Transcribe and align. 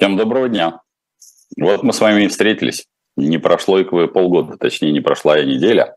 Всем 0.00 0.16
доброго 0.16 0.48
дня. 0.48 0.80
Вот 1.60 1.82
мы 1.82 1.92
с 1.92 2.00
вами 2.00 2.28
встретились. 2.28 2.84
Не 3.16 3.38
прошло 3.38 3.80
и 3.80 3.84
полгода, 4.06 4.56
точнее, 4.56 4.92
не 4.92 5.00
прошла 5.00 5.36
и 5.40 5.44
неделя. 5.44 5.96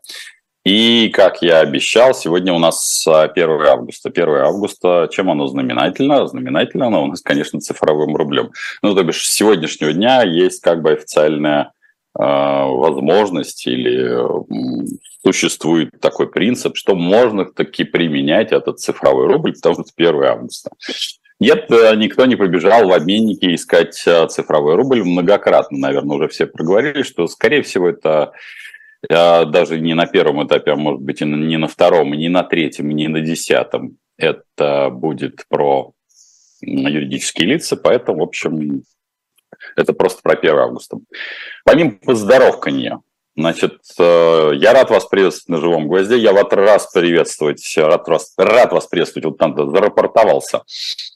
И, 0.64 1.08
как 1.10 1.40
я 1.40 1.60
обещал, 1.60 2.12
сегодня 2.12 2.52
у 2.52 2.58
нас 2.58 3.06
1 3.06 3.48
а, 3.48 3.70
августа. 3.70 4.08
1 4.08 4.28
августа, 4.28 5.08
чем 5.12 5.30
оно 5.30 5.46
знаменательно? 5.46 6.26
Знаменательно 6.26 6.88
оно 6.88 7.04
у 7.04 7.06
нас, 7.06 7.20
конечно, 7.20 7.60
цифровым 7.60 8.16
рублем. 8.16 8.50
Ну, 8.82 8.92
то 8.92 9.04
бишь, 9.04 9.24
с 9.24 9.34
сегодняшнего 9.34 9.92
дня 9.92 10.24
есть 10.24 10.60
как 10.62 10.82
бы 10.82 10.90
официальная 10.90 11.70
э, 12.18 12.24
возможность 12.24 13.68
или 13.68 14.18
э, 14.18 14.86
существует 15.24 15.90
такой 16.00 16.28
принцип, 16.28 16.76
что 16.76 16.96
можно 16.96 17.44
таки 17.44 17.84
применять 17.84 18.50
этот 18.50 18.80
цифровой 18.80 19.28
рубль, 19.28 19.52
потому 19.52 19.74
что 19.74 19.82
это 19.82 19.92
1 19.96 20.24
августа. 20.24 20.70
Нет, 21.42 21.72
э, 21.72 21.96
никто 21.96 22.24
не 22.24 22.36
побежал 22.36 22.88
в 22.88 22.92
обменники 22.92 23.52
искать 23.52 24.00
э, 24.06 24.28
цифровой 24.28 24.76
рубль. 24.76 25.02
Многократно, 25.02 25.76
наверное, 25.76 26.14
уже 26.14 26.28
все 26.28 26.46
проговорили, 26.46 27.02
что, 27.02 27.26
скорее 27.26 27.62
всего, 27.62 27.88
это 27.88 28.30
э, 29.10 29.44
даже 29.46 29.80
не 29.80 29.94
на 29.94 30.06
первом 30.06 30.46
этапе, 30.46 30.70
а 30.70 30.76
может 30.76 31.00
быть 31.00 31.20
и 31.20 31.24
не 31.24 31.56
на 31.56 31.66
втором, 31.66 32.14
и 32.14 32.16
не 32.16 32.28
на 32.28 32.44
третьем, 32.44 32.92
и 32.92 32.94
не 32.94 33.08
на 33.08 33.22
десятом. 33.22 33.96
Это 34.16 34.90
будет 34.90 35.44
про 35.48 35.94
юридические 36.60 37.48
лица, 37.48 37.76
поэтому, 37.76 38.20
в 38.20 38.22
общем, 38.22 38.84
это 39.74 39.94
просто 39.94 40.22
про 40.22 40.34
1 40.34 40.56
августа. 40.56 40.98
Помимо 41.64 41.90
поздоровкания, 41.90 43.00
Значит, 43.34 43.78
э, 43.98 44.50
я 44.54 44.74
рад 44.74 44.90
вас 44.90 45.06
приветствовать 45.06 45.48
на 45.48 45.66
живом 45.66 45.88
гвозде. 45.88 46.18
Я 46.18 46.34
вас 46.34 46.52
раз 46.52 46.92
приветствовать, 46.92 47.62
рад 47.78 48.06
вас, 48.06 48.34
рад 48.36 48.72
вас 48.72 48.86
приветствовать. 48.86 49.24
Вот 49.24 49.38
там 49.38 49.54
зарапортовался 49.70 50.62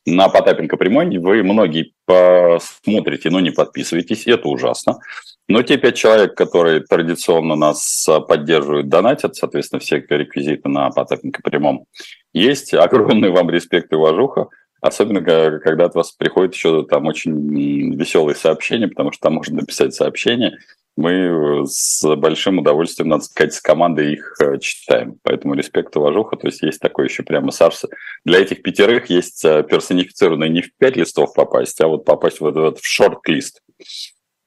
на 0.06 0.30
Потапенко 0.30 0.78
прямой. 0.78 1.18
Вы 1.18 1.42
многие 1.42 1.92
посмотрите, 2.06 3.28
но 3.28 3.40
не 3.40 3.50
подписывайтесь. 3.50 4.26
Это 4.26 4.48
ужасно. 4.48 4.98
Но 5.46 5.62
те 5.62 5.76
пять 5.76 5.96
человек, 5.96 6.34
которые 6.34 6.80
традиционно 6.80 7.54
нас 7.54 8.08
поддерживают, 8.26 8.88
донатят, 8.88 9.36
соответственно, 9.36 9.80
все 9.80 9.96
реквизиты 9.96 10.70
на 10.70 10.88
Потапенко 10.90 11.42
прямом 11.42 11.84
есть. 12.32 12.72
Огромный 12.72 13.30
вам 13.30 13.50
респект 13.50 13.92
и 13.92 13.96
уважуха. 13.96 14.48
Особенно, 14.86 15.20
когда 15.60 15.84
от 15.86 15.94
вас 15.94 16.12
приходит 16.12 16.54
еще 16.54 16.84
там 16.84 17.06
очень 17.06 17.94
веселые 17.94 18.36
сообщения, 18.36 18.88
потому 18.88 19.12
что 19.12 19.22
там 19.22 19.34
можно 19.34 19.56
написать 19.56 19.94
сообщение, 19.94 20.58
мы 20.96 21.12
э, 21.12 21.64
с 21.66 22.16
большим 22.16 22.58
удовольствием, 22.58 23.10
надо 23.10 23.24
сказать, 23.24 23.54
с 23.54 23.60
командой 23.60 24.14
их 24.14 24.34
э, 24.40 24.58
читаем. 24.58 25.18
Поэтому 25.22 25.54
респект, 25.54 25.94
уважуха. 25.96 26.36
То 26.36 26.46
есть 26.46 26.62
есть 26.62 26.80
такой 26.80 27.06
еще 27.06 27.22
прямо 27.22 27.52
сарс. 27.52 27.84
Для 28.24 28.40
этих 28.40 28.62
пятерых 28.62 29.10
есть 29.10 29.44
э, 29.44 29.62
персонифицированный 29.62 30.48
не 30.48 30.62
в 30.62 30.74
пять 30.78 30.96
листов 30.96 31.34
попасть, 31.34 31.80
а 31.80 31.88
вот 31.88 32.04
попасть 32.04 32.40
в 32.40 32.46
этот 32.46 32.78
в 32.78 32.86
шорт-лист. 32.86 33.60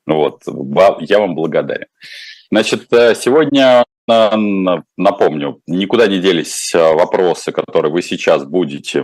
Вот. 0.08 0.42
Я 1.02 1.20
вам 1.20 1.36
благодарен. 1.36 1.88
Значит, 2.52 2.88
сегодня 2.90 3.86
напомню, 4.08 5.62
никуда 5.68 6.08
не 6.08 6.18
делись 6.18 6.74
вопросы, 6.74 7.52
которые 7.52 7.92
вы 7.92 8.02
сейчас 8.02 8.44
будете 8.44 9.04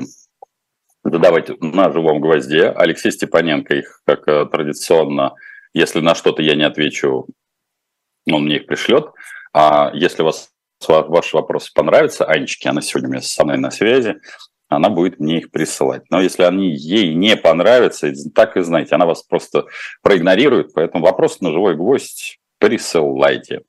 задавать 1.15 1.49
на 1.61 1.91
живом 1.91 2.19
гвозде. 2.19 2.69
Алексей 2.69 3.11
Степаненко 3.11 3.75
их, 3.75 4.01
как 4.05 4.25
традиционно, 4.51 5.33
если 5.73 6.01
на 6.01 6.13
что-то 6.13 6.41
я 6.41 6.55
не 6.55 6.63
отвечу, 6.63 7.27
он 8.29 8.43
мне 8.45 8.57
их 8.57 8.65
пришлет. 8.65 9.05
А 9.53 9.91
если 9.93 10.23
вас 10.23 10.49
ваши 10.87 11.37
вопросы 11.37 11.71
понравятся, 11.73 12.25
Анечке, 12.25 12.69
она 12.69 12.81
сегодня 12.81 13.07
у 13.07 13.11
меня 13.13 13.21
со 13.21 13.45
мной 13.45 13.57
на 13.57 13.71
связи, 13.71 14.17
она 14.67 14.89
будет 14.89 15.19
мне 15.19 15.37
их 15.37 15.51
присылать. 15.51 16.03
Но 16.09 16.19
если 16.19 16.43
они 16.43 16.75
ей 16.75 17.13
не 17.15 17.37
понравятся, 17.37 18.11
так 18.33 18.57
и 18.57 18.61
знаете, 18.61 18.95
она 18.95 19.05
вас 19.05 19.23
просто 19.23 19.67
проигнорирует, 20.01 20.73
поэтому 20.73 21.05
вопрос 21.05 21.39
на 21.39 21.51
живой 21.51 21.75
гвоздь 21.75 22.39
присылайте. 22.59 23.61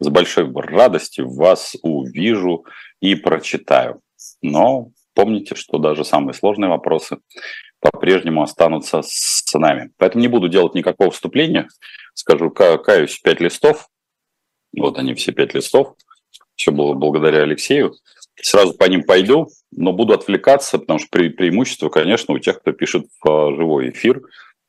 С 0.00 0.08
большой 0.08 0.52
радостью 0.52 1.30
вас 1.30 1.76
увижу 1.82 2.66
и 3.00 3.14
прочитаю. 3.14 4.00
Но 4.42 4.90
помните, 5.14 5.54
что 5.54 5.78
даже 5.78 6.04
самые 6.04 6.34
сложные 6.34 6.68
вопросы 6.68 7.18
по-прежнему 7.80 8.42
останутся 8.42 9.02
с 9.02 9.52
нами. 9.54 9.90
Поэтому 9.96 10.22
не 10.22 10.28
буду 10.28 10.48
делать 10.48 10.74
никакого 10.74 11.10
вступления. 11.10 11.68
Скажу, 12.14 12.50
каюсь, 12.50 13.18
пять 13.18 13.40
листов. 13.40 13.88
Вот 14.76 14.98
они, 14.98 15.14
все 15.14 15.32
пять 15.32 15.54
листов. 15.54 15.94
Все 16.54 16.72
было 16.72 16.94
благодаря 16.94 17.42
Алексею. 17.42 17.94
Сразу 18.42 18.74
по 18.74 18.84
ним 18.84 19.02
пойду, 19.02 19.48
но 19.70 19.92
буду 19.92 20.14
отвлекаться, 20.14 20.78
потому 20.78 20.98
что 20.98 21.08
пре 21.10 21.30
преимущество, 21.30 21.88
конечно, 21.88 22.34
у 22.34 22.38
тех, 22.38 22.60
кто 22.60 22.72
пишет 22.72 23.06
в 23.22 23.56
живой 23.56 23.90
эфир. 23.90 24.22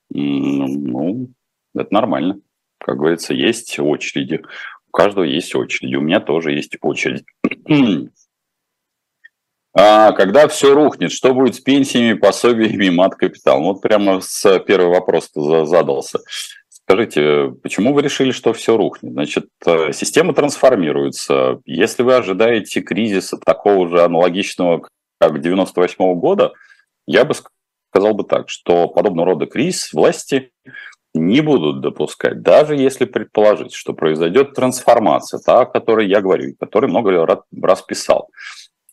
Ну, 0.10 1.30
это 1.74 1.94
нормально. 1.94 2.40
Как 2.80 2.98
говорится, 2.98 3.34
есть 3.34 3.80
очереди. 3.80 4.42
У 4.88 4.92
каждого 4.92 5.24
есть 5.24 5.56
очереди. 5.56 5.96
У 5.96 6.02
меня 6.02 6.20
тоже 6.20 6.52
есть 6.52 6.78
очередь. 6.82 7.26
А 9.74 10.12
когда 10.12 10.48
все 10.48 10.74
рухнет, 10.74 11.12
что 11.12 11.34
будет 11.34 11.56
с 11.56 11.60
пенсиями, 11.60 12.18
пособиями, 12.18 12.90
мат-капиталом? 12.90 13.64
Вот 13.64 13.82
прямо 13.82 14.20
с 14.20 14.60
первого 14.60 14.96
вопроса 14.96 15.66
задался. 15.66 16.20
Скажите, 16.70 17.54
почему 17.64 17.94
вы 17.94 18.02
решили, 18.02 18.32
что 18.32 18.52
все 18.52 18.76
рухнет? 18.76 19.14
Значит, 19.14 19.46
э, 19.66 19.94
система 19.94 20.34
трансформируется. 20.34 21.60
Если 21.66 22.04
вы 22.04 22.16
ожидаете 22.16 22.82
кризиса 22.82 23.38
такого 23.38 23.88
же 23.88 24.04
аналогичного, 24.04 24.88
как 25.18 25.40
98 25.40 26.04
-го 26.04 26.16
года, 26.16 26.52
я 27.08 27.24
бы 27.24 27.34
сказал 27.94 28.14
бы 28.14 28.26
так, 28.26 28.50
что 28.50 28.90
подобного 28.90 29.28
рода 29.28 29.46
кризис 29.46 29.94
власти 29.94 30.52
не 31.14 31.40
будут 31.40 31.82
допускать, 31.82 32.42
даже 32.42 32.76
если 32.76 33.06
предположить, 33.06 33.74
что 33.74 33.94
произойдет 33.94 34.54
трансформация, 34.54 35.40
та, 35.40 35.62
о 35.62 35.66
которой 35.66 36.08
я 36.08 36.20
говорю, 36.20 36.56
которой 36.60 36.88
много 36.88 37.26
раз 37.62 37.82
писал 37.84 38.30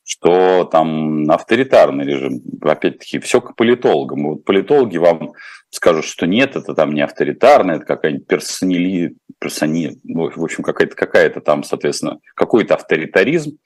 что 0.08 0.64
там 0.64 1.30
авторитарный 1.30 2.06
режим, 2.06 2.40
опять-таки, 2.62 3.18
все 3.18 3.42
к 3.42 3.54
политологам. 3.54 4.28
Вот 4.28 4.44
политологи 4.44 4.96
вам 4.96 5.32
скажут, 5.68 6.06
что 6.06 6.26
нет, 6.26 6.56
это 6.56 6.74
там 6.74 6.94
не 6.94 7.02
авторитарно, 7.02 7.72
это 7.72 7.84
какая-нибудь 7.84 8.26
персонали, 8.26 9.16
персони, 9.38 9.98
ну, 10.04 10.30
в 10.34 10.42
общем, 10.42 10.64
какая-то 10.64 10.96
какая 10.96 11.28
там, 11.28 11.62
соответственно, 11.62 12.20
какой-то 12.34 12.76
авторитаризм. 12.76 13.58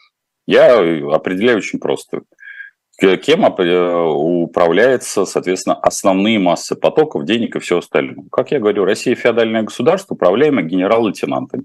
Я 0.44 0.78
определяю 1.14 1.58
очень 1.58 1.78
просто. 1.78 2.22
Кем 2.98 3.44
управляется, 3.44 5.24
соответственно, 5.24 5.76
основные 5.76 6.40
массы 6.40 6.74
потоков, 6.74 7.24
денег 7.24 7.54
и 7.54 7.60
все 7.60 7.78
остальное. 7.78 8.26
Как 8.32 8.50
я 8.50 8.58
говорю, 8.58 8.84
Россия 8.84 9.14
феодальное 9.14 9.62
государство, 9.62 10.14
управляемое 10.14 10.64
генерал-лейтенантами. 10.64 11.64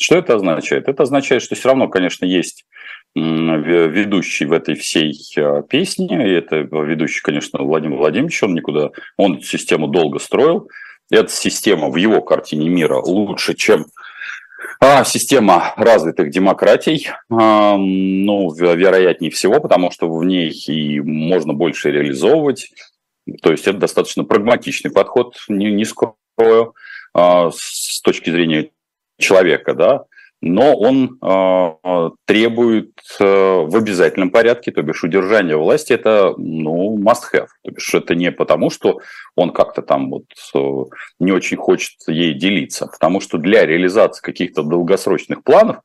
Что 0.00 0.16
это 0.16 0.36
означает? 0.36 0.88
Это 0.88 1.02
означает, 1.02 1.42
что 1.42 1.56
все 1.56 1.68
равно, 1.70 1.88
конечно, 1.88 2.24
есть 2.24 2.64
ведущий 3.14 4.46
в 4.46 4.52
этой 4.52 4.74
всей 4.74 5.14
а, 5.36 5.62
песне. 5.62 6.06
И 6.06 6.32
это 6.32 6.56
ведущий, 6.56 7.20
конечно, 7.22 7.62
Владимир 7.62 7.98
Владимирович. 7.98 8.42
Он 8.42 8.54
никуда... 8.54 8.90
Он 9.16 9.36
эту 9.36 9.44
систему 9.44 9.88
долго 9.88 10.18
строил. 10.18 10.68
Эта 11.10 11.30
система 11.30 11.90
в 11.90 11.96
его 11.96 12.22
картине 12.22 12.68
мира 12.70 12.96
лучше, 12.96 13.54
чем 13.54 13.86
а, 14.80 15.04
система 15.04 15.74
развитых 15.76 16.30
демократий, 16.30 17.08
а, 17.30 17.76
ну, 17.76 18.52
вероятнее 18.52 19.30
всего, 19.30 19.60
потому 19.60 19.90
что 19.90 20.10
в 20.10 20.24
ней 20.24 20.50
и 20.50 21.00
можно 21.00 21.52
больше 21.52 21.90
реализовывать. 21.90 22.72
То 23.42 23.52
есть 23.52 23.66
это 23.68 23.78
достаточно 23.78 24.24
прагматичный 24.24 24.90
подход, 24.90 25.36
не, 25.48 25.70
не 25.70 25.84
скрою, 25.84 26.74
а, 27.14 27.50
с 27.52 28.00
точки 28.00 28.30
зрения 28.30 28.70
человека, 29.18 29.74
да 29.74 30.04
но 30.42 30.76
он 30.76 31.18
э, 31.22 32.10
требует 32.26 32.90
э, 33.20 33.24
в 33.24 33.76
обязательном 33.76 34.30
порядке, 34.30 34.72
то 34.72 34.82
бишь 34.82 35.04
удержание 35.04 35.56
власти 35.56 35.92
это 35.92 36.34
ну 36.36 36.98
must 36.98 37.22
have, 37.32 37.46
то 37.62 37.70
бишь 37.70 37.94
это 37.94 38.16
не 38.16 38.32
потому, 38.32 38.68
что 38.68 38.98
он 39.36 39.52
как-то 39.52 39.82
там 39.82 40.10
вот 40.10 40.24
э, 40.54 40.84
не 41.20 41.30
очень 41.30 41.56
хочет 41.56 41.92
ей 42.08 42.34
делиться, 42.34 42.88
потому 42.88 43.20
что 43.20 43.38
для 43.38 43.64
реализации 43.64 44.20
каких-то 44.20 44.64
долгосрочных 44.64 45.44
планов 45.44 45.78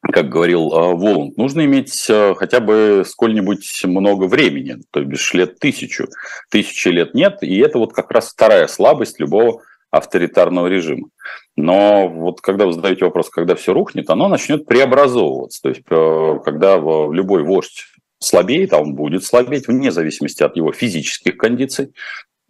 как 0.00 0.28
говорил 0.28 0.72
э, 0.72 0.94
Воланд, 0.94 1.36
нужно 1.36 1.64
иметь 1.64 2.06
э, 2.08 2.34
хотя 2.36 2.60
бы 2.60 3.02
сколь-нибудь 3.04 3.82
много 3.84 4.24
времени, 4.24 4.76
то 4.92 5.02
бишь 5.02 5.34
лет 5.34 5.58
тысячу. 5.58 6.06
Тысячи 6.50 6.86
лет 6.88 7.14
нет, 7.14 7.38
и 7.42 7.58
это 7.58 7.78
вот 7.78 7.92
как 7.92 8.12
раз 8.12 8.30
вторая 8.30 8.68
слабость 8.68 9.18
любого 9.18 9.62
авторитарного 9.90 10.66
режима. 10.66 11.08
Но 11.56 12.08
вот 12.08 12.40
когда 12.40 12.66
вы 12.66 12.72
задаете 12.72 13.04
вопрос, 13.04 13.30
когда 13.30 13.54
все 13.54 13.72
рухнет, 13.72 14.10
оно 14.10 14.28
начнет 14.28 14.66
преобразовываться. 14.66 15.62
То 15.62 15.68
есть, 15.70 15.82
э, 15.88 16.38
когда 16.44 16.76
любой 16.76 17.42
вождь 17.42 17.86
слабеет, 18.20 18.72
а 18.72 18.78
он 18.78 18.94
будет 18.94 19.24
слабеть 19.24 19.68
вне 19.68 19.90
зависимости 19.90 20.42
от 20.42 20.56
его 20.56 20.72
физических 20.72 21.36
кондиций, 21.36 21.92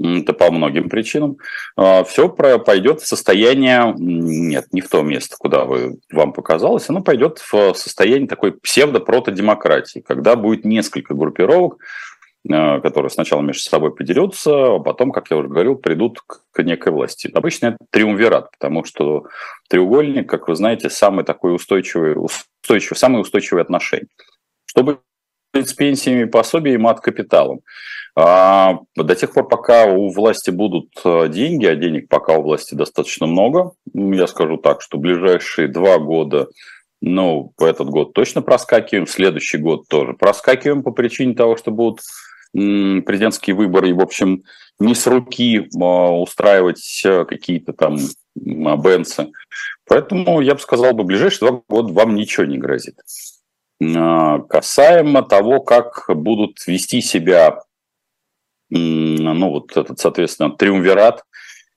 это 0.00 0.32
по 0.32 0.50
многим 0.50 0.88
причинам, 0.88 1.38
э, 1.76 2.04
все 2.04 2.28
пойдет 2.28 3.00
в 3.00 3.06
состояние, 3.06 3.94
нет, 3.96 4.66
не 4.72 4.80
в 4.80 4.88
то 4.88 5.02
место, 5.02 5.36
куда 5.38 5.64
вы, 5.64 5.98
вам 6.12 6.32
показалось, 6.32 6.88
оно 6.88 7.02
пойдет 7.02 7.38
в 7.38 7.74
состояние 7.74 8.28
такой 8.28 8.52
псевдо-протодемократии, 8.52 10.00
когда 10.00 10.36
будет 10.36 10.64
несколько 10.64 11.14
группировок, 11.14 11.78
которые 12.46 13.10
сначала 13.10 13.42
между 13.42 13.62
собой 13.62 13.94
подерутся, 13.94 14.76
а 14.76 14.78
потом, 14.78 15.12
как 15.12 15.30
я 15.30 15.36
уже 15.36 15.48
говорил, 15.48 15.74
придут 15.74 16.20
к 16.20 16.62
некой 16.62 16.92
власти. 16.92 17.30
Обычно 17.34 17.66
это 17.68 17.78
триумвират, 17.90 18.50
потому 18.52 18.84
что 18.84 19.24
треугольник, 19.68 20.28
как 20.28 20.48
вы 20.48 20.54
знаете, 20.54 20.88
самый 20.88 21.24
такой 21.24 21.54
устойчивый, 21.54 22.14
устойчивый 22.16 22.96
самые 22.96 23.22
устойчивые 23.22 23.62
отношения. 23.62 24.08
Чтобы 24.66 25.00
с 25.54 25.72
пенсиями, 25.72 26.24
пособиями, 26.24 26.88
от 26.88 27.00
капиталом. 27.00 27.60
А 28.14 28.80
до 28.96 29.14
тех 29.14 29.32
пор, 29.32 29.48
пока 29.48 29.86
у 29.86 30.10
власти 30.10 30.50
будут 30.50 30.88
э, 31.04 31.28
деньги, 31.28 31.66
а 31.66 31.76
денег 31.76 32.08
пока 32.08 32.34
у 32.36 32.42
власти 32.42 32.74
достаточно 32.74 33.26
много, 33.26 33.72
я 33.94 34.26
скажу 34.26 34.56
так, 34.56 34.82
что 34.82 34.98
ближайшие 34.98 35.68
два 35.68 35.98
года, 35.98 36.48
ну, 37.00 37.52
этот 37.60 37.88
год 37.88 38.14
точно 38.14 38.42
проскакиваем, 38.42 39.06
следующий 39.06 39.58
год 39.58 39.86
тоже 39.88 40.14
проскакиваем 40.14 40.82
по 40.82 40.90
причине 40.90 41.34
того, 41.34 41.56
что 41.56 41.70
будут 41.70 42.00
президентские 42.52 43.54
выборы, 43.56 43.90
и, 43.90 43.92
в 43.92 44.00
общем, 44.00 44.44
не 44.78 44.94
с 44.94 45.06
руки 45.06 45.68
а, 45.80 46.20
устраивать 46.20 47.02
э, 47.04 47.24
какие-то 47.24 47.72
там 47.72 47.98
бенцы. 48.34 49.32
Поэтому 49.86 50.40
я 50.40 50.54
бы 50.54 50.60
сказал, 50.60 50.92
бы, 50.92 51.04
ближайшие 51.04 51.50
два 51.50 51.62
года 51.68 51.92
вам 51.92 52.14
ничего 52.14 52.46
не 52.46 52.58
грозит. 52.58 53.00
А, 53.82 54.38
касаемо 54.40 55.22
того, 55.22 55.60
как 55.60 56.04
будут 56.08 56.66
вести 56.66 57.00
себя 57.00 57.60
ну 58.70 59.50
вот 59.50 59.76
этот, 59.76 59.98
соответственно, 59.98 60.50
триумвират, 60.50 61.24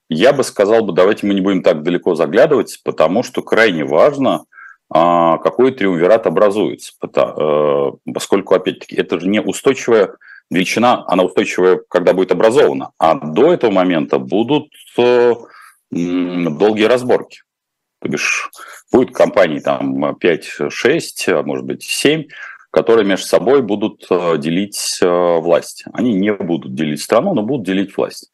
я 0.08 0.32
бы 0.32 0.44
сказал 0.44 0.84
бы, 0.84 0.92
давайте 0.92 1.26
мы 1.26 1.34
не 1.34 1.40
будем 1.40 1.62
так 1.62 1.82
далеко 1.82 2.14
заглядывать, 2.14 2.80
потому 2.84 3.22
что 3.22 3.42
крайне 3.42 3.84
важно, 3.84 4.44
а, 4.90 5.38
какой 5.38 5.72
триумвират 5.72 6.26
образуется, 6.26 6.92
э, 7.02 7.92
поскольку, 8.12 8.54
опять-таки, 8.54 8.94
это 8.94 9.18
же 9.18 9.26
не 9.26 9.40
устойчивая 9.40 10.16
величина, 10.52 11.04
она 11.06 11.24
устойчивая, 11.24 11.80
когда 11.88 12.12
будет 12.12 12.32
образована, 12.32 12.92
а 12.98 13.14
до 13.14 13.52
этого 13.52 13.70
момента 13.70 14.18
будут 14.18 14.68
э, 14.98 15.34
долгие 15.90 16.84
разборки. 16.84 17.40
То 18.00 18.08
бишь, 18.08 18.50
будет 18.92 19.14
компаний 19.14 19.60
там 19.60 20.04
5-6, 20.04 20.70
а 21.28 21.42
может 21.42 21.64
быть 21.64 21.82
7, 21.82 22.24
которые 22.70 23.06
между 23.06 23.26
собой 23.26 23.62
будут 23.62 24.06
э, 24.10 24.38
делить 24.38 24.98
э, 25.00 25.06
власть. 25.06 25.84
Они 25.92 26.12
не 26.14 26.32
будут 26.32 26.74
делить 26.74 27.00
страну, 27.00 27.34
но 27.34 27.42
будут 27.42 27.66
делить 27.66 27.96
власть. 27.96 28.30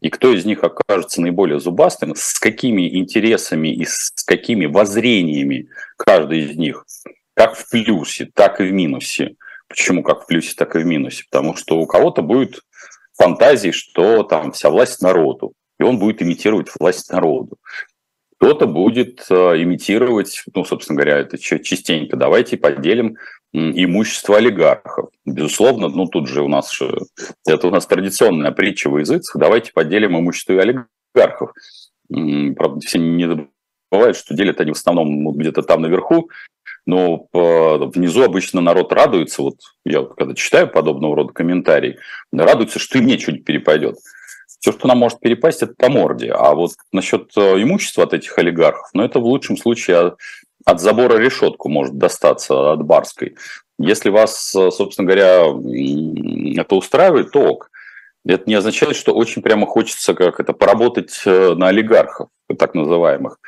И 0.00 0.08
кто 0.08 0.32
из 0.32 0.44
них 0.44 0.64
окажется 0.64 1.20
наиболее 1.20 1.60
зубастым, 1.60 2.14
с 2.16 2.38
какими 2.38 2.96
интересами 2.96 3.68
и 3.68 3.84
с 3.84 4.12
какими 4.24 4.66
воззрениями 4.66 5.68
каждый 5.96 6.40
из 6.40 6.56
них, 6.56 6.86
как 7.34 7.56
в 7.56 7.68
плюсе, 7.70 8.30
так 8.34 8.60
и 8.60 8.64
в 8.64 8.72
минусе. 8.72 9.36
Почему 9.70 10.02
как 10.02 10.24
в 10.24 10.26
плюсе, 10.26 10.54
так 10.56 10.74
и 10.74 10.80
в 10.80 10.84
минусе? 10.84 11.24
Потому 11.30 11.54
что 11.54 11.78
у 11.78 11.86
кого-то 11.86 12.22
будет 12.22 12.60
фантазии, 13.16 13.70
что 13.70 14.24
там 14.24 14.50
вся 14.50 14.68
власть 14.68 15.00
народу, 15.00 15.54
и 15.78 15.84
он 15.84 15.98
будет 15.98 16.22
имитировать 16.22 16.68
власть 16.78 17.10
народу. 17.10 17.56
Кто-то 18.36 18.66
будет 18.66 19.24
э, 19.30 19.34
имитировать, 19.62 20.42
ну, 20.54 20.64
собственно 20.64 20.96
говоря, 20.96 21.18
это 21.18 21.38
частенько. 21.38 22.16
Давайте 22.16 22.56
поделим 22.56 23.16
имущество 23.52 24.38
олигархов. 24.38 25.10
Безусловно, 25.24 25.88
ну 25.88 26.06
тут 26.06 26.28
же 26.28 26.42
у 26.42 26.48
нас 26.48 26.76
это 27.46 27.68
у 27.68 27.70
нас 27.70 27.86
традиционная 27.86 28.52
притча 28.52 28.88
в 28.88 28.98
языцах. 28.98 29.36
Давайте 29.40 29.72
поделим 29.72 30.18
имущество 30.18 30.60
олигархов. 30.60 31.52
Правда, 32.08 32.80
все 32.80 32.98
не 32.98 33.26
забывают, 33.26 34.16
что 34.16 34.34
делят 34.34 34.60
они 34.60 34.72
в 34.72 34.76
основном 34.76 35.32
где-то 35.32 35.62
там 35.62 35.82
наверху, 35.82 36.30
но 36.90 37.28
внизу 37.32 38.24
обычно 38.24 38.60
народ 38.60 38.92
радуется. 38.92 39.42
Вот 39.42 39.54
я 39.84 40.00
вот 40.00 40.16
когда 40.16 40.34
читаю 40.34 40.68
подобного 40.68 41.14
рода 41.14 41.32
комментарии, 41.32 41.98
радуется, 42.32 42.80
что 42.80 42.98
и 42.98 43.00
мне 43.00 43.16
что-нибудь 43.16 43.44
перепадет. 43.44 43.96
Все, 44.58 44.72
что 44.72 44.88
нам 44.88 44.98
может 44.98 45.20
перепасть, 45.20 45.62
это 45.62 45.72
по 45.78 45.88
морде. 45.88 46.32
А 46.32 46.52
вот 46.54 46.72
насчет 46.92 47.30
э, 47.36 47.62
имущества 47.62 48.04
от 48.04 48.12
этих 48.12 48.36
олигархов, 48.36 48.90
ну, 48.92 49.04
это 49.04 49.20
в 49.20 49.24
лучшем 49.24 49.56
случае 49.56 50.16
от 50.66 50.80
забора 50.80 51.16
решетку 51.16 51.68
может 51.68 51.96
достаться 51.96 52.72
от 52.72 52.82
барской. 52.84 53.36
Если 53.78 54.10
вас, 54.10 54.50
собственно 54.50 55.06
говоря, 55.06 55.44
это 56.60 56.74
устраивает, 56.74 57.30
то 57.30 57.40
ок. 57.40 57.70
Это 58.26 58.42
не 58.46 58.54
означает, 58.54 58.96
что 58.96 59.14
очень 59.14 59.40
прямо 59.42 59.66
хочется 59.66 60.12
как 60.12 60.40
это 60.40 60.52
поработать 60.52 61.22
э, 61.24 61.54
на 61.54 61.68
олигархов, 61.68 62.28
так 62.58 62.74
называемых. 62.74 63.38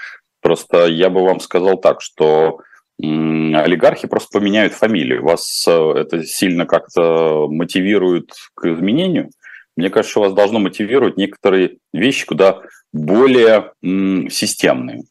Просто 0.41 0.87
я 0.87 1.11
бы 1.11 1.25
вам 1.25 1.41
сказал 1.41 1.77
так, 1.77 2.01
что 2.01 2.61
олигархи 3.03 4.07
просто 4.07 4.39
поменяют 4.39 4.75
фамилию. 4.75 5.23
Вас 5.23 5.65
э, 5.69 5.93
это 5.97 6.25
сильно 6.25 6.67
как-то 6.67 7.49
мотивирует 7.49 8.33
к 8.55 8.67
изменению. 8.67 9.31
Мне 9.77 9.91
кажется, 9.91 10.21
вас 10.21 10.33
должно 10.33 10.59
мотивировать 10.59 11.17
некоторые 11.17 11.79
вещи 11.93 12.27
куда 12.27 12.63
более 12.93 13.73
системные. 13.83 15.05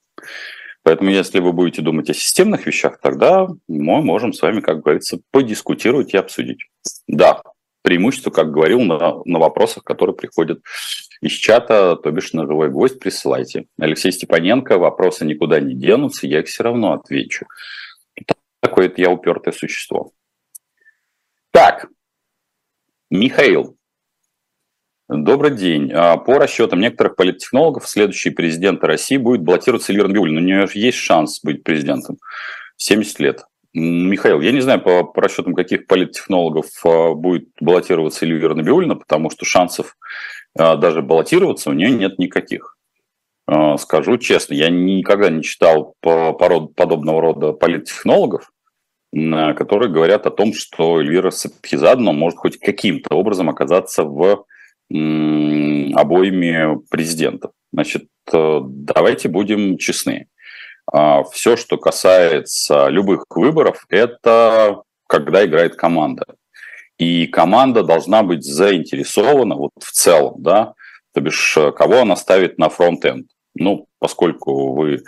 Поэтому, 0.84 1.12
если 1.12 1.40
вы 1.40 1.52
будете 1.52 1.82
думать 1.82 2.10
о 2.10 2.14
системных 2.14 2.66
вещах, 2.66 3.00
тогда 3.02 3.48
мы 3.68 4.02
можем 4.02 4.34
с 4.34 4.42
вами, 4.42 4.62
как 4.62 4.82
говорится, 4.82 5.20
подискутировать 5.32 6.14
и 6.14 6.18
обсудить. 6.18 6.60
Да, 7.08 7.42
преимущество, 7.84 8.32
как 8.32 8.52
говорил, 8.52 8.82
на, 8.82 9.22
на 9.26 9.40
вопросах, 9.40 9.84
которые 9.84 10.16
приходят 10.16 10.60
из 11.22 11.34
чата, 11.34 11.96
то 11.96 12.12
бишь 12.12 12.34
на 12.34 12.46
живой 12.46 12.70
гвоздь 12.70 13.00
присылайте. 13.00 13.66
Алексей 13.80 14.12
Степаненко, 14.12 14.78
вопросы 14.78 15.26
никуда 15.26 15.60
не 15.60 15.76
денутся, 15.76 16.28
я 16.28 16.40
их 16.40 16.48
все 16.48 16.64
равно 16.64 16.94
отвечу. 16.94 17.46
Такое 18.60 18.88
это 18.88 19.02
я 19.02 19.10
упертое 19.10 19.54
существо. 19.54 20.12
Так, 21.52 21.88
Михаил, 23.10 23.78
Добрый 25.14 25.52
день. 25.52 25.92
А, 25.94 26.16
по 26.16 26.40
расчетам 26.40 26.80
некоторых 26.80 27.18
политтехнологов, 27.18 27.86
следующий 27.86 28.30
президент 28.30 28.82
России 28.82 29.18
будет 29.18 29.42
баллотироваться 29.42 29.92
Эльвира 29.92 30.08
Набиуллина. 30.08 30.40
У 30.40 30.44
нее 30.44 30.68
есть 30.74 31.00
шанс 31.00 31.42
быть 31.44 31.66
президентом. 31.66 32.18
70 32.78 33.20
лет. 33.20 33.44
Михаил, 33.74 34.40
я 34.40 34.54
не 34.54 34.62
знаю 34.62 34.82
по, 34.82 35.04
по 35.04 35.22
расчетам 35.22 35.54
каких 35.54 35.88
политтехнологов 35.88 36.68
а, 36.86 37.14
будет 37.14 37.50
баллотироваться 37.60 38.26
Эльвира 38.26 38.56
Набиуллина, 38.56 38.96
потому 38.96 39.30
что 39.30 39.44
шансов 39.44 39.98
даже 40.56 41.02
баллотироваться 41.02 41.70
у 41.70 41.74
нее 41.74 41.92
нет 41.92 42.20
никаких. 42.20 42.78
Скажу 43.78 44.18
честно, 44.18 44.54
я 44.54 44.70
никогда 44.70 45.30
не 45.30 45.44
читал 45.44 45.96
по, 46.00 46.34
по 46.34 46.68
подобного 46.68 47.22
рода 47.22 47.54
политтехнологов, 47.54 48.52
которые 49.12 49.92
говорят 49.92 50.26
о 50.26 50.32
том, 50.32 50.54
что 50.54 51.00
Эльвира 51.02 51.32
Сапхизадна 51.32 52.12
может 52.14 52.40
хоть 52.40 52.60
каким-то 52.60 53.16
образом 53.16 53.50
оказаться 53.50 54.04
в 54.04 54.46
обоими 54.90 56.80
президентов. 56.90 57.52
Значит, 57.72 58.08
э, 58.34 58.60
давайте 58.64 59.30
будем 59.30 59.78
честны. 59.78 60.28
А, 60.92 61.24
Все, 61.24 61.56
что 61.56 61.78
касается 61.78 62.90
любых 62.90 63.26
выборов, 63.30 63.86
это 63.90 64.82
когда 65.08 65.46
играет 65.46 65.76
команда. 65.76 66.26
И 67.02 67.26
команда 67.26 67.84
должна 67.84 68.22
быть 68.22 68.44
заинтересована 68.44 69.56
вот 69.56 69.72
в 69.80 69.92
целом, 69.92 70.36
да, 70.38 70.74
то 71.14 71.22
бишь 71.22 71.58
э, 71.58 71.72
кого 71.72 72.02
она 72.02 72.16
ставит 72.16 72.60
на 72.60 72.70
фронт-энд. 72.70 73.28
Ну, 73.56 73.88
поскольку 74.00 74.74
вы 74.74 75.04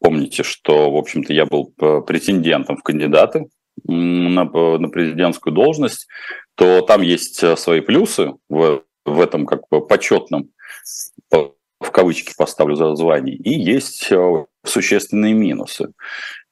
помните, 0.00 0.42
что, 0.42 0.90
в 0.90 0.96
общем-то, 0.96 1.32
я 1.32 1.46
был 1.46 1.72
э, 1.80 2.00
претендентом 2.06 2.76
в 2.76 2.82
кандидаты 2.82 3.46
на, 3.84 4.44
на 4.44 4.88
президентскую 4.88 5.54
должность, 5.54 6.08
то 6.56 6.80
там 6.80 7.02
есть 7.02 7.58
свои 7.58 7.80
плюсы 7.80 8.32
в 8.48 8.82
в 9.06 9.20
этом 9.20 9.46
как 9.46 9.60
бы 9.70 9.86
почетном, 9.86 10.50
в 11.30 11.90
кавычки 11.90 12.34
поставлю 12.36 12.74
за 12.74 12.94
звание, 12.96 13.36
и 13.36 13.50
есть 13.50 14.10
э, 14.10 14.44
существенные 14.64 15.34
минусы. 15.34 15.92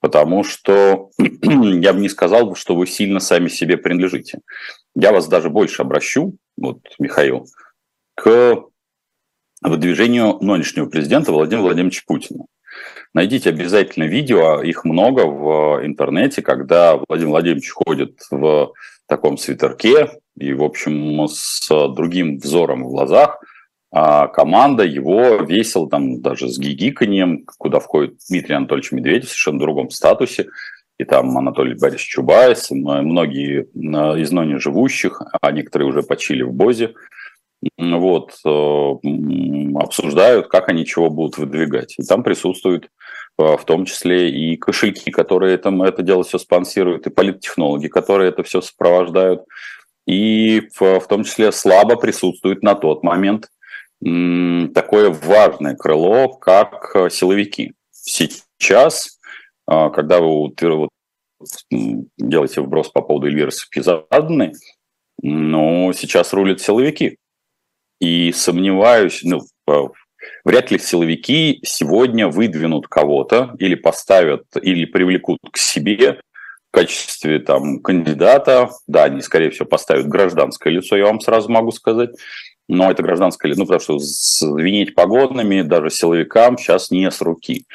Потому 0.01 0.45
что 0.45 1.11
я 1.19 1.93
бы 1.93 2.01
не 2.01 2.09
сказал, 2.09 2.55
что 2.55 2.77
вы 2.77 2.87
сильно 2.87 3.21
сами 3.21 3.49
себе 3.49 3.77
принадлежите. 3.77 4.41
Я 4.95 5.13
вас 5.13 5.27
даже 5.27 5.51
больше 5.51 5.83
обращу, 5.83 6.37
вот, 6.57 6.79
Михаил, 6.99 7.47
к 8.15 8.63
выдвижению 9.63 10.39
нынешнего 10.41 10.87
президента 10.87 11.33
Владимира 11.33 11.63
Владимировича 11.63 12.03
Путина. 12.07 12.45
Найдите 13.13 13.51
обязательно 13.51 14.05
видео, 14.05 14.63
их 14.63 14.85
много 14.85 15.23
в 15.23 15.85
интернете, 15.85 16.43
когда 16.43 16.97
Владимир 17.09 17.31
Владимирович 17.31 17.71
ходит 17.71 18.21
в 18.31 18.73
таком 19.07 19.39
свитерке 19.39 20.11
и, 20.37 20.53
в 20.53 20.63
общем, 20.63 21.27
с 21.29 21.69
другим 21.69 22.39
взором 22.39 22.85
в 22.85 22.89
глазах, 22.89 23.39
а 23.93 24.27
команда 24.27 24.83
его 24.83 25.37
весила 25.37 25.89
там 25.89 26.21
даже 26.21 26.49
с 26.49 26.59
гигиканьем, 26.59 27.45
куда 27.59 27.79
входит 27.79 28.17
Дмитрий 28.29 28.57
Анатольевич 28.57 28.91
Медведев 28.91 29.27
в 29.27 29.31
совершенно 29.31 29.61
другом 29.61 29.91
статусе, 29.91 30.49
и 30.99 31.05
там 31.05 31.37
Анатолий 31.37 31.75
Борисович 31.75 32.09
Чубайс, 32.09 32.71
многие 32.71 33.63
из 34.21 34.31
ныне 34.31 34.59
живущих, 34.59 35.23
а 35.41 35.51
некоторые 35.51 35.89
уже 35.89 36.03
почили 36.03 36.43
в 36.43 36.53
Бозе, 36.53 36.95
вот, 37.79 38.33
э, 38.45 38.49
обсуждают, 39.79 40.49
как 40.49 40.69
они 40.69 40.85
чего 40.85 41.11
будут 41.11 41.39
выдвигать. 41.39 41.95
И 41.99 42.03
там 42.03 42.23
присутствуют 42.23 42.91
э, 43.39 43.57
в 43.57 43.65
том 43.65 43.87
числе 43.87 44.31
и 44.31 44.57
кошельки, 44.57 45.11
которые 45.11 45.55
это, 45.55 45.71
это 45.85 46.03
дело 46.03 46.25
все 46.25 46.39
спонсируют, 46.39 47.07
и 47.07 47.11
политтехнологи, 47.11 47.89
которые 47.89 48.29
это 48.31 48.43
все 48.43 48.61
сопровождают. 48.61 49.45
и 50.07 50.69
в, 50.79 51.01
в 51.01 51.09
том 51.09 51.25
числе 51.25 51.53
слабо 51.53 51.97
присутствует 51.97 52.63
на 52.63 52.75
тот 52.75 53.03
момент 53.03 53.49
такое 54.75 55.09
важное 55.09 55.75
крыло, 55.75 56.29
как 56.29 57.11
силовики. 57.11 57.73
Сейчас, 57.91 59.13
когда 59.66 60.21
вы 60.21 60.52
делаете 62.18 62.61
вброс 62.61 62.88
по 62.88 63.02
поводу 63.02 63.26
Эльвиры 63.26 63.50
Сапхизадны, 63.50 64.52
но 65.23 65.92
сейчас 65.92 66.33
рулят 66.33 66.61
силовики. 66.61 67.18
И 68.00 68.33
сомневаюсь, 68.33 69.23
ну, 69.23 69.40
вряд 70.44 70.71
ли 70.71 70.78
силовики 70.78 71.61
сегодня 71.64 72.28
выдвинут 72.28 72.88
кого-то 72.88 73.54
или 73.59 73.75
поставят, 73.75 74.44
или 74.61 74.85
привлекут 74.85 75.38
к 75.50 75.56
себе 75.56 76.21
в 76.68 76.73
качестве 76.73 77.38
там, 77.38 77.80
кандидата. 77.80 78.71
Да, 78.87 79.04
они, 79.04 79.21
скорее 79.23 79.50
всего, 79.50 79.66
поставят 79.66 80.09
гражданское 80.09 80.71
лицо, 80.71 80.97
я 80.97 81.06
вам 81.06 81.21
сразу 81.21 81.50
могу 81.50 81.71
сказать. 81.71 82.11
Но 82.68 82.90
это 82.90 83.02
гражданское 83.02 83.49
лицо, 83.49 83.61
ну, 83.61 83.66
потому 83.66 83.80
что 83.80 83.99
звенеть 83.99 84.94
погодными 84.94 85.62
даже 85.62 85.90
силовикам 85.90 86.56
сейчас 86.56 86.90
не 86.90 87.11
с 87.11 87.21
руки. 87.21 87.66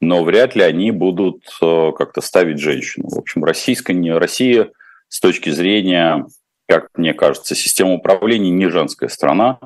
Но 0.00 0.22
вряд 0.22 0.54
ли 0.54 0.62
они 0.62 0.92
будут 0.92 1.42
э, 1.60 1.92
как-то 1.98 2.20
ставить 2.20 2.60
женщину. 2.60 3.08
В 3.08 3.18
общем, 3.18 3.44
российская, 3.44 4.18
Россия 4.18 4.70
с 5.08 5.20
точки 5.20 5.50
зрения 5.50 6.26
как 6.68 6.88
мне 6.96 7.14
кажется, 7.14 7.54
система 7.54 7.94
управления 7.94 8.50
не 8.50 8.68
женская 8.68 9.08
страна, 9.08 9.58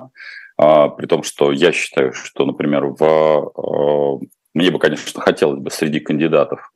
а, 0.56 0.88
при 0.88 1.06
том, 1.06 1.22
что 1.22 1.52
я 1.52 1.72
считаю, 1.72 2.12
что, 2.12 2.44
например, 2.44 2.86
в, 2.86 3.02
а, 3.02 4.18
мне 4.54 4.70
бы, 4.70 4.78
конечно, 4.78 5.20
хотелось 5.20 5.60
бы 5.60 5.70
среди 5.70 6.00
кандидатов 6.00 6.70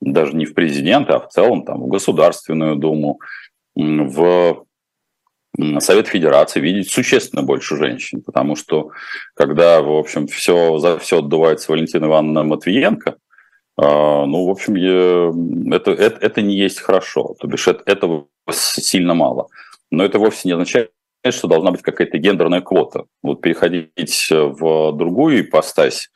даже 0.00 0.34
не 0.34 0.44
в 0.44 0.54
президенты, 0.54 1.12
а 1.12 1.20
в 1.20 1.28
целом 1.28 1.64
там, 1.64 1.82
в 1.82 1.88
Государственную 1.88 2.76
Думу, 2.76 3.20
в 3.74 4.64
Совет 5.80 6.08
Федерации 6.08 6.60
видеть 6.60 6.90
существенно 6.90 7.42
больше 7.42 7.76
женщин, 7.76 8.22
потому 8.22 8.56
что 8.56 8.90
когда, 9.34 9.82
в 9.82 9.90
общем, 9.90 10.26
все, 10.26 10.78
за 10.78 10.98
все 10.98 11.18
отдувается 11.18 11.70
Валентина 11.70 12.06
Ивановна 12.06 12.42
Матвиенко, 12.42 13.16
а, 13.76 14.26
ну, 14.26 14.46
в 14.46 14.50
общем, 14.50 15.72
это, 15.72 15.90
это, 15.92 16.18
это 16.20 16.42
не 16.42 16.56
есть 16.56 16.80
хорошо, 16.80 17.34
то 17.38 17.46
бишь 17.46 17.68
это, 17.68 17.82
этого 17.86 18.28
сильно 18.50 19.14
мало. 19.14 19.48
Но 19.90 20.04
это 20.04 20.18
вовсе 20.18 20.48
не 20.48 20.52
означает, 20.52 20.90
что 21.30 21.48
должна 21.48 21.70
быть 21.70 21.82
какая-то 21.82 22.18
гендерная 22.18 22.60
квота. 22.60 23.04
Вот 23.22 23.40
переходить 23.40 24.28
в 24.30 24.92
другую 24.92 25.42
ипостась 25.42 26.10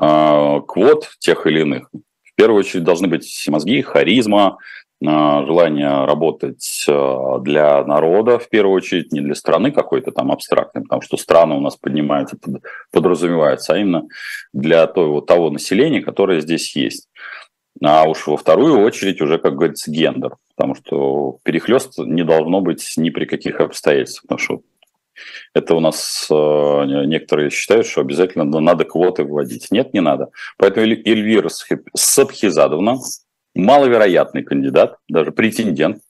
э, 0.00 0.60
квот 0.66 1.10
тех 1.18 1.46
или 1.46 1.60
иных. 1.60 1.90
В 1.92 2.34
первую 2.34 2.60
очередь 2.60 2.84
должны 2.84 3.08
быть 3.08 3.44
мозги, 3.48 3.82
харизма, 3.82 4.58
э, 4.58 4.87
желание 5.00 6.04
работать 6.06 6.84
э, 6.88 7.34
для 7.42 7.84
народа, 7.84 8.38
в 8.38 8.48
первую 8.48 8.76
очередь, 8.76 9.12
не 9.12 9.20
для 9.20 9.34
страны 9.34 9.70
какой-то 9.70 10.10
там 10.10 10.32
абстрактной, 10.32 10.82
потому 10.82 11.02
что 11.02 11.16
страны 11.16 11.54
у 11.54 11.60
нас 11.60 11.76
поднимаются, 11.76 12.36
подразумеваются, 12.90 13.74
а 13.74 13.78
именно 13.78 14.08
для 14.52 14.86
того, 14.88 15.20
того 15.20 15.50
населения, 15.50 16.00
которое 16.00 16.40
здесь 16.40 16.74
есть. 16.74 17.08
А 17.80 18.08
уж 18.08 18.26
во 18.26 18.36
вторую 18.36 18.80
очередь 18.80 19.20
уже, 19.20 19.38
как 19.38 19.54
говорится, 19.54 19.90
гендер, 19.90 20.34
потому 20.56 20.74
что 20.74 21.38
перехлест 21.44 21.98
не 21.98 22.24
должно 22.24 22.60
быть 22.60 22.94
ни 22.96 23.10
при 23.10 23.24
каких 23.24 23.60
обстоятельствах, 23.60 24.22
потому 24.22 24.38
что 24.38 24.62
это 25.54 25.74
у 25.74 25.80
нас 25.80 26.26
э, 26.30 26.34
некоторые 27.06 27.50
считают, 27.50 27.86
что 27.86 28.00
обязательно 28.00 28.44
надо 28.44 28.84
квоты 28.84 29.24
вводить. 29.24 29.68
Нет, 29.70 29.94
не 29.94 30.00
надо. 30.00 30.28
Поэтому 30.56 30.86
Эльвира 30.86 31.50
Сабхизадовна 31.94 32.98
маловероятный 33.58 34.44
кандидат, 34.44 34.96
даже 35.08 35.32
претендент, 35.32 36.00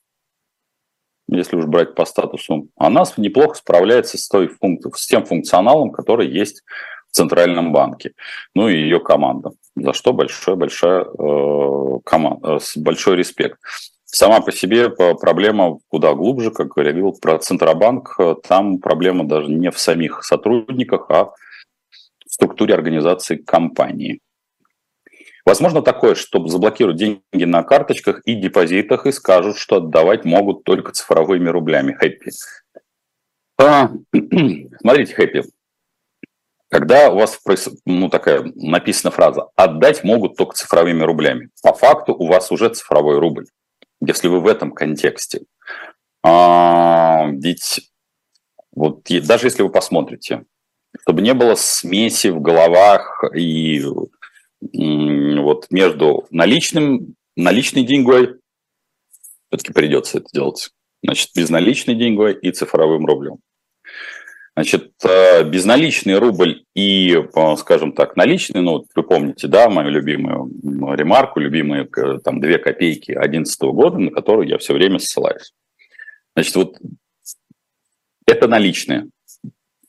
если 1.29 1.57
уж 1.57 1.67
брать 1.67 1.95
по 1.95 2.05
статусу, 2.05 2.69
она 2.77 3.05
неплохо 3.17 3.55
справляется 3.55 4.19
с, 4.19 4.29
той 4.29 4.49
функ... 4.49 4.97
с 4.97 5.07
тем 5.07 5.25
функционалом, 5.25 5.91
который 5.91 6.29
есть 6.29 6.63
в 7.11 7.17
Центральном 7.17 7.73
банке. 7.73 8.13
Ну 8.55 8.69
и 8.69 8.77
ее 8.77 9.01
команда. 9.01 9.53
За 9.77 9.93
что 9.93 10.13
большой, 10.13 10.57
большая, 10.57 11.05
э, 11.05 11.99
команда, 12.05 12.57
э, 12.57 12.59
большой 12.77 13.17
респект. 13.17 13.59
Сама 14.05 14.41
по 14.41 14.53
себе 14.53 14.89
проблема 14.89 15.79
куда 15.89 16.15
глубже, 16.15 16.51
как 16.51 16.69
говорил 16.69 17.15
про 17.21 17.39
Центробанк. 17.39 18.17
Там 18.47 18.79
проблема 18.79 19.25
даже 19.25 19.49
не 19.49 19.71
в 19.71 19.79
самих 19.79 20.23
сотрудниках, 20.25 21.11
а 21.11 21.25
в 21.25 22.33
структуре 22.33 22.75
организации 22.75 23.37
компании. 23.37 24.21
Возможно 25.49 25.81
такое, 25.81 26.15
чтобы 26.15 26.51
заблокировать 26.51 26.99
деньги 26.99 27.45
на 27.45 27.63
карточках 27.63 28.21
и 28.27 28.35
депозитах 28.35 29.07
и 29.07 29.13
скажут, 29.13 29.57
что 29.57 29.77
отдавать 29.77 30.27
могут 30.27 30.63
только 30.63 30.93
цифровыми 30.93 31.49
рублями. 31.49 31.95
Хэппи. 31.95 32.33
А, 33.59 33.89
смотрите, 34.83 35.15
Хэппи, 35.15 35.45
когда 36.69 37.11
у 37.11 37.17
вас 37.17 37.41
ну, 37.87 38.11
такая 38.11 38.53
написана 38.57 39.11
фраза 39.11 39.49
«отдать 39.57 40.05
могут 40.05 40.37
только 40.37 40.55
цифровыми 40.55 41.03
рублями», 41.03 41.49
по 41.63 41.73
факту 41.73 42.13
у 42.13 42.27
вас 42.27 42.53
уже 42.53 42.69
цифровой 42.69 43.19
рубль, 43.19 43.47
если 44.03 44.29
вы 44.29 44.41
в 44.41 44.47
этом 44.47 44.73
контексте. 44.73 45.47
А, 46.23 47.27
ведь 47.31 47.91
вот 48.73 49.01
даже 49.23 49.47
если 49.47 49.63
вы 49.63 49.71
посмотрите, 49.71 50.45
чтобы 51.01 51.23
не 51.23 51.33
было 51.33 51.55
смеси 51.55 52.29
в 52.29 52.43
головах 52.43 53.25
и 53.35 53.83
вот 54.61 55.67
между 55.71 56.27
наличным, 56.31 57.15
наличной 57.37 57.85
деньгой, 57.85 58.37
все-таки 59.49 59.73
придется 59.73 60.19
это 60.19 60.27
делать, 60.33 60.71
значит, 61.03 61.31
безналичной 61.35 61.95
деньгой 61.95 62.39
и 62.41 62.51
цифровым 62.51 63.07
рублем. 63.07 63.39
Значит, 64.59 64.93
э, 65.05 65.45
безналичный 65.45 66.19
рубль 66.19 66.65
и, 66.75 67.15
э, 67.15 67.57
скажем 67.59 67.93
так, 67.93 68.17
наличный, 68.17 68.61
ну, 68.61 68.85
вы 68.93 69.03
помните, 69.05 69.47
да, 69.47 69.71
мою 69.71 69.89
любимую 69.89 70.51
ремарку, 70.97 71.39
любимые 71.39 71.89
э, 71.97 72.19
там 72.25 72.41
две 72.41 72.59
копейки 72.59 73.13
2011 73.13 73.61
года, 73.63 73.99
на 73.99 74.11
которую 74.11 74.49
я 74.49 74.59
все 74.59 74.75
время 74.75 74.99
ссылаюсь. 74.99 75.53
Значит, 76.35 76.57
вот 76.57 76.77
это 78.27 78.49
наличные, 78.49 79.09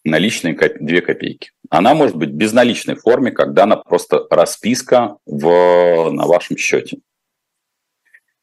наличные 0.03 0.55
две 0.79 1.01
копейки. 1.01 1.49
Она 1.69 1.93
может 1.93 2.15
быть 2.15 2.29
в 2.29 2.33
безналичной 2.33 2.95
форме, 2.95 3.31
когда 3.31 3.63
она 3.63 3.77
просто 3.77 4.25
расписка 4.29 5.17
в, 5.25 6.09
на 6.11 6.25
вашем 6.25 6.57
счете. 6.57 6.99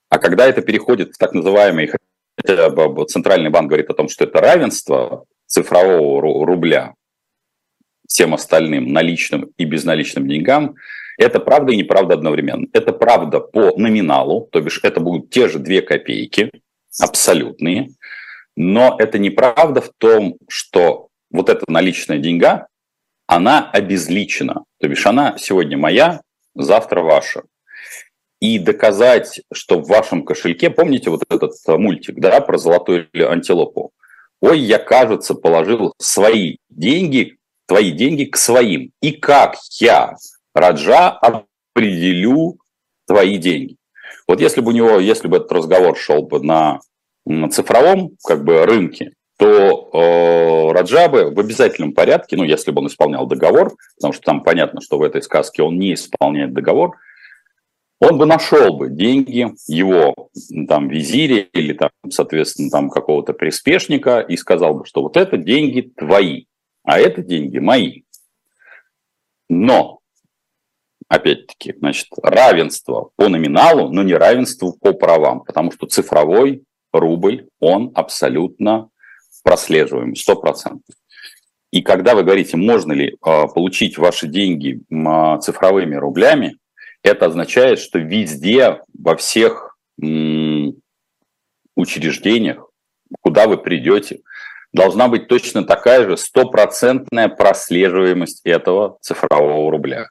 А 0.09 0.19
когда 0.19 0.47
это 0.47 0.63
переходит 0.63 1.15
в 1.15 1.19
так 1.19 1.33
называемый, 1.33 1.91
Центральный 3.09 3.51
банк 3.51 3.69
говорит 3.69 3.91
о 3.91 3.95
том, 3.95 4.09
что 4.09 4.25
это 4.25 4.41
равенство, 4.41 5.25
цифрового 5.47 6.47
рубля 6.47 6.95
всем 8.07 8.35
остальным 8.35 8.93
наличным 8.93 9.51
и 9.57 9.65
безналичным 9.65 10.29
деньгам, 10.29 10.77
это 11.19 11.41
правда 11.41 11.73
и 11.73 11.77
неправда 11.77 12.15
одновременно. 12.15 12.67
Это 12.73 12.93
правда 12.93 13.41
по 13.41 13.77
номиналу, 13.77 14.49
то 14.53 14.61
бишь 14.61 14.81
это 14.83 15.01
будут 15.01 15.31
те 15.31 15.49
же 15.49 15.59
две 15.59 15.83
копейки, 15.83 16.51
абсолютные, 17.01 17.91
но 18.55 18.97
это 18.99 19.19
неправда 19.19 19.81
в 19.81 19.91
том, 19.99 20.37
что 20.49 21.09
вот 21.31 21.49
эта 21.49 21.65
наличная 21.71 22.19
деньга, 22.19 22.69
она 23.27 23.71
обезличена. 23.71 24.65
То 24.81 24.89
бишь 24.89 25.07
она 25.07 25.37
сегодня 25.39 25.77
моя, 25.77 26.21
завтра 26.55 27.03
ваша. 27.03 27.43
И 28.41 28.59
доказать, 28.59 29.41
что 29.53 29.81
в 29.81 29.89
вашем 29.89 30.25
кошельке, 30.25 30.71
помните 30.71 31.11
вот 31.11 31.23
этот 31.29 31.53
мультик, 31.67 32.17
да, 32.19 32.41
про 32.41 32.59
золотую 32.59 33.09
антилопу? 33.15 33.93
ой, 34.41 34.61
я, 34.61 34.79
кажется, 34.79 35.35
положил 35.35 35.95
свои 35.99 36.57
деньги, 36.69 37.37
твои 37.67 37.91
деньги 37.91 38.25
к 38.25 38.37
своим. 38.37 38.93
И 39.01 39.13
как 39.13 39.57
я, 39.81 40.15
Раджа, 40.55 41.11
определю 41.11 42.59
твои 43.07 43.39
деньги? 43.39 43.77
Вот 44.29 44.41
если 44.41 44.61
бы 44.61 44.71
у 44.71 44.75
него, 44.75 44.99
если 44.99 45.29
бы 45.29 45.39
этот 45.39 45.53
разговор 45.53 45.97
шел 45.97 46.23
бы 46.23 46.43
на, 46.43 46.81
на 47.25 47.49
цифровом 47.51 48.17
как 48.25 48.45
бы 48.45 48.65
рынке, 48.65 49.13
то 49.37 49.91
э, 49.93 50.73
Раджа 50.73 51.09
бы 51.09 51.31
в 51.31 51.39
обязательном 51.39 51.93
порядке, 51.93 52.37
ну, 52.37 52.45
если 52.45 52.71
бы 52.71 52.81
он 52.81 52.87
исполнял 52.87 53.27
договор, 53.27 53.77
потому 53.97 54.13
что 54.13 54.23
там 54.23 54.43
понятно, 54.43 54.81
что 54.81 54.99
в 54.99 55.03
этой 55.03 55.23
сказке 55.23 55.63
он 55.63 55.79
не 55.79 55.95
исполняет 55.95 56.55
договор, 56.55 56.97
он 57.99 58.19
бы 58.19 58.27
нашел 58.27 58.77
бы 58.77 58.91
деньги 58.91 59.55
его 59.67 60.15
там 60.69 60.89
визире 60.89 61.49
или 61.53 61.73
там, 61.73 61.91
соответственно, 62.11 62.71
там 62.71 62.91
какого-то 62.91 63.33
приспешника 63.33 64.21
и 64.21 64.37
сказал 64.37 64.75
бы, 64.75 64.87
что 64.87 65.03
вот 65.03 65.17
это 65.17 65.37
деньги 65.37 65.93
твои, 65.97 66.45
а 66.83 66.99
это 66.99 67.23
деньги 67.23 67.59
мои. 67.59 68.03
Но, 69.49 70.01
опять-таки, 71.09 71.75
значит, 71.79 72.09
равенство 72.23 73.11
по 73.17 73.29
номиналу, 73.29 73.91
но 73.91 74.03
не 74.03 74.15
равенство 74.15 74.73
по 74.73 74.93
правам, 74.93 75.43
потому 75.43 75.73
что 75.73 75.87
цифровой 75.87 76.65
рубль, 76.93 77.49
он 77.61 77.93
абсолютно 77.95 78.91
прослеживаем, 79.47 80.15
100%. 80.15 80.81
И 81.71 81.81
когда 81.83 82.17
вы 82.17 82.25
говорите, 82.25 82.57
можно 82.57 82.93
ли 82.93 83.11
э, 83.11 83.15
получить 83.21 83.97
ваши 83.97 84.27
деньги 84.27 84.81
э, 84.91 85.41
цифровыми 85.41 85.95
рублями, 85.95 86.59
это 87.03 87.27
означает, 87.27 87.79
что 87.79 88.01
везде, 88.01 88.81
во 88.99 89.17
всех 89.17 89.79
учреждениях, 91.77 92.69
куда 93.21 93.47
вы 93.47 93.57
придете, 93.57 94.19
должна 94.73 95.09
быть 95.09 95.29
точно 95.29 95.65
такая 95.65 96.09
же 96.09 96.17
стопроцентная 96.17 97.29
прослеживаемость 97.29 98.41
этого 98.45 98.99
цифрового 99.01 99.71
рубля. 99.71 100.09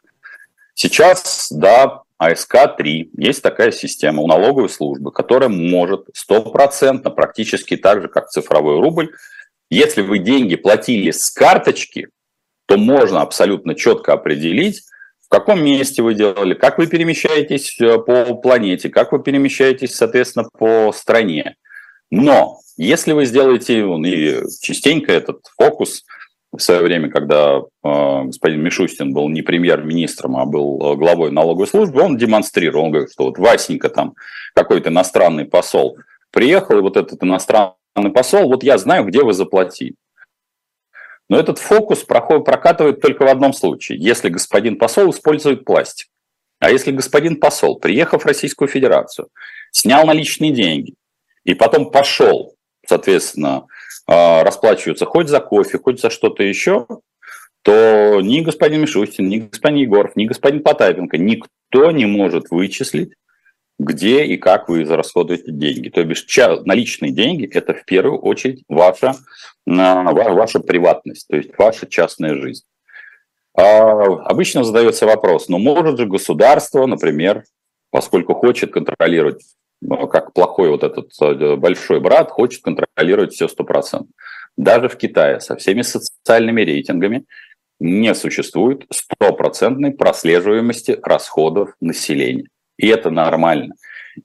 Сейчас, 0.74 1.52
да, 1.52 2.02
АСК-3, 2.22 3.10
есть 3.18 3.42
такая 3.42 3.72
система 3.72 4.22
у 4.22 4.28
налоговой 4.28 4.70
службы, 4.70 5.12
которая 5.12 5.50
может 5.50 6.06
стопроцентно, 6.14 7.12
практически 7.12 7.76
так 7.76 8.02
же, 8.02 8.08
как 8.08 8.30
цифровой 8.30 8.80
рубль, 8.80 9.12
если 9.70 10.02
вы 10.02 10.20
деньги 10.20 10.56
платили 10.56 11.12
с 11.12 11.30
карточки, 11.32 12.10
то 12.68 12.78
можно 12.78 13.22
абсолютно 13.22 13.76
четко 13.76 14.14
определить, 14.14 14.84
в 15.26 15.30
каком 15.30 15.64
месте 15.64 16.02
вы 16.02 16.14
делали, 16.14 16.54
как 16.54 16.78
вы 16.78 16.88
перемещаетесь 16.88 17.80
э, 17.82 17.98
по 17.98 18.36
планете, 18.36 18.90
как 18.90 19.12
вы 19.12 19.22
перемещаетесь, 19.22 19.96
соответственно, 19.96 20.48
по 20.58 20.92
стране. 20.94 21.56
Но 22.12 22.60
если 22.78 23.14
вы 23.14 23.26
сделаете, 23.26 23.80
и 23.80 24.42
частенько 24.62 25.12
этот 25.12 25.42
фокус 25.58 26.06
в 26.58 26.62
свое 26.62 26.82
время, 26.82 27.10
когда 27.10 27.58
э, 27.60 27.62
господин 28.24 28.62
Мишустин 28.62 29.14
был 29.14 29.30
не 29.30 29.42
премьер-министром, 29.42 30.38
а 30.38 30.46
был 30.46 30.94
э, 30.94 30.96
главой 30.96 31.32
налоговой 31.32 31.68
службы, 31.68 32.02
он 32.02 32.18
демонстрировал, 32.18 32.86
он 32.86 32.92
говорит, 32.92 33.12
что 33.12 33.26
вот 33.26 33.38
Васенька 33.38 33.90
там, 33.90 34.16
какой-то 34.54 34.90
иностранный 34.90 35.46
посол, 35.46 35.98
приехал, 36.32 36.78
и 36.78 36.82
вот 36.82 36.98
этот 36.98 37.24
иностранный 37.24 38.12
посол, 38.14 38.50
вот 38.50 38.64
я 38.64 38.78
знаю, 38.78 39.06
где 39.06 39.24
вы 39.24 39.34
заплатили. 39.34 39.96
Но 41.30 41.40
этот 41.40 41.58
фокус 41.58 42.04
проходит, 42.04 42.46
прокатывает 42.46 43.02
только 43.02 43.24
в 43.24 43.30
одном 43.30 43.54
случае, 43.54 44.00
если 44.00 44.30
господин 44.30 44.78
посол 44.78 45.10
использует 45.10 45.66
пластик. 45.66 46.08
А 46.60 46.70
если 46.70 46.92
господин 46.92 47.40
посол, 47.40 47.80
приехав 47.80 48.24
в 48.24 48.26
Российскую 48.26 48.68
Федерацию, 48.68 49.28
снял 49.72 50.06
наличные 50.06 50.52
деньги 50.52 50.96
и 51.44 51.54
потом 51.54 51.92
пошел, 51.92 52.56
соответственно, 52.88 53.66
а, 54.08 54.44
расплачиваться 54.44 55.06
хоть 55.06 55.30
за 55.30 55.40
кофе, 55.40 55.78
хоть 55.78 56.00
за 56.00 56.10
что-то 56.10 56.44
еще, 56.44 56.88
то 57.62 58.22
ни 58.22 58.42
господин 58.42 58.82
Мишустин, 58.82 59.28
ни 59.28 59.40
господин 59.40 59.80
Егоров, 59.80 60.16
ни 60.16 60.26
господин 60.26 60.62
Потапенко, 60.62 61.18
никто 61.18 61.92
не 61.92 62.06
может 62.06 62.52
вычислить, 62.52 63.14
где 63.80 64.24
и 64.26 64.38
как 64.38 64.70
вы 64.70 64.86
зарасходуете 64.86 65.52
деньги. 65.52 65.90
То 65.90 66.04
бишь 66.04 66.26
наличные 66.66 67.12
деньги– 67.12 67.50
это 67.54 67.74
в 67.74 67.84
первую 67.86 68.20
очередь 68.20 68.64
ваша, 68.70 69.16
ваша 69.66 70.60
приватность, 70.60 71.28
то 71.28 71.38
есть 71.38 71.58
ваша 71.58 71.88
частная 71.88 72.36
жизнь. 72.36 72.64
А 73.58 74.04
обычно 74.26 74.64
задается 74.64 75.06
вопрос, 75.06 75.48
но 75.48 75.58
ну, 75.58 75.64
может 75.64 75.98
же 75.98 76.06
государство, 76.06 76.86
например, 76.86 77.46
поскольку 77.90 78.34
хочет 78.34 78.74
контролировать, 78.74 79.42
как 80.10 80.34
плохой 80.34 80.70
вот 80.70 80.84
этот 80.84 81.12
э, 81.22 81.56
большой 81.56 82.00
брат, 82.00 82.32
хочет 82.32 82.64
контролировать 82.64 83.34
все 83.34 83.48
100%. 83.48 84.06
Даже 84.58 84.88
в 84.88 84.98
Китае 84.98 85.40
со 85.40 85.56
всеми 85.56 85.82
социальными 85.82 86.62
рейтингами 86.62 87.26
не 87.80 88.16
существует 88.16 88.86
стопроцентной 88.90 89.92
прослеживаемости 89.92 90.98
расходов 91.04 91.74
населения. 91.82 92.48
И 92.78 92.88
это 92.88 93.10
нормально. 93.10 93.76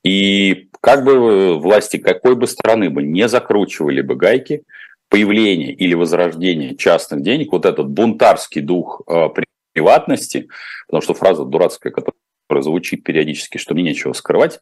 И 0.05 0.69
как 0.81 1.05
бы 1.05 1.59
власти 1.59 1.97
какой 1.97 2.37
бы 2.37 2.47
страны 2.47 2.91
бы 2.91 3.03
не 3.03 3.29
закручивали 3.29 4.03
бы 4.03 4.15
гайки, 4.17 4.63
появление 5.09 5.73
или 5.73 5.95
возрождение 5.95 6.77
частных 6.77 7.23
денег, 7.23 7.51
вот 7.53 7.67
этот 7.67 7.89
бунтарский 7.89 8.61
дух 8.61 9.03
э, 9.09 9.29
приватности, 9.73 10.49
потому 10.87 11.03
что 11.03 11.15
фраза 11.15 11.45
дурацкая, 11.45 11.93
которая 11.93 12.63
звучит 12.63 13.03
периодически, 13.03 13.59
что 13.59 13.75
мне 13.75 13.83
нечего 13.83 14.13
скрывать, 14.13 14.61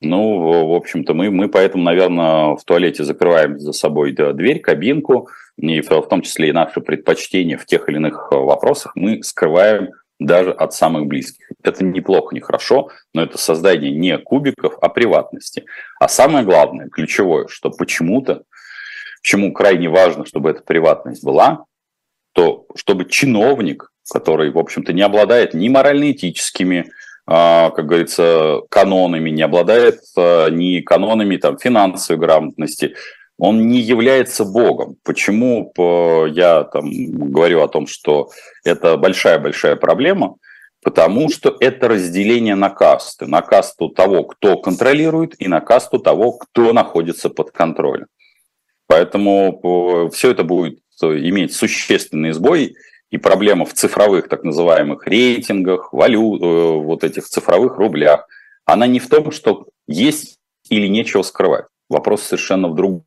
ну, 0.00 0.68
в 0.68 0.74
общем-то, 0.74 1.14
мы, 1.14 1.30
мы 1.30 1.48
поэтому, 1.48 1.82
наверное, 1.82 2.56
в 2.56 2.64
туалете 2.64 3.04
закрываем 3.04 3.58
за 3.58 3.72
собой 3.72 4.12
дверь, 4.12 4.60
кабинку, 4.60 5.28
и 5.56 5.80
в 5.80 6.02
том 6.08 6.22
числе 6.22 6.50
и 6.50 6.52
наши 6.52 6.80
предпочтения 6.80 7.58
в 7.58 7.66
тех 7.66 7.88
или 7.88 7.96
иных 7.96 8.28
вопросах 8.30 8.92
мы 8.94 9.22
скрываем 9.22 9.90
даже 10.20 10.52
от 10.52 10.74
самых 10.74 11.06
близких. 11.06 11.50
Это 11.62 11.84
неплохо, 11.84 12.34
не 12.34 12.40
хорошо, 12.40 12.90
но 13.14 13.22
это 13.22 13.38
создание 13.38 13.90
не 13.92 14.18
кубиков, 14.18 14.76
а 14.80 14.88
приватности. 14.88 15.64
А 16.00 16.08
самое 16.08 16.44
главное, 16.44 16.88
ключевое, 16.88 17.46
что 17.48 17.70
почему-то, 17.70 18.42
почему 19.22 19.52
крайне 19.52 19.88
важно, 19.88 20.26
чтобы 20.26 20.50
эта 20.50 20.62
приватность 20.62 21.24
была, 21.24 21.64
то 22.32 22.66
чтобы 22.74 23.04
чиновник, 23.04 23.90
который, 24.12 24.50
в 24.50 24.58
общем-то, 24.58 24.92
не 24.92 25.02
обладает 25.02 25.54
ни 25.54 25.68
морально-этическими, 25.68 26.90
как 27.28 27.86
говорится, 27.86 28.62
канонами, 28.70 29.28
не 29.28 29.42
обладает 29.42 30.00
а, 30.16 30.48
ни 30.48 30.80
канонами 30.80 31.36
там, 31.36 31.58
финансовой 31.58 32.18
грамотности, 32.18 32.94
он 33.36 33.68
не 33.68 33.80
является 33.80 34.44
Богом. 34.44 34.96
Почему 35.04 35.72
я 36.28 36.64
там 36.64 36.90
говорю 36.90 37.62
о 37.62 37.68
том, 37.68 37.86
что 37.86 38.30
это 38.64 38.96
большая-большая 38.96 39.76
проблема? 39.76 40.36
Потому 40.82 41.28
что 41.28 41.54
это 41.60 41.86
разделение 41.88 42.54
на 42.54 42.70
касты. 42.70 43.26
На 43.26 43.42
касту 43.42 43.90
того, 43.90 44.24
кто 44.24 44.56
контролирует, 44.56 45.40
и 45.40 45.48
на 45.48 45.60
касту 45.60 45.98
того, 45.98 46.32
кто 46.32 46.72
находится 46.72 47.30
под 47.30 47.50
контролем. 47.50 48.06
Поэтому 48.86 50.10
все 50.12 50.30
это 50.30 50.44
будет 50.44 50.80
иметь 51.00 51.54
существенный 51.54 52.32
сбой, 52.32 52.74
и 53.10 53.18
проблема 53.18 53.64
в 53.64 53.72
цифровых 53.72 54.28
так 54.28 54.44
называемых 54.44 55.06
рейтингах, 55.06 55.92
валют, 55.92 56.42
э, 56.42 56.44
вот 56.44 57.04
этих 57.04 57.24
цифровых 57.24 57.76
рублях, 57.76 58.26
она 58.64 58.86
не 58.86 59.00
в 59.00 59.08
том, 59.08 59.30
что 59.30 59.66
есть 59.86 60.38
или 60.68 60.86
нечего 60.86 61.22
скрывать. 61.22 61.66
Вопрос 61.88 62.22
совершенно 62.22 62.68
в 62.68 62.74
другом 62.74 63.04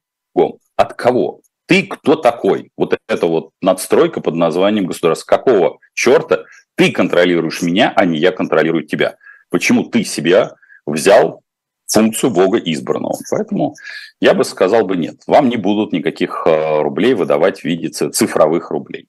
от 0.76 0.94
кого? 0.96 1.42
Ты 1.68 1.84
кто 1.84 2.16
такой? 2.16 2.72
Вот 2.76 2.98
это 3.08 3.28
вот 3.28 3.52
надстройка 3.62 4.20
под 4.20 4.36
названием 4.36 4.88
государства. 4.88 5.38
Какого 5.38 5.78
черта 5.94 6.46
ты 6.76 6.92
контролируешь 6.92 7.62
меня, 7.62 7.94
а 7.96 8.06
не 8.06 8.18
я 8.18 8.32
контролирую 8.32 8.86
тебя? 8.86 9.18
Почему 9.50 9.84
ты 9.84 10.04
себя 10.04 10.56
взял 10.86 11.44
функцию 11.92 12.32
Бога 12.32 12.58
избранного. 12.58 13.18
Поэтому 13.30 13.76
я 14.20 14.34
бы 14.34 14.44
сказал 14.44 14.86
бы 14.86 14.98
нет. 14.98 15.18
Вам 15.28 15.50
не 15.50 15.58
будут 15.58 15.92
никаких 15.92 16.44
э, 16.46 16.82
рублей 16.82 17.14
выдавать 17.14 17.62
в 17.62 17.66
виде 17.66 17.90
цифровых 17.90 18.72
рублей. 18.72 19.08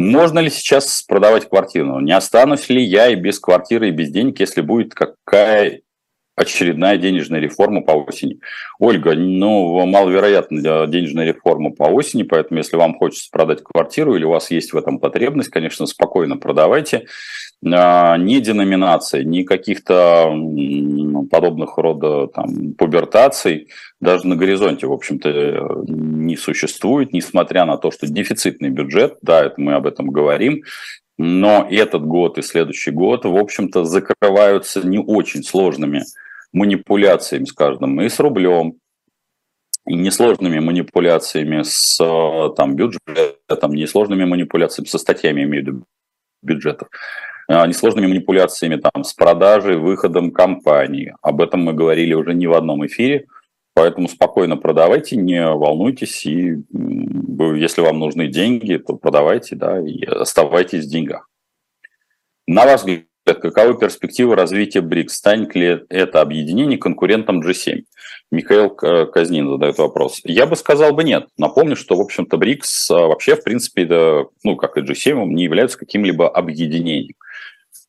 Можно 0.00 0.38
ли 0.38 0.48
сейчас 0.48 1.02
продавать 1.02 1.46
квартиру? 1.46 2.00
Не 2.00 2.12
останусь 2.12 2.70
ли 2.70 2.82
я 2.82 3.08
и 3.08 3.16
без 3.16 3.38
квартиры, 3.38 3.88
и 3.88 3.92
без 3.92 4.10
денег, 4.10 4.40
если 4.40 4.62
будет 4.62 4.94
какая 4.94 5.82
очередная 6.40 6.96
денежная 6.96 7.40
реформа 7.40 7.82
по 7.82 7.92
осени. 7.92 8.40
Ольга, 8.78 9.14
ну, 9.14 9.84
маловероятно 9.86 10.86
денежная 10.86 11.26
реформа 11.26 11.70
по 11.70 11.84
осени, 11.84 12.22
поэтому 12.22 12.58
если 12.58 12.76
вам 12.76 12.94
хочется 12.94 13.28
продать 13.30 13.62
квартиру 13.62 14.14
или 14.14 14.24
у 14.24 14.30
вас 14.30 14.50
есть 14.50 14.72
в 14.72 14.76
этом 14.76 14.98
потребность, 14.98 15.50
конечно, 15.50 15.86
спокойно 15.86 16.38
продавайте. 16.38 17.06
А, 17.62 18.16
ни 18.16 18.38
деноминации, 18.38 19.22
ни 19.22 19.42
каких-то 19.42 20.34
подобных 21.30 21.76
рода 21.76 22.26
там, 22.28 22.72
пубертаций 22.72 23.68
даже 24.00 24.26
на 24.26 24.34
горизонте, 24.34 24.86
в 24.86 24.92
общем-то, 24.92 25.84
не 25.86 26.36
существует, 26.36 27.12
несмотря 27.12 27.66
на 27.66 27.76
то, 27.76 27.90
что 27.90 28.06
дефицитный 28.06 28.70
бюджет, 28.70 29.18
да, 29.20 29.44
это 29.44 29.60
мы 29.60 29.74
об 29.74 29.86
этом 29.86 30.08
говорим, 30.08 30.62
но 31.18 31.68
этот 31.70 32.06
год 32.06 32.38
и 32.38 32.42
следующий 32.42 32.92
год, 32.92 33.26
в 33.26 33.36
общем-то, 33.36 33.84
закрываются 33.84 34.86
не 34.86 34.98
очень 34.98 35.42
сложными 35.42 36.04
манипуляциями, 36.52 37.44
скажем, 37.44 38.00
и 38.00 38.08
с 38.08 38.18
рублем, 38.20 38.74
и 39.86 39.94
несложными 39.94 40.58
манипуляциями 40.58 41.62
с 41.62 41.96
там, 42.56 42.76
бюджетом, 42.76 43.72
несложными 43.72 44.24
манипуляциями 44.24 44.88
со 44.88 44.98
статьями, 44.98 45.42
имею 45.42 45.64
в 45.64 45.66
виду 45.66 45.84
бюджетов, 46.42 46.88
а, 47.48 47.66
несложными 47.66 48.06
манипуляциями 48.06 48.76
там, 48.76 49.04
с 49.04 49.12
продажей, 49.12 49.76
выходом 49.76 50.30
компании. 50.30 51.14
Об 51.22 51.40
этом 51.40 51.62
мы 51.62 51.72
говорили 51.72 52.14
уже 52.14 52.34
не 52.34 52.46
в 52.46 52.54
одном 52.54 52.86
эфире, 52.86 53.26
поэтому 53.74 54.08
спокойно 54.08 54.56
продавайте, 54.56 55.16
не 55.16 55.44
волнуйтесь, 55.44 56.24
и 56.26 56.56
если 57.56 57.80
вам 57.80 57.98
нужны 57.98 58.28
деньги, 58.28 58.76
то 58.76 58.94
продавайте, 58.94 59.56
да, 59.56 59.80
и 59.80 60.04
оставайтесь 60.04 60.86
в 60.86 60.90
деньгах. 60.90 61.28
На 62.46 62.64
ваш 62.64 62.80
взгляд, 62.80 63.04
каковы 63.38 63.78
перспективы 63.78 64.34
развития 64.34 64.80
БРИКС? 64.80 65.14
Станет 65.14 65.54
ли 65.54 65.80
это 65.88 66.20
объединение 66.20 66.78
конкурентом 66.78 67.40
G7? 67.40 67.84
Михаил 68.30 68.70
Казнин 68.70 69.48
задает 69.48 69.78
вопрос. 69.78 70.20
Я 70.24 70.46
бы 70.46 70.56
сказал 70.56 70.92
бы 70.92 71.02
нет. 71.04 71.26
Напомню, 71.36 71.76
что, 71.76 71.96
в 71.96 72.00
общем-то, 72.00 72.36
БРИКС 72.36 72.90
а, 72.90 73.06
вообще, 73.08 73.34
в 73.34 73.42
принципе, 73.42 73.86
ну, 74.44 74.56
как 74.56 74.76
и 74.76 74.80
G7, 74.80 75.24
не 75.26 75.44
являются 75.44 75.78
каким-либо 75.78 76.28
объединением. 76.28 77.14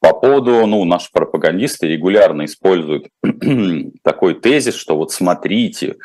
По 0.02 0.14
поводу, 0.14 0.66
ну, 0.66 0.84
наши 0.84 1.12
пропагандисты 1.12 1.88
регулярно 1.88 2.46
используют 2.46 3.10
такой 4.04 4.34
тезис, 4.34 4.74
что 4.74 4.98
вот 4.98 5.12
смотрите, 5.12 5.98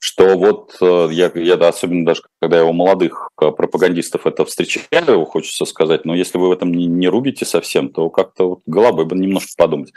что 0.00 0.36
вот 0.36 0.76
э, 0.80 1.08
я, 1.12 1.30
я 1.36 1.56
да, 1.56 1.68
особенно 1.68 2.04
даже 2.04 2.22
когда 2.42 2.56
я 2.58 2.64
у 2.64 2.72
молодых 2.72 3.30
э, 3.40 3.52
пропагандистов 3.52 4.26
это 4.26 4.44
встречаю, 4.44 5.24
хочется 5.24 5.66
сказать, 5.66 6.04
но 6.04 6.16
если 6.16 6.36
вы 6.36 6.48
в 6.48 6.52
этом 6.52 6.74
не, 6.74 6.86
не 6.86 7.06
рубите 7.06 7.44
совсем, 7.44 7.90
то 7.90 8.10
как-то 8.10 8.48
вот 8.48 8.60
головой 8.66 9.04
бы 9.04 9.14
немножко 9.14 9.52
подумать. 9.56 9.92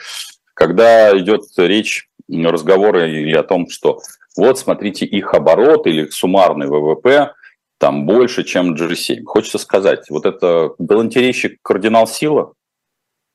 Когда 0.53 1.17
идет 1.17 1.41
речь 1.57 2.09
разговоры 2.29 3.09
или 3.09 3.35
о 3.35 3.43
том, 3.43 3.69
что 3.69 4.01
вот, 4.35 4.59
смотрите, 4.59 5.05
их 5.05 5.33
оборот 5.33 5.87
или 5.87 6.07
суммарный 6.09 6.67
ВВП 6.67 7.33
там 7.79 8.05
больше, 8.05 8.43
чем 8.43 8.75
G7. 8.75 9.23
Хочется 9.25 9.57
сказать, 9.57 10.09
вот 10.09 10.25
это 10.25 10.73
галантерейщик 10.77 11.57
кардинал 11.63 12.07
сила. 12.07 12.53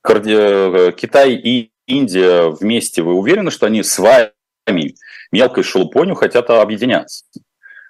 Китай 0.05 1.35
и 1.35 1.71
Индия 1.87 2.49
вместе, 2.49 3.03
вы 3.03 3.15
уверены, 3.15 3.51
что 3.51 3.67
они 3.67 3.83
с 3.83 3.99
вами 3.99 4.95
мелкой 5.31 5.65
шелупонью 5.65 6.15
хотят 6.15 6.51
объединяться? 6.51 7.25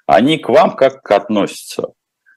Они 0.06 0.38
к 0.38 0.48
вам 0.48 0.76
как 0.76 1.10
относятся? 1.10 1.88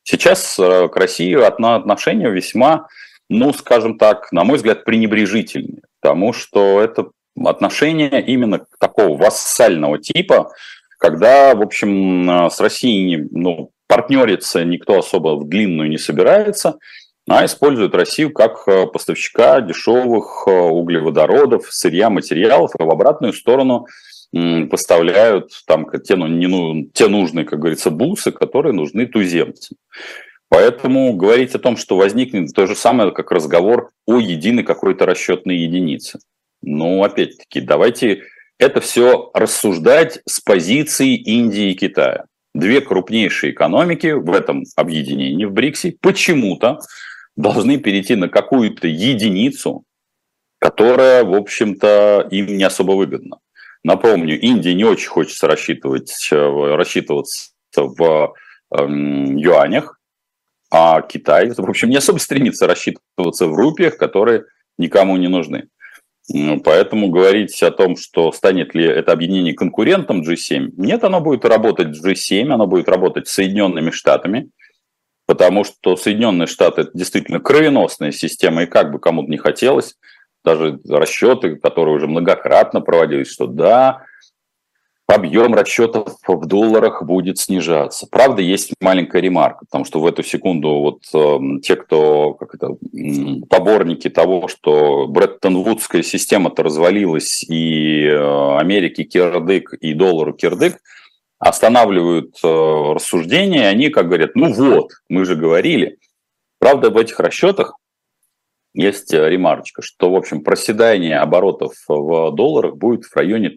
Сейчас 0.04 0.60
э, 0.60 0.88
к 0.88 0.96
России 0.98 1.34
отношения 1.36 2.30
весьма, 2.30 2.88
ну, 3.28 3.52
скажем 3.54 3.98
так, 3.98 4.32
на 4.32 4.44
мой 4.44 4.58
взгляд, 4.58 4.86
пренебрежительные, 4.86 5.82
потому 6.00 6.32
что 6.32 6.80
это 6.80 7.08
отношения 7.44 8.22
именно 8.22 8.66
такого 8.80 9.18
вассального 9.18 9.98
типа, 9.98 10.52
когда, 11.00 11.56
в 11.56 11.62
общем, 11.62 12.30
э, 12.30 12.50
с 12.52 12.60
Россией 12.60 13.28
ну, 13.32 13.72
партнериться 13.88 14.64
никто 14.64 15.00
особо 15.00 15.36
в 15.36 15.48
длинную 15.50 15.90
не 15.90 15.98
собирается, 15.98 16.78
а 17.28 17.46
использует 17.46 17.96
Россию 17.96 18.32
как 18.32 18.68
э, 18.68 18.86
поставщика 18.88 19.62
дешевых 19.62 20.48
углеводородов, 20.48 21.68
сырья, 21.72 22.10
материалов, 22.10 22.72
и 22.80 22.84
в 22.84 22.90
обратную 22.90 23.34
сторону 23.34 23.88
поставляют 24.70 25.52
там 25.66 25.88
те, 26.04 26.16
ну, 26.16 26.28
не, 26.28 26.48
ну, 26.48 26.90
те 26.94 27.08
нужные, 27.08 27.46
как 27.46 27.60
говорится, 27.60 27.90
бусы, 27.90 28.32
которые 28.32 28.74
нужны 28.74 29.06
туземцам. 29.06 29.78
Поэтому 30.50 31.14
говорить 31.14 31.56
о 31.56 31.60
том, 31.60 31.78
что 31.78 31.98
возникнет 31.98 32.54
то 32.54 32.68
же 32.68 32.76
самое, 32.76 33.12
как 33.12 33.32
разговор 33.32 33.92
о 34.06 34.20
единой 34.20 34.64
какой-то 34.64 35.06
расчетной 35.06 35.58
единице. 35.58 36.20
Ну, 36.62 37.04
опять-таки, 37.04 37.62
давайте 37.62 38.24
это 38.60 38.82
все 38.82 39.32
рассуждать 39.34 40.22
с 40.28 40.40
позиции 40.40 41.16
Индии 41.16 41.72
и 41.72 41.76
Китая. 41.76 42.26
Две 42.54 42.80
крупнейшие 42.80 43.52
экономики 43.52 44.12
в 44.12 44.32
этом 44.32 44.64
объединении, 44.76 45.46
в 45.46 45.52
БРИКСе, 45.52 45.96
почему-то 46.00 46.80
должны 47.36 47.78
перейти 47.78 48.16
на 48.16 48.30
какую-то 48.30 48.88
единицу, 48.88 49.84
которая, 50.60 51.24
в 51.24 51.34
общем-то, 51.34 52.28
им 52.32 52.58
не 52.58 52.64
особо 52.64 52.94
выгодна. 52.94 53.40
Напомню, 53.84 54.40
Индия 54.40 54.74
не 54.74 54.84
очень 54.84 55.10
хочется 55.10 55.48
рассчитывать, 55.48 56.30
э, 56.32 56.76
рассчитываться 56.76 57.52
в 57.76 58.34
эм, 58.72 59.38
юанях, 59.38 60.00
а 60.72 61.02
Китай, 61.02 61.52
в 61.52 61.70
общем, 61.70 61.90
не 61.90 61.98
особо 61.98 62.18
стремится 62.18 62.68
рассчитываться 62.68 63.48
в 63.48 63.54
рупиях, 63.54 63.98
которые 63.98 64.46
никому 64.78 65.18
не 65.18 65.28
нужны. 65.28 65.68
Поэтому 66.64 67.10
говорить 67.10 67.62
о 67.62 67.70
том, 67.70 67.96
что 67.96 68.32
станет 68.32 68.74
ли 68.74 68.84
это 68.84 69.12
объединение 69.12 69.54
конкурентом 69.54 70.24
G7, 70.24 70.72
нет, 70.76 71.04
оно 71.04 71.22
будет 71.22 71.46
работать 71.46 71.96
в 71.96 72.04
G7, 72.04 72.52
оно 72.52 72.66
будет 72.66 72.90
работать 72.90 73.28
с 73.28 73.34
Соединенными 73.34 73.92
Штатами, 73.92 74.50
потому 75.26 75.64
что 75.64 75.96
Соединенные 75.96 76.48
Штаты– 76.48 76.82
это 76.84 76.92
действительно 76.94 77.40
кровеносная 77.40 78.12
система, 78.12 78.64
и 78.64 78.68
как 78.68 78.92
бы 78.92 79.00
кому-то 79.00 79.30
не 79.30 79.38
хотелось, 79.38 79.96
даже 80.44 80.80
расчеты, 80.88 81.56
которые 81.56 81.96
уже 81.96 82.08
многократно 82.08 82.82
проводились, 82.82 83.32
что 83.32 83.48
да, 83.48 84.04
объем 85.08 85.54
расчетов 85.54 86.18
в 86.28 86.46
долларах 86.46 87.04
будет 87.04 87.38
снижаться. 87.38 88.08
Правда, 88.10 88.42
есть 88.42 88.74
маленькая 88.82 89.22
ремарка, 89.22 89.66
потому 89.66 89.86
что 89.86 90.00
в 90.00 90.06
эту 90.06 90.24
секунду 90.24 90.80
вот 90.80 91.02
э, 91.14 91.60
те, 91.62 91.76
кто 91.76 92.34
как 92.34 92.56
это, 92.56 92.76
поборники 93.50 94.10
того, 94.10 94.48
что 94.48 95.08
Бреттон-Вудская 95.08 96.02
система-то 96.02 96.64
развалилась, 96.64 97.44
и 97.44 98.06
э, 98.06 98.58
Америке 98.58 99.04
кирдык, 99.04 99.74
и 99.74 99.94
доллару 99.94 100.34
кирдык, 100.34 100.78
останавливают 101.46 102.40
э, 102.44 102.48
рассуждения, 102.48 103.68
они 103.68 103.90
как 103.90 104.08
говорят, 104.08 104.32
ну 104.36 104.52
вот, 104.52 104.94
мы 105.10 105.26
же 105.26 105.36
говорили. 105.36 106.00
Правда, 106.58 106.90
в 106.90 106.98
этих 106.98 107.20
расчетах 107.20 107.76
есть 108.74 109.14
э, 109.14 109.30
ремарочка, 109.30 109.84
что, 109.84 110.10
в 110.10 110.16
общем, 110.16 110.44
проседание 110.44 111.20
оборотов 111.20 111.76
в 111.88 112.32
долларах 112.32 112.78
будет 112.78 113.06
в 113.06 113.16
районе 113.16 113.56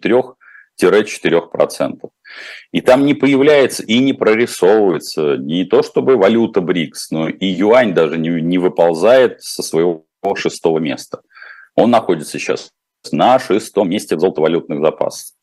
3-4%. 0.79 2.09
И 2.71 2.81
там 2.81 3.07
не 3.07 3.15
появляется 3.15 3.81
и 3.81 3.97
не 3.97 4.13
прорисовывается 4.13 5.37
не 5.37 5.65
то 5.65 5.81
чтобы 5.81 6.15
валюта 6.15 6.61
БРИКС, 6.61 7.09
но 7.09 7.27
и 7.27 7.47
юань 7.47 7.95
даже 7.95 8.19
не, 8.19 8.29
не 8.39 8.59
выползает 8.59 9.41
со 9.41 9.63
своего 9.63 10.05
шестого 10.35 10.77
места. 10.77 11.21
Он 11.73 11.89
находится 11.89 12.37
сейчас 12.37 12.69
на 13.11 13.39
шестом 13.39 13.89
месте 13.89 14.15
в 14.15 14.19
золотовалютных 14.19 14.79
запасах. 14.79 15.38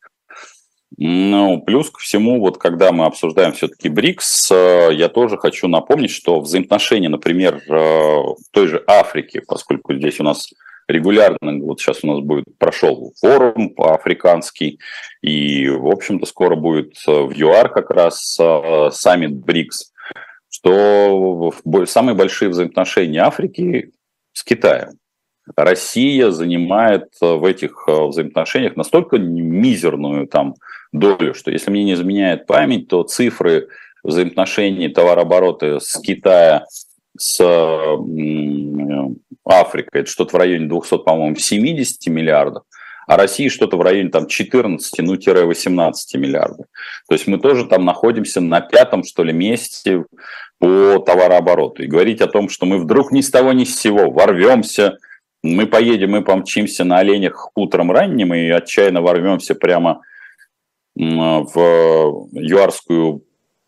Ну, 0.99 1.61
плюс 1.63 1.91
ко 1.91 1.99
всему, 1.99 2.41
вот 2.41 2.59
когда 2.59 2.93
мы 2.93 3.07
обсуждаем 3.07 3.53
все-таки 3.53 3.89
БРИКС, 3.89 4.51
э, 4.53 4.89
я 4.93 5.09
тоже 5.09 5.37
хочу 5.37 5.67
напомнить, 5.67 6.13
что 6.13 6.41
взаимоотношения, 6.41 7.09
например, 7.09 7.61
э, 7.69 8.23
той 8.53 8.69
же 8.69 8.83
Африки, 8.87 9.41
поскольку 9.47 9.95
здесь 9.95 10.21
у 10.21 10.23
нас 10.23 10.49
регулярно, 10.87 11.59
вот 11.65 11.81
сейчас 11.81 12.05
у 12.05 12.07
нас 12.07 12.21
будет, 12.21 12.45
прошел 12.59 13.13
форум 13.21 13.75
африканский, 13.77 14.79
и, 15.23 15.69
в 15.69 15.89
общем-то, 15.89 16.25
скоро 16.25 16.55
будет 16.55 16.95
э, 17.09 17.11
в 17.11 17.33
ЮАР 17.33 17.69
как 17.71 17.91
раз 17.91 18.39
саммит 18.93 19.35
БРИКС, 19.45 19.93
что 20.49 21.53
самые 21.87 22.15
большие 22.15 22.49
взаимоотношения 22.49 23.25
Африки 23.25 23.91
с 24.33 24.45
Китаем. 24.45 24.91
Россия 25.55 26.31
занимает 26.31 27.09
в 27.21 27.45
этих 27.45 27.87
взаимоотношениях 27.87 28.77
настолько 28.77 29.19
мизерную 29.19 30.27
там 30.27 30.55
долю, 30.93 31.35
что 31.35 31.51
если 31.51 31.71
мне 31.71 31.85
не 31.85 31.93
изменяет 31.93 32.47
память, 32.47 32.89
то 32.89 33.03
цифры 33.05 33.69
взаимоотношений 34.03 34.89
товарооборота 34.89 35.79
с 35.79 36.01
Китая 36.01 36.67
с 37.19 37.41
Африкой, 39.45 40.01
это 40.03 40.11
что-то 40.11 40.37
в 40.37 40.39
районе 40.39 40.67
200, 40.67 40.99
по-моему, 40.99 41.37
70 41.37 42.07
миллиардов, 42.09 42.65
а 43.07 43.17
России 43.17 43.49
что-то 43.49 43.77
в 43.77 43.83
районе 43.83 44.11
там 44.11 44.27
14, 44.27 44.99
ну, 44.99 45.17
18 45.17 46.17
миллиардов. 46.17 46.67
То 47.09 47.15
есть 47.15 47.27
мы 47.29 47.39
тоже 47.39 47.67
там 47.67 47.85
находимся 47.85 48.41
на 48.41 48.61
пятом, 48.61 49.05
что 49.05 49.23
ли, 49.23 49.33
месте 49.33 50.05
по 50.59 50.99
товарообороту. 50.99 51.85
И 51.85 51.87
говорить 51.87 52.21
о 52.21 52.27
том, 52.27 52.49
что 52.49 52.67
мы 52.67 52.79
вдруг 52.79 53.13
ни 53.13 53.21
с 53.21 53.31
того 53.31 53.53
ни 53.53 53.65
с 53.65 53.79
сего 53.79 54.11
ворвемся, 54.11 54.99
мы 55.55 55.67
поедем, 55.67 56.11
мы 56.11 56.23
помчимся 56.23 56.85
на 56.85 56.99
оленях 56.99 57.51
утром 57.55 57.93
ранним 57.93 58.35
и 58.35 58.49
отчаянно 58.49 59.01
ворвемся 59.01 59.55
прямо 59.55 60.03
в 60.95 62.29
юарскую 62.33 63.23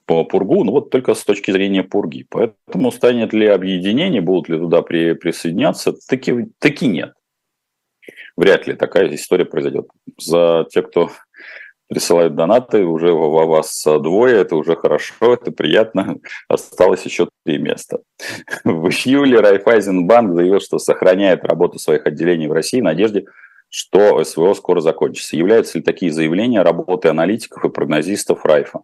пургу, 0.06 0.64
ну 0.64 0.72
вот 0.72 0.90
только 0.90 1.14
с 1.14 1.24
точки 1.24 1.50
зрения 1.50 1.82
пурги. 1.82 2.26
Поэтому 2.28 2.90
станет 2.90 3.32
ли 3.32 3.46
объединение, 3.46 4.22
будут 4.22 4.48
ли 4.48 4.58
туда 4.58 4.82
при, 4.82 5.12
присоединяться, 5.12 5.94
таки, 6.08 6.46
таки 6.58 6.86
нет. 6.86 7.12
Вряд 8.36 8.66
ли 8.66 8.74
такая 8.74 9.14
история 9.14 9.44
произойдет. 9.44 9.88
За 10.16 10.66
те, 10.70 10.82
кто 10.82 11.10
присылают 11.88 12.34
донаты, 12.34 12.84
уже 12.84 13.12
у 13.12 13.30
вас 13.30 13.82
двое, 13.84 14.36
это 14.36 14.56
уже 14.56 14.76
хорошо, 14.76 15.14
это 15.34 15.50
приятно. 15.50 16.18
Осталось 16.48 17.04
еще 17.04 17.28
три 17.44 17.58
места. 17.58 18.00
В 18.64 18.88
июле 18.88 19.40
Райфайзенбанк 19.40 20.34
заявил, 20.34 20.60
что 20.60 20.78
сохраняет 20.78 21.44
работу 21.44 21.78
своих 21.78 22.06
отделений 22.06 22.46
в 22.46 22.52
России 22.52 22.80
в 22.80 22.84
надежде 22.84 23.24
что 23.70 24.22
СВО 24.24 24.54
скоро 24.54 24.80
закончится. 24.80 25.36
Являются 25.36 25.78
ли 25.78 25.84
такие 25.84 26.12
заявления 26.12 26.62
работы 26.62 27.08
аналитиков 27.08 27.64
и 27.64 27.68
прогнозистов 27.68 28.44
Райфа? 28.44 28.80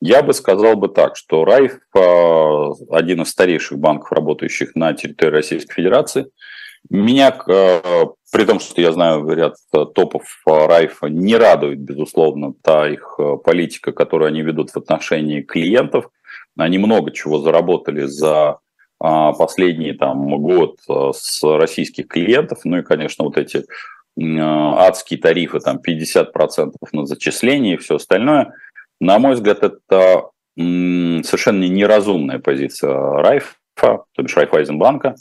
Я 0.00 0.22
бы 0.22 0.34
сказал 0.34 0.76
бы 0.76 0.88
так, 0.88 1.16
что 1.16 1.44
Райф 1.44 1.78
а, 1.94 2.70
один 2.90 3.22
из 3.22 3.30
старейших 3.30 3.78
банков, 3.78 4.12
работающих 4.12 4.74
на 4.74 4.92
территории 4.92 5.32
Российской 5.32 5.74
Федерации. 5.74 6.26
Меня, 6.90 7.36
а, 7.48 8.06
при 8.36 8.44
том, 8.44 8.60
что 8.60 8.82
я 8.82 8.92
знаю 8.92 9.26
ряд 9.30 9.54
топов 9.70 10.42
Райфа, 10.44 11.06
не 11.06 11.36
радует, 11.36 11.78
безусловно, 11.78 12.52
та 12.62 12.86
их 12.86 13.18
политика, 13.42 13.92
которую 13.92 14.28
они 14.28 14.42
ведут 14.42 14.68
в 14.68 14.76
отношении 14.76 15.40
клиентов. 15.40 16.10
Они 16.54 16.76
много 16.76 17.12
чего 17.12 17.38
заработали 17.38 18.02
за 18.02 18.58
а, 19.00 19.32
последний 19.32 19.94
там, 19.94 20.28
год 20.42 20.76
с 21.14 21.42
российских 21.42 22.08
клиентов. 22.08 22.58
Ну 22.64 22.76
и, 22.76 22.82
конечно, 22.82 23.24
вот 23.24 23.38
эти 23.38 23.64
адские 24.20 25.18
тарифы, 25.18 25.60
там 25.60 25.78
50% 25.78 26.74
на 26.92 27.06
зачисление 27.06 27.76
и 27.76 27.78
все 27.78 27.96
остальное. 27.96 28.52
На 29.00 29.18
мой 29.18 29.36
взгляд, 29.36 29.62
это 29.62 30.28
совершенно 30.58 31.64
неразумная 31.64 32.38
позиция 32.38 32.92
Райфа, 32.92 33.54
то 33.80 34.22
бишь 34.22 34.36
Райфайзенбанка 34.36 35.14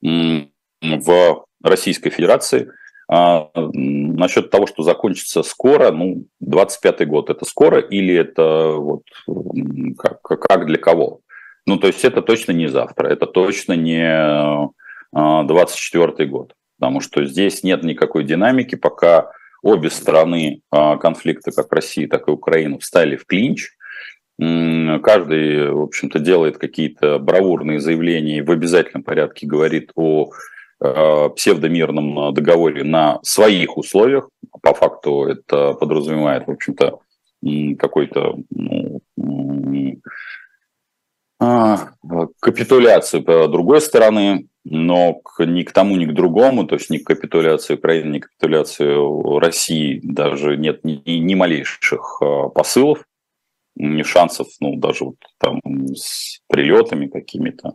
в 0.00 1.44
Российской 1.64 2.10
Федерации 2.10 2.70
а, 3.08 3.50
насчет 3.54 4.50
того, 4.50 4.66
что 4.66 4.82
закончится 4.82 5.42
скоро, 5.42 5.90
ну, 5.90 6.26
25-й 6.42 7.06
год, 7.06 7.30
это 7.30 7.44
скоро 7.44 7.80
или 7.80 8.14
это 8.14 8.74
вот 8.76 9.02
как, 9.98 10.22
как 10.22 10.66
для 10.66 10.78
кого? 10.78 11.20
Ну, 11.66 11.78
то 11.78 11.86
есть 11.86 12.04
это 12.04 12.22
точно 12.22 12.52
не 12.52 12.68
завтра, 12.68 13.08
это 13.08 13.26
точно 13.26 13.72
не 13.72 14.04
24-й 15.14 16.24
а, 16.24 16.26
год 16.26 16.54
потому 16.78 17.00
что 17.00 17.24
здесь 17.24 17.62
нет 17.62 17.82
никакой 17.82 18.24
динамики, 18.24 18.74
пока 18.74 19.30
обе 19.62 19.88
стороны 19.88 20.60
конфликта, 20.70 21.50
как 21.50 21.72
Россия, 21.72 22.06
так 22.08 22.28
и 22.28 22.30
Украина, 22.30 22.78
встали 22.78 23.16
в 23.16 23.24
клинч. 23.24 23.70
Каждый, 24.38 25.70
в 25.70 25.80
общем-то, 25.80 26.18
делает 26.18 26.58
какие-то 26.58 27.18
бравурные 27.18 27.80
заявления 27.80 28.38
и 28.38 28.42
в 28.42 28.50
обязательном 28.50 29.02
порядке 29.02 29.46
говорит 29.46 29.92
о 29.94 30.32
псевдомирном 31.34 32.32
договоре 32.34 32.84
на 32.84 33.18
своих 33.22 33.76
условиях. 33.76 34.28
По 34.62 34.74
факту 34.74 35.24
это 35.24 35.74
подразумевает, 35.74 36.46
в 36.46 36.50
общем-то, 36.50 36.98
какой-то 37.78 38.36
ну, 38.50 39.00
а, 41.40 41.90
капитуляцию 42.40 43.22
другой 43.48 43.80
стороны, 43.80 44.48
но 44.64 45.20
ни 45.38 45.62
к 45.62 45.72
тому, 45.72 45.96
ни 45.96 46.06
к 46.06 46.14
другому, 46.14 46.64
то 46.64 46.76
есть 46.76 46.90
ни 46.90 46.98
к 46.98 47.06
капитуляции 47.06 47.74
Украины, 47.74 48.14
ни 48.14 48.18
к 48.20 48.28
капитуляции 48.28 49.38
России 49.38 50.00
даже 50.02 50.56
нет 50.56 50.84
ни, 50.84 51.02
ни 51.06 51.34
малейших 51.34 52.18
а, 52.22 52.48
посылов, 52.48 53.04
ни 53.76 54.02
шансов, 54.02 54.46
ну, 54.60 54.76
даже 54.76 55.04
вот 55.04 55.16
там 55.38 55.60
с 55.94 56.40
прилетами 56.48 57.08
какими-то. 57.08 57.74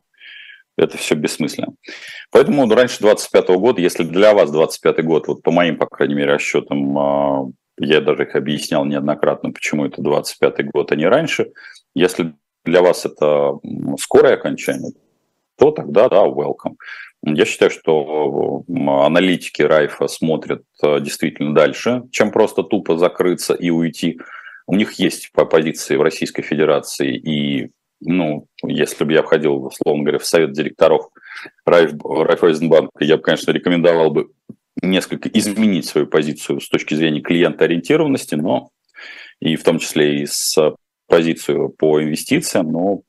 Это 0.79 0.97
все 0.97 1.15
бессмысленно. 1.15 1.73
Поэтому 2.31 2.69
раньше 2.73 2.99
25 3.01 3.49
года, 3.49 3.81
если 3.81 4.03
для 4.03 4.33
вас 4.33 4.49
25 4.49 5.03
год, 5.03 5.27
вот 5.27 5.43
по 5.43 5.51
моим, 5.51 5.77
по 5.77 5.85
крайней 5.87 6.15
мере, 6.15 6.33
расчетам, 6.33 6.97
а, 6.97 7.45
я 7.77 7.99
даже 7.99 8.23
их 8.23 8.35
объяснял 8.35 8.85
неоднократно, 8.85 9.51
почему 9.51 9.85
это 9.85 10.01
25 10.01 10.71
год, 10.71 10.91
а 10.91 10.95
не 10.95 11.05
раньше. 11.05 11.51
Если 11.95 12.33
для 12.63 12.81
вас 12.81 13.05
это 13.05 13.59
скорое 13.99 14.35
окончание, 14.35 14.93
то 15.57 15.71
тогда, 15.71 16.07
да, 16.07 16.25
welcome. 16.25 16.75
Я 17.23 17.43
считаю, 17.43 17.71
что 17.71 18.63
аналитики 18.69 19.61
Райфа 19.61 20.07
смотрят 20.07 20.63
э, 20.81 21.01
действительно 21.01 21.53
дальше, 21.53 22.03
чем 22.11 22.31
просто 22.31 22.63
тупо 22.63 22.97
закрыться 22.97 23.53
и 23.53 23.69
уйти. 23.69 24.17
У 24.65 24.75
них 24.75 24.93
есть 24.93 25.31
по 25.33 25.43
позиции 25.43 25.97
в 25.97 26.01
Российской 26.01 26.43
Федерации 26.43 27.17
и 27.17 27.71
ну, 28.01 28.47
если 28.63 29.03
бы 29.03 29.13
я 29.13 29.23
входил, 29.23 29.65
условно 29.65 30.03
говоря, 30.03 30.19
в 30.19 30.25
совет 30.25 30.53
директоров 30.53 31.09
Райф, 31.65 31.93
Райфайзенбанка, 32.03 33.03
я 33.03 33.17
бы, 33.17 33.23
конечно, 33.23 33.51
рекомендовал 33.51 34.12
бы 34.12 34.29
несколько 34.81 35.29
изменить 35.29 35.85
свою 35.85 36.07
позицию 36.07 36.62
с 36.62 36.69
точки 36.69 36.93
зрения 36.93 37.21
клиентоориентированности, 37.21 38.35
но 38.35 38.69
и 39.39 39.55
в 39.55 39.63
том 39.63 39.79
числе 39.79 40.21
и 40.21 40.25
с 40.25 40.57
позицию 41.07 41.69
по 41.69 42.01
инвестициям, 42.01 42.71
но 42.71 43.01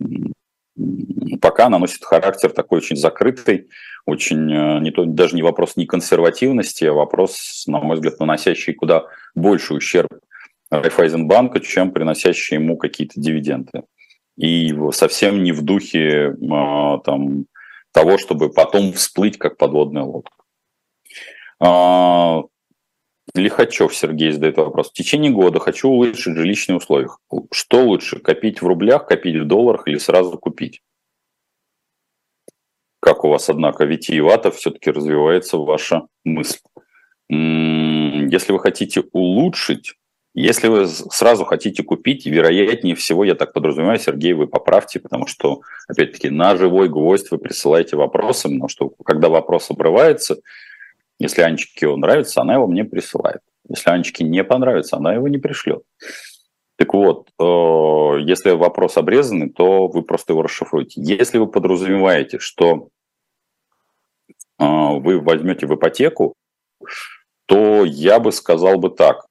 пока 1.40 1.66
она 1.66 1.78
носит 1.78 2.04
характер 2.04 2.50
такой 2.50 2.78
очень 2.78 2.96
закрытый, 2.96 3.68
очень 4.06 4.50
э, 4.50 4.80
не 4.80 4.90
то, 4.90 5.04
даже 5.04 5.36
не 5.36 5.42
вопрос 5.42 5.76
не 5.76 5.86
консервативности, 5.86 6.84
а 6.84 6.92
вопрос, 6.92 7.64
на 7.66 7.80
мой 7.80 7.96
взгляд, 7.96 8.18
наносящий 8.18 8.72
куда 8.72 9.04
больше 9.34 9.74
ущерб 9.74 10.08
Райфайзенбанка, 10.70 11.60
чем 11.60 11.92
приносящий 11.92 12.56
ему 12.56 12.76
какие-то 12.76 13.20
дивиденды. 13.20 13.82
И 14.40 14.74
совсем 14.92 15.42
не 15.42 15.52
в 15.52 15.62
духе 15.62 16.34
а, 16.50 16.98
там, 17.00 17.44
того, 17.92 18.16
чтобы 18.16 18.50
потом 18.50 18.94
всплыть 18.94 19.36
как 19.36 19.58
подводная 19.58 20.04
лодка. 20.04 20.34
А, 21.60 22.44
Лихачев 23.34 23.94
Сергей 23.94 24.32
задает 24.32 24.56
вопрос. 24.56 24.88
В 24.88 24.94
течение 24.94 25.30
года 25.30 25.60
хочу 25.60 25.90
улучшить 25.90 26.36
жилищные 26.36 26.78
условия. 26.78 27.10
Что 27.52 27.84
лучше, 27.84 28.18
копить 28.18 28.62
в 28.62 28.66
рублях, 28.66 29.06
копить 29.06 29.36
в 29.36 29.46
долларах 29.46 29.86
или 29.86 29.98
сразу 29.98 30.38
купить? 30.38 30.80
Как 32.98 33.24
у 33.24 33.28
вас, 33.28 33.50
однако, 33.50 33.84
витиевато 33.84 34.50
все-таки 34.50 34.90
развивается 34.90 35.58
ваша 35.58 36.06
мысль. 36.24 36.60
Если 37.28 38.52
вы 38.52 38.58
хотите 38.58 39.04
улучшить, 39.12 39.99
если 40.34 40.68
вы 40.68 40.86
сразу 40.86 41.44
хотите 41.44 41.82
купить, 41.82 42.24
вероятнее 42.26 42.94
всего, 42.94 43.24
я 43.24 43.34
так 43.34 43.52
подразумеваю, 43.52 43.98
Сергей, 43.98 44.32
вы 44.32 44.46
поправьте, 44.46 45.00
потому 45.00 45.26
что, 45.26 45.62
опять-таки, 45.88 46.30
на 46.30 46.56
живой 46.56 46.88
гвоздь 46.88 47.30
вы 47.30 47.38
присылаете 47.38 47.96
вопросы, 47.96 48.48
но 48.48 48.68
что 48.68 48.90
когда 49.04 49.28
вопрос 49.28 49.70
обрывается, 49.70 50.36
если 51.18 51.42
Анечке 51.42 51.88
он 51.88 52.00
нравится, 52.00 52.40
она 52.40 52.54
его 52.54 52.66
мне 52.66 52.84
присылает. 52.84 53.40
Если 53.68 53.90
Анечке 53.90 54.24
не 54.24 54.44
понравится, 54.44 54.96
она 54.96 55.14
его 55.14 55.28
не 55.28 55.38
пришлет. 55.38 55.82
Так 56.76 56.94
вот, 56.94 57.28
э, 57.38 58.22
если 58.22 58.52
вопрос 58.52 58.96
обрезанный, 58.96 59.50
то 59.50 59.86
вы 59.88 60.02
просто 60.02 60.32
его 60.32 60.42
расшифруете. 60.42 61.02
Если 61.02 61.38
вы 61.38 61.46
подразумеваете, 61.46 62.38
что 62.38 62.88
э, 64.58 64.64
вы 64.64 65.20
возьмете 65.20 65.66
в 65.66 65.74
ипотеку, 65.74 66.34
то 67.44 67.84
я 67.84 68.18
бы 68.18 68.32
сказал 68.32 68.78
бы 68.78 68.88
так. 68.88 69.26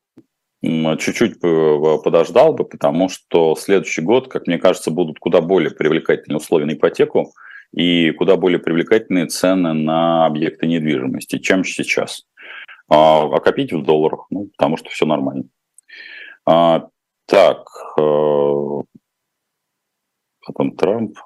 Чуть-чуть 0.62 1.40
подождал 1.40 2.54
бы, 2.54 2.66
потому 2.66 3.08
что 3.08 3.56
следующий 3.56 4.02
год, 4.02 4.28
как 4.28 4.46
мне 4.46 4.58
кажется, 4.58 4.92
будут 4.92 5.20
куда 5.20 5.40
более 5.40 5.72
привлекательные 5.72 6.38
условия 6.38 6.66
на 6.66 6.74
ипотеку, 6.74 7.34
и 7.72 8.12
куда 8.12 8.36
более 8.36 8.60
привлекательные 8.60 9.28
цены 9.28 9.74
на 9.74 10.26
объекты 10.26 10.68
недвижимости, 10.68 11.38
чем 11.38 11.64
сейчас. 11.64 12.26
А, 12.90 13.24
а 13.24 13.40
копить 13.40 13.72
в 13.72 13.84
долларах, 13.84 14.26
ну, 14.32 14.50
потому 14.58 14.78
что 14.78 14.90
все 14.90 15.06
нормально. 15.06 15.46
А, 16.46 16.88
так, 17.26 17.70
а, 18.00 18.82
потом 20.46 20.76
Трамп. 20.76 21.18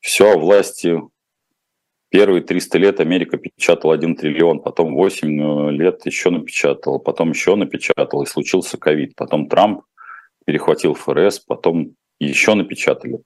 Все 0.00 0.38
власти. 0.38 1.00
Первые 2.10 2.42
300 2.42 2.78
лет 2.78 3.00
Америка 3.00 3.36
печатала 3.36 3.94
1 3.94 4.16
триллион, 4.16 4.60
потом 4.60 4.94
8 4.94 5.28
э, 5.28 5.72
лет 5.72 6.06
еще 6.06 6.30
напечатала, 6.30 6.98
потом 6.98 7.30
еще 7.30 7.54
напечатала, 7.54 8.22
и 8.22 8.26
случился 8.26 8.78
ковид. 8.78 9.14
Потом 9.14 9.46
Трамп 9.46 9.82
перехватил 10.46 10.94
ФРС, 10.94 11.40
потом 11.40 11.94
еще 12.18 12.54
напечатали. 12.54 13.18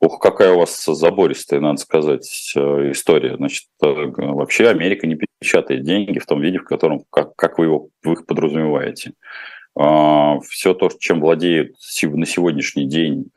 Ох, 0.00 0.20
какая 0.20 0.54
у 0.54 0.60
вас 0.60 0.82
забористая, 0.82 1.60
надо 1.60 1.78
сказать, 1.78 2.52
э, 2.56 2.92
история. 2.92 3.36
Значит, 3.36 3.66
э, 3.82 3.86
вообще 3.86 4.68
Америка 4.68 5.06
не 5.06 5.18
печатает 5.40 5.84
деньги 5.84 6.18
в 6.18 6.24
том 6.24 6.40
виде, 6.40 6.58
в 6.58 6.64
котором, 6.64 7.04
как, 7.10 7.36
как 7.36 7.58
вы, 7.58 7.66
его, 7.66 7.88
вы 8.02 8.14
их 8.14 8.24
подразумеваете. 8.24 9.12
А, 9.74 10.38
Все 10.40 10.72
то, 10.72 10.88
чем 10.98 11.20
владеют 11.20 11.72
на 12.02 12.26
сегодняшний 12.26 12.86
день 12.86 13.30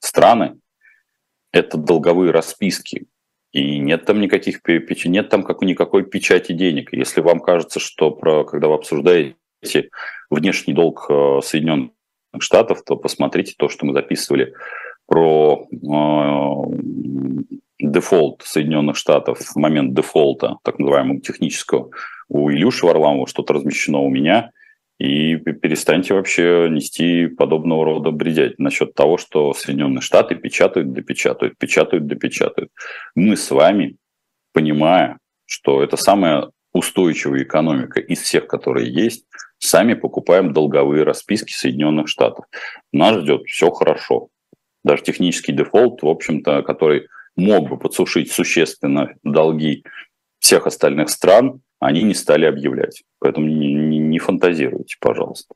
страны, 0.00 0.56
это 1.58 1.78
долговые 1.78 2.30
расписки. 2.30 3.06
И 3.52 3.78
нет 3.78 4.04
там 4.04 4.20
никаких 4.20 4.60
нет 5.06 5.28
там 5.28 5.42
как, 5.42 5.62
никакой 5.62 6.04
печати 6.04 6.52
денег. 6.52 6.92
Если 6.92 7.20
вам 7.20 7.40
кажется, 7.40 7.80
что 7.80 8.10
про, 8.10 8.44
когда 8.44 8.68
вы 8.68 8.74
обсуждаете 8.74 9.36
внешний 10.30 10.74
долг 10.74 11.10
Соединенных 11.42 11.92
Штатов, 12.40 12.82
то 12.84 12.96
посмотрите 12.96 13.54
то, 13.56 13.68
что 13.68 13.86
мы 13.86 13.94
записывали 13.94 14.52
про 15.06 15.66
э, 15.70 16.76
дефолт 17.78 18.42
Соединенных 18.44 18.96
Штатов 18.96 19.38
в 19.38 19.56
момент 19.56 19.94
дефолта, 19.94 20.56
так 20.62 20.78
называемого 20.78 21.20
технического, 21.20 21.90
у 22.28 22.50
Илюши 22.50 22.84
Варламова, 22.84 23.26
что-то 23.26 23.54
размещено 23.54 24.00
у 24.00 24.10
меня, 24.10 24.50
и 24.98 25.36
перестаньте 25.36 26.14
вообще 26.14 26.68
нести 26.70 27.26
подобного 27.26 27.84
рода 27.84 28.10
бредять 28.10 28.58
насчет 28.58 28.94
того, 28.94 29.18
что 29.18 29.52
Соединенные 29.52 30.00
Штаты 30.00 30.34
печатают, 30.34 30.92
допечатают, 30.92 31.58
печатают, 31.58 32.06
допечатают. 32.06 32.70
Мы 33.14 33.36
с 33.36 33.50
вами, 33.50 33.96
понимая, 34.52 35.18
что 35.44 35.82
это 35.82 35.96
самая 35.96 36.50
устойчивая 36.72 37.42
экономика 37.42 38.00
из 38.00 38.20
всех, 38.20 38.46
которые 38.46 38.92
есть, 38.92 39.26
сами 39.58 39.94
покупаем 39.94 40.52
долговые 40.52 41.04
расписки 41.04 41.52
Соединенных 41.52 42.08
Штатов. 42.08 42.46
Нас 42.92 43.16
ждет 43.18 43.44
все 43.46 43.70
хорошо 43.70 44.28
даже 44.86 45.02
технический 45.02 45.52
дефолт, 45.52 46.02
в 46.02 46.08
общем-то, 46.08 46.62
который 46.62 47.08
мог 47.34 47.68
бы 47.68 47.76
подсушить 47.76 48.30
существенно 48.30 49.14
долги 49.24 49.84
всех 50.38 50.66
остальных 50.66 51.10
стран, 51.10 51.60
они 51.80 52.02
не 52.02 52.14
стали 52.14 52.46
объявлять. 52.46 53.02
Поэтому 53.18 53.46
не, 53.46 53.74
не, 53.74 53.98
не 53.98 54.18
фантазируйте, 54.18 54.96
пожалуйста. 55.00 55.54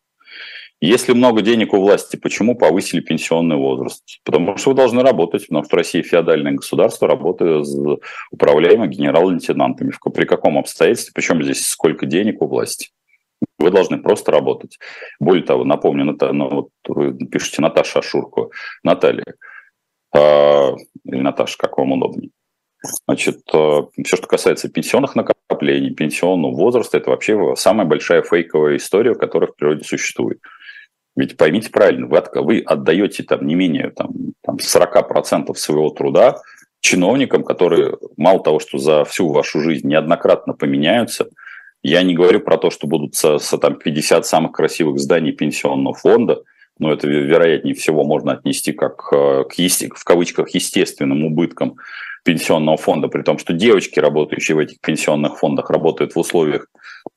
Если 0.82 1.12
много 1.12 1.42
денег 1.42 1.74
у 1.74 1.80
власти, 1.80 2.16
почему 2.16 2.56
повысили 2.56 3.00
пенсионный 3.00 3.56
возраст? 3.56 4.02
Потому 4.24 4.56
что 4.56 4.70
вы 4.70 4.76
должны 4.76 5.02
работать, 5.02 5.46
потому 5.46 5.64
что 5.64 5.76
Россия 5.76 6.02
феодальное 6.02 6.52
государство, 6.52 7.06
работает 7.06 7.66
с 7.66 7.78
управляемым 8.30 8.88
генерал-лейтенантами. 8.88 9.92
При 10.14 10.24
каком 10.24 10.56
обстоятельстве, 10.56 11.12
причем 11.14 11.42
здесь 11.42 11.66
сколько 11.66 12.06
денег 12.06 12.40
у 12.40 12.46
власти? 12.46 12.88
Вы 13.58 13.70
должны 13.70 13.98
просто 13.98 14.32
работать. 14.32 14.78
Более 15.18 15.44
того, 15.44 15.64
напомню, 15.64 16.04
Ната, 16.04 16.32
ну, 16.32 16.48
вот 16.48 16.68
вы 16.88 17.12
пишете 17.26 17.60
Наташа 17.60 17.98
Ашурко, 17.98 18.48
Наталья, 18.82 19.34
э, 20.14 20.70
или 21.04 21.20
Наташа, 21.20 21.58
как 21.58 21.76
вам 21.76 21.92
удобнее. 21.92 22.30
Значит, 23.06 23.40
э, 23.52 23.82
все, 24.04 24.16
что 24.16 24.26
касается 24.26 24.68
пенсионных 24.68 25.14
накоплений, 25.14 25.94
пенсионного 25.94 26.54
возраста, 26.54 26.96
это 26.96 27.10
вообще 27.10 27.54
самая 27.56 27.86
большая 27.86 28.22
фейковая 28.22 28.76
история, 28.76 29.14
которая 29.14 29.50
в 29.50 29.56
природе 29.56 29.84
существует. 29.84 30.40
Ведь 31.16 31.36
поймите 31.36 31.70
правильно, 31.70 32.06
вы, 32.06 32.18
от, 32.18 32.34
вы 32.36 32.60
отдаете 32.60 33.22
там 33.24 33.46
не 33.46 33.54
менее 33.54 33.90
там, 33.90 34.10
там 34.42 34.56
40% 34.56 35.54
своего 35.54 35.90
труда 35.90 36.36
чиновникам, 36.80 37.44
которые 37.44 37.98
мало 38.16 38.42
того, 38.42 38.58
что 38.60 38.78
за 38.78 39.04
всю 39.04 39.28
вашу 39.28 39.60
жизнь 39.60 39.86
неоднократно 39.86 40.54
поменяются– 40.54 41.28
Я 41.82 42.02
не 42.02 42.14
говорю 42.14 42.40
про 42.40 42.58
то, 42.58 42.70
что 42.70 42.86
будут 42.86 43.14
со, 43.14 43.38
со, 43.38 43.56
там, 43.58 43.76
50 43.76 44.26
самых 44.26 44.52
красивых 44.52 44.98
зданий 44.98 45.32
пенсионного 45.32 45.94
фонда, 45.94 46.42
но 46.78 46.92
это, 46.92 47.06
вероятнее 47.08 47.74
всего, 47.74 48.04
можно 48.04 48.32
отнести 48.32 48.72
как 48.72 49.08
э, 49.12 49.44
к, 49.44 49.96
в 49.96 50.04
кавычках, 50.04 50.50
естественным 50.54 51.24
убыткам 51.24 51.76
пенсионного 52.24 52.76
фонда, 52.76 53.08
при 53.08 53.22
том, 53.22 53.38
что 53.38 53.52
девочки, 53.52 53.98
работающие 53.98 54.54
в 54.54 54.58
этих 54.58 54.80
пенсионных 54.80 55.38
фондах, 55.38 55.70
работают 55.70 56.14
в 56.14 56.18
условиях, 56.18 56.66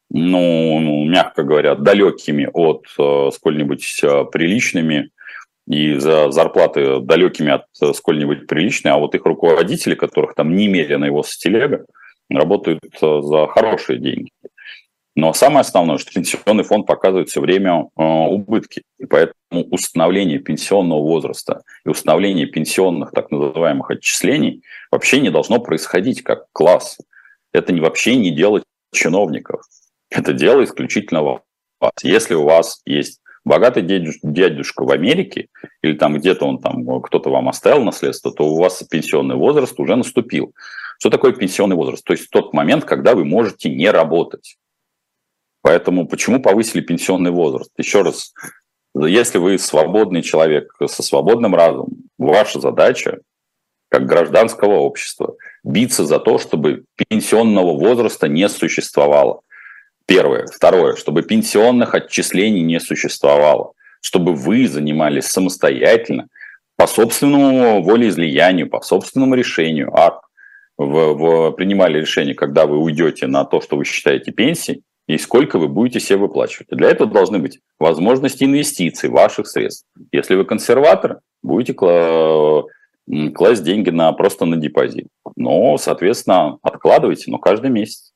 ну, 0.10 0.80
ну 0.80 1.06
мягко 1.06 1.44
говоря, 1.44 1.76
далекими 1.76 2.50
от 2.54 2.86
э, 2.98 3.30
сколь-нибудь 3.34 4.00
э, 4.04 4.26
приличными 4.32 5.10
и 5.68 5.96
за 5.96 6.32
зарплаты 6.32 7.00
далекими 7.00 7.52
от 7.52 7.66
э, 7.82 7.94
сколь-нибудь 7.94 8.48
приличной, 8.48 8.92
а 8.92 8.98
вот 8.98 9.16
их 9.16 9.26
руководители, 9.26 9.96
которых 9.96 10.36
там 10.36 10.56
немерено 10.56 11.06
его 11.06 11.24
с 11.24 11.38
телега, 11.38 11.86
работают 12.30 12.84
э, 13.02 13.22
за 13.22 13.48
хорошие 13.48 14.00
деньги. 14.00 14.30
Но 15.16 15.32
самое 15.34 15.62
основное, 15.62 16.00
что 16.00 16.12
пенсионный 16.12 16.64
фонд 16.64 16.88
показывает 16.88 17.30
все 17.30 17.40
время 17.40 17.90
э, 17.98 18.04
убытки. 18.04 18.82
И 18.98 19.06
поэтому 19.06 19.64
установление 19.70 20.40
пенсионного 20.40 21.02
возраста 21.02 21.62
и 21.86 21.90
установление 21.90 22.48
пенсионных 22.48 23.12
так 23.12 23.30
называемых 23.30 23.92
отчислений 23.92 24.64
вообще 24.92 25.20
не 25.20 25.30
должно 25.30 25.60
происходить 25.60 26.24
как 26.24 26.46
класс. 26.52 26.98
Это 27.52 27.72
не, 27.74 27.80
вообще 27.80 28.16
не 28.16 28.32
дело 28.32 28.64
чиновников. 28.92 29.62
Это 30.10 30.34
дело 30.34 30.64
исключительно 30.64 31.22
вас. 31.22 31.42
Если 32.02 32.34
у 32.34 32.44
вас 32.44 32.82
есть 32.86 33.20
богатый 33.46 33.84
дядюшка 33.84 34.84
в 34.84 34.92
Америке, 34.92 35.48
или 35.84 35.94
там 35.94 36.18
где-то 36.18 36.46
он 36.46 36.60
там, 36.60 37.02
кто-то 37.02 37.30
вам 37.30 37.50
оставил 37.50 37.84
наследство, 37.84 38.32
то 38.32 38.46
у 38.46 38.58
вас 38.58 38.82
пенсионный 38.84 39.36
возраст 39.36 39.80
уже 39.80 39.96
наступил. 39.96 40.54
Что 40.98 41.10
такое 41.10 41.34
пенсионный 41.34 41.76
возраст? 41.76 42.04
То 42.04 42.14
есть 42.14 42.30
тот 42.32 42.54
момент, 42.54 42.86
когда 42.86 43.14
вы 43.14 43.26
можете 43.26 43.70
не 43.70 43.92
работать. 43.92 44.58
Поэтому 45.64 46.08
почему 46.08 46.40
повысили 46.40 46.82
пенсионный 46.82 47.32
возраст? 47.32 47.72
Еще 47.78 48.04
раз, 48.04 48.34
если 48.94 49.40
вы 49.40 49.58
свободный 49.58 50.22
человек 50.22 50.76
со 50.88 51.02
свободным 51.02 51.56
разумом, 51.56 52.04
ваша 52.20 52.60
задача 52.60 53.20
как 53.90 54.06
гражданского 54.06 54.74
общества 54.74 55.36
биться 55.64 56.06
за 56.06 56.20
то, 56.20 56.38
чтобы 56.38 56.86
пенсионного 57.10 57.78
возраста 57.78 58.28
не 58.28 58.50
существовало. 58.50 59.42
Первое. 60.06 60.48
Второе, 60.48 60.96
чтобы 60.96 61.22
пенсионных 61.22 61.96
отчислений 61.96 62.62
не 62.62 62.80
существовало, 62.80 63.74
чтобы 64.02 64.34
вы 64.34 64.68
занимались 64.68 65.26
самостоятельно, 65.26 66.28
по 66.76 66.88
собственному 66.88 67.84
волеизлиянию, 67.84 68.68
по 68.68 68.82
собственному 68.82 69.36
решению, 69.36 69.96
а 69.96 70.22
в, 70.78 71.14
в, 71.14 71.52
принимали 71.52 72.00
решение, 72.00 72.34
когда 72.34 72.66
вы 72.66 72.78
уйдете 72.80 73.28
на 73.28 73.46
то, 73.46 73.62
что 73.62 73.78
вы 73.78 73.86
считаете 73.86 74.32
пенсией, 74.32 74.82
и 75.08 75.18
сколько 75.18 75.60
вы 75.60 75.68
будете 75.68 76.00
себе 76.00 76.18
выплачивать. 76.18 76.68
Для 76.72 76.90
этого 76.90 77.10
должны 77.10 77.40
быть 77.40 77.60
возможности 77.80 78.44
инвестиций 78.44 79.10
ваших 79.10 79.48
средств. 79.48 79.86
Если 80.12 80.36
вы 80.36 80.46
консерватор, 80.46 81.20
будете 81.42 81.74
кла- 81.74 82.64
класть 83.34 83.64
деньги 83.64 83.90
на, 83.90 84.12
просто 84.14 84.46
на 84.46 84.56
депозит. 84.56 85.08
Но, 85.36 85.78
соответственно, 85.78 86.58
откладывайте, 86.62 87.30
но 87.30 87.38
каждый 87.38 87.70
месяц. 87.70 88.14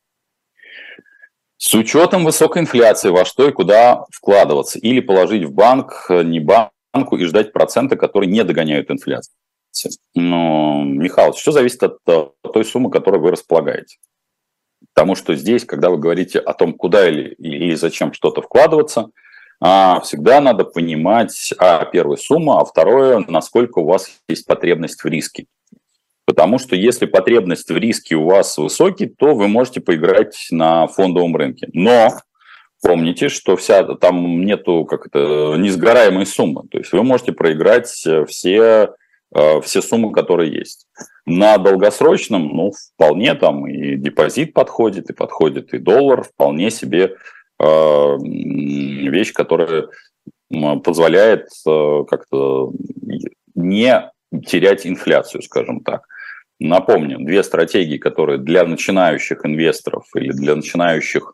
С 1.58 1.74
учетом 1.74 2.24
высокой 2.24 2.62
инфляции, 2.62 3.10
во 3.10 3.26
что 3.26 3.50
и 3.50 3.52
куда 3.52 4.06
вкладываться? 4.12 4.80
Или 4.80 5.00
положить 5.00 5.44
в 5.44 5.52
банк, 5.52 6.06
не 6.10 6.40
банку, 6.40 7.18
и 7.18 7.26
ждать 7.26 7.52
проценты, 7.52 7.96
которые 7.96 8.30
не 8.32 8.44
догоняют 8.44 8.92
инфляцию? 8.92 9.36
Но, 10.16 10.84
Михайлович, 10.84 11.40
что 11.40 11.52
зависит 11.52 11.84
от 11.84 11.98
той 12.04 12.64
суммы, 12.64 12.90
которой 12.92 13.20
вы 13.20 13.32
располагаете? 13.32 13.98
Потому 14.98 15.14
что 15.14 15.36
здесь, 15.36 15.64
когда 15.64 15.92
вы 15.92 16.00
говорите 16.00 16.40
о 16.40 16.56
том, 16.56 16.74
куда 16.74 17.08
или, 17.08 17.36
или 17.38 17.76
зачем 17.76 18.14
что-то 18.14 18.42
вкладываться, 18.42 19.12
а, 19.62 20.00
всегда 20.00 20.42
надо 20.42 20.64
понимать, 20.64 21.54
а, 21.60 21.86
первая 21.86 22.18
сумма, 22.18 22.60
а 22.60 22.66
второе, 22.66 23.24
насколько 23.28 23.78
у 23.78 23.86
вас 23.86 24.10
есть 24.28 24.48
потребность 24.48 25.04
в 25.04 25.06
риске. 25.06 25.46
Потому 26.26 26.58
что 26.58 26.76
если 26.76 27.06
потребность 27.06 27.70
в 27.70 27.78
риске 27.78 28.16
у 28.16 28.26
вас 28.26 28.58
высокий, 28.58 29.06
то 29.06 29.36
вы 29.36 29.48
можете 29.48 29.82
поиграть 29.82 30.48
на 30.50 30.88
фондовом 30.88 31.36
рынке. 31.36 31.70
Но 31.74 32.14
помните, 32.82 33.30
что 33.30 33.56
вся 33.56 33.84
там 33.84 34.46
нету 34.46 34.84
как 34.86 35.06
это 35.06 35.58
несгораемой 35.60 36.26
суммы. 36.26 36.64
То 36.72 36.80
есть 36.80 36.92
вы 36.92 37.04
можете 37.04 37.34
проиграть 37.34 37.86
все 38.28 38.64
Э, 38.68 38.88
все 39.34 39.82
суммы, 39.82 40.12
которые 40.12 40.54
есть. 40.54 40.88
На 41.26 41.58
долгосрочном, 41.58 42.48
ну, 42.48 42.72
вполне 42.72 43.34
там 43.36 43.68
и 43.68 43.96
депозит 43.96 44.54
подходит, 44.54 45.10
и 45.10 45.14
подходит 45.14 45.74
и 45.74 45.78
доллар, 45.78 46.24
вполне 46.24 46.72
себе 46.72 47.18
э, 47.60 47.66
вещь, 47.66 49.34
которая 49.34 49.88
позволяет 50.84 51.48
э, 51.68 52.04
как-то 52.10 52.72
не 53.56 54.10
терять 54.46 54.88
инфляцию, 54.88 55.42
скажем 55.42 55.82
так. 55.82 56.08
Напомню, 56.60 57.20
две 57.20 57.44
стратегии, 57.44 57.98
которые 57.98 58.40
для 58.40 58.64
начинающих 58.64 59.46
инвесторов 59.46 60.06
или 60.16 60.32
для 60.32 60.56
начинающих 60.56 61.34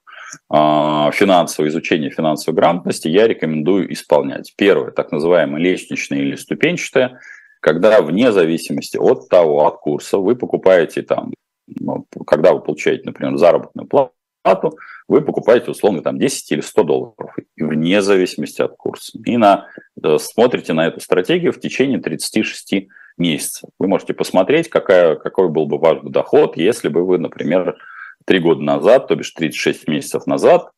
финансового 0.49 1.69
изучения 1.69 2.09
финансовой 2.09 2.55
грамотности 2.55 3.07
я 3.07 3.27
рекомендую 3.27 3.93
исполнять. 3.93 4.51
Первое, 4.57 4.89
так 4.89 5.11
называемое 5.11 5.61
лестничное 5.61 6.19
или 6.19 6.35
ступенчатое– 6.35 7.19
когда 7.63 8.01
вне 8.01 8.33
зависимости 8.33 8.97
от 8.97 9.29
того, 9.29 9.65
от 9.65 9.77
курса, 9.77 10.17
вы 10.17 10.35
покупаете 10.35 11.01
там, 11.01 11.33
ну, 11.65 12.05
когда 12.27 12.51
вы 12.51 12.59
получаете, 12.59 13.03
например, 13.05 13.37
заработную 13.37 13.87
плату, 13.87 14.77
вы 15.07 15.21
покупаете 15.21 15.71
условно 15.71 16.01
там 16.01 16.19
10 16.19 16.51
или 16.51 16.59
100 16.59 16.83
долларов, 16.83 17.33
вне 17.55 18.01
зависимости 18.01 18.61
от 18.61 18.75
курса. 18.75 19.17
И 19.25 19.37
на, 19.37 19.69
смотрите 20.17 20.73
на 20.73 20.87
эту 20.87 20.99
стратегию 20.99 21.53
в 21.53 21.59
течение 21.61 21.99
36 21.99 22.89
месяцев. 23.17 23.69
Вы 23.79 23.87
можете 23.87 24.13
посмотреть, 24.13 24.69
какая, 24.69 25.15
какой 25.15 25.47
был 25.47 25.65
бы 25.65 25.77
ваш 25.77 25.99
доход, 26.03 26.57
если 26.57 26.89
бы 26.89 27.05
вы, 27.05 27.17
например, 27.17 27.77
три 28.25 28.39
года 28.39 28.61
назад, 28.61 29.07
то 29.07 29.15
бишь 29.15 29.31
36 29.31 29.87
месяцев 29.87 30.27
назад, 30.27 30.69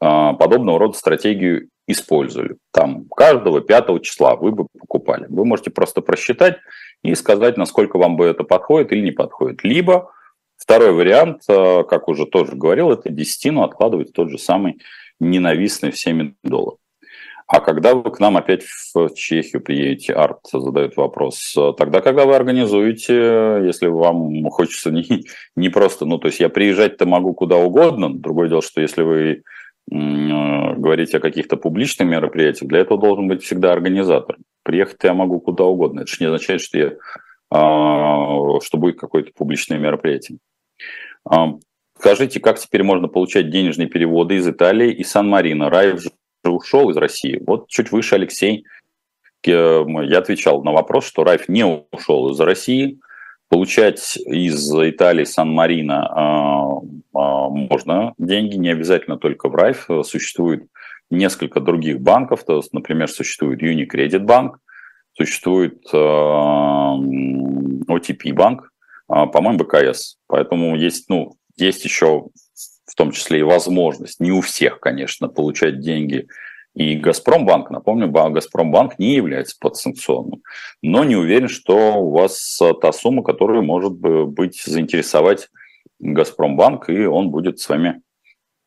подобного 0.00 0.78
рода 0.78 0.96
стратегию 0.96 1.68
использовали. 1.88 2.56
Там 2.72 3.06
каждого 3.06 3.60
пятого 3.60 3.98
числа 4.00 4.36
вы 4.36 4.52
бы 4.52 4.66
покупали. 4.78 5.26
Вы 5.28 5.44
можете 5.44 5.70
просто 5.70 6.02
просчитать 6.02 6.58
и 7.02 7.14
сказать, 7.14 7.56
насколько 7.56 7.98
вам 7.98 8.16
бы 8.16 8.26
это 8.26 8.44
подходит 8.44 8.92
или 8.92 9.00
не 9.00 9.10
подходит. 9.10 9.64
Либо 9.64 10.12
второй 10.56 10.92
вариант, 10.92 11.42
а, 11.48 11.82
как 11.84 12.08
уже 12.08 12.26
тоже 12.26 12.52
говорил, 12.54 12.92
это 12.92 13.08
десятину 13.08 13.62
откладывать 13.62 14.12
тот 14.12 14.30
же 14.30 14.38
самый 14.38 14.78
ненавистный 15.18 15.90
всеми 15.90 16.34
доллар. 16.44 16.76
А 17.46 17.60
когда 17.60 17.94
вы 17.94 18.10
к 18.10 18.20
нам 18.20 18.36
опять 18.36 18.62
в 18.94 19.14
Чехию 19.14 19.62
приедете, 19.62 20.12
Арт 20.12 20.40
задает 20.52 20.98
вопрос, 20.98 21.56
тогда 21.78 22.02
когда 22.02 22.26
вы 22.26 22.36
организуете, 22.36 23.62
если 23.64 23.86
вам 23.86 24.44
хочется 24.50 24.90
не, 24.92 25.24
не 25.56 25.70
просто, 25.70 26.04
ну 26.04 26.18
то 26.18 26.28
есть 26.28 26.40
я 26.40 26.50
приезжать-то 26.50 27.06
могу 27.06 27.32
куда 27.32 27.56
угодно, 27.56 28.12
другое 28.12 28.50
дело, 28.50 28.60
что 28.60 28.82
если 28.82 29.00
вы 29.00 29.42
говорить 29.90 31.14
о 31.14 31.20
каких-то 31.20 31.56
публичных 31.56 32.08
мероприятиях, 32.08 32.68
для 32.68 32.80
этого 32.80 33.00
должен 33.00 33.28
быть 33.28 33.42
всегда 33.42 33.72
организатор. 33.72 34.36
Приехать 34.62 34.98
я 35.02 35.14
могу 35.14 35.40
куда 35.40 35.64
угодно. 35.64 36.00
Это 36.00 36.10
же 36.10 36.16
не 36.20 36.26
означает, 36.26 36.60
что, 36.60 36.78
я, 36.78 36.92
а, 37.50 38.60
что 38.60 38.78
будет 38.78 38.98
какое-то 38.98 39.32
публичное 39.34 39.78
мероприятие. 39.78 40.38
А, 41.24 41.54
скажите, 41.98 42.40
как 42.40 42.58
теперь 42.58 42.82
можно 42.82 43.08
получать 43.08 43.50
денежные 43.50 43.88
переводы 43.88 44.36
из 44.36 44.46
Италии 44.46 44.92
и 44.92 45.04
Сан-Марино? 45.04 45.70
Раев 45.70 46.02
же 46.02 46.10
ушел 46.44 46.90
из 46.90 46.96
России. 46.96 47.42
Вот 47.46 47.68
чуть 47.68 47.92
выше 47.92 48.16
Алексей, 48.16 48.64
э, 49.46 49.50
я 49.50 50.18
отвечал 50.18 50.62
на 50.62 50.72
вопрос, 50.72 51.06
что 51.06 51.24
Райф 51.24 51.48
не 51.48 51.64
ушел 51.64 52.30
из 52.30 52.40
России, 52.40 53.00
Получать 53.48 54.16
из 54.18 54.70
Италии, 54.72 55.24
Сан-Марино 55.24 56.06
а, 56.06 56.80
а, 57.14 57.48
можно 57.48 58.14
деньги, 58.18 58.56
не 58.56 58.68
обязательно 58.68 59.16
только 59.16 59.48
в 59.48 59.54
Райф. 59.54 59.88
Существует 60.04 60.66
несколько 61.10 61.60
других 61.60 62.00
банков, 62.00 62.44
то 62.44 62.58
есть, 62.58 62.74
например, 62.74 63.08
существует 63.08 63.62
Unicredit 63.62 64.18
банк, 64.18 64.58
существует 65.16 65.82
OTP 67.88 68.32
банк, 68.34 68.70
а, 69.08 69.26
по-моему, 69.26 69.58
БКС. 69.58 70.18
Поэтому 70.26 70.76
есть, 70.76 71.08
ну, 71.08 71.36
есть 71.56 71.84
еще 71.84 72.26
в 72.84 72.94
том 72.94 73.12
числе 73.12 73.40
и 73.40 73.44
возможность, 73.44 74.20
не 74.20 74.32
у 74.32 74.40
всех, 74.40 74.80
конечно, 74.80 75.28
получать 75.28 75.80
деньги 75.80 76.26
и 76.78 76.94
Газпромбанк, 76.94 77.70
напомню, 77.70 78.08
Газпромбанк 78.08 79.00
не 79.00 79.16
является 79.16 79.56
подсанкционным, 79.60 80.42
но 80.80 81.02
не 81.02 81.16
уверен, 81.16 81.48
что 81.48 81.94
у 81.94 82.12
вас 82.12 82.60
та 82.80 82.92
сумма, 82.92 83.24
которая 83.24 83.62
может 83.62 83.94
быть 83.94 84.62
заинтересовать 84.64 85.48
Газпромбанк, 85.98 86.88
и 86.88 87.04
он 87.04 87.30
будет 87.30 87.58
с 87.58 87.68
вами 87.68 88.00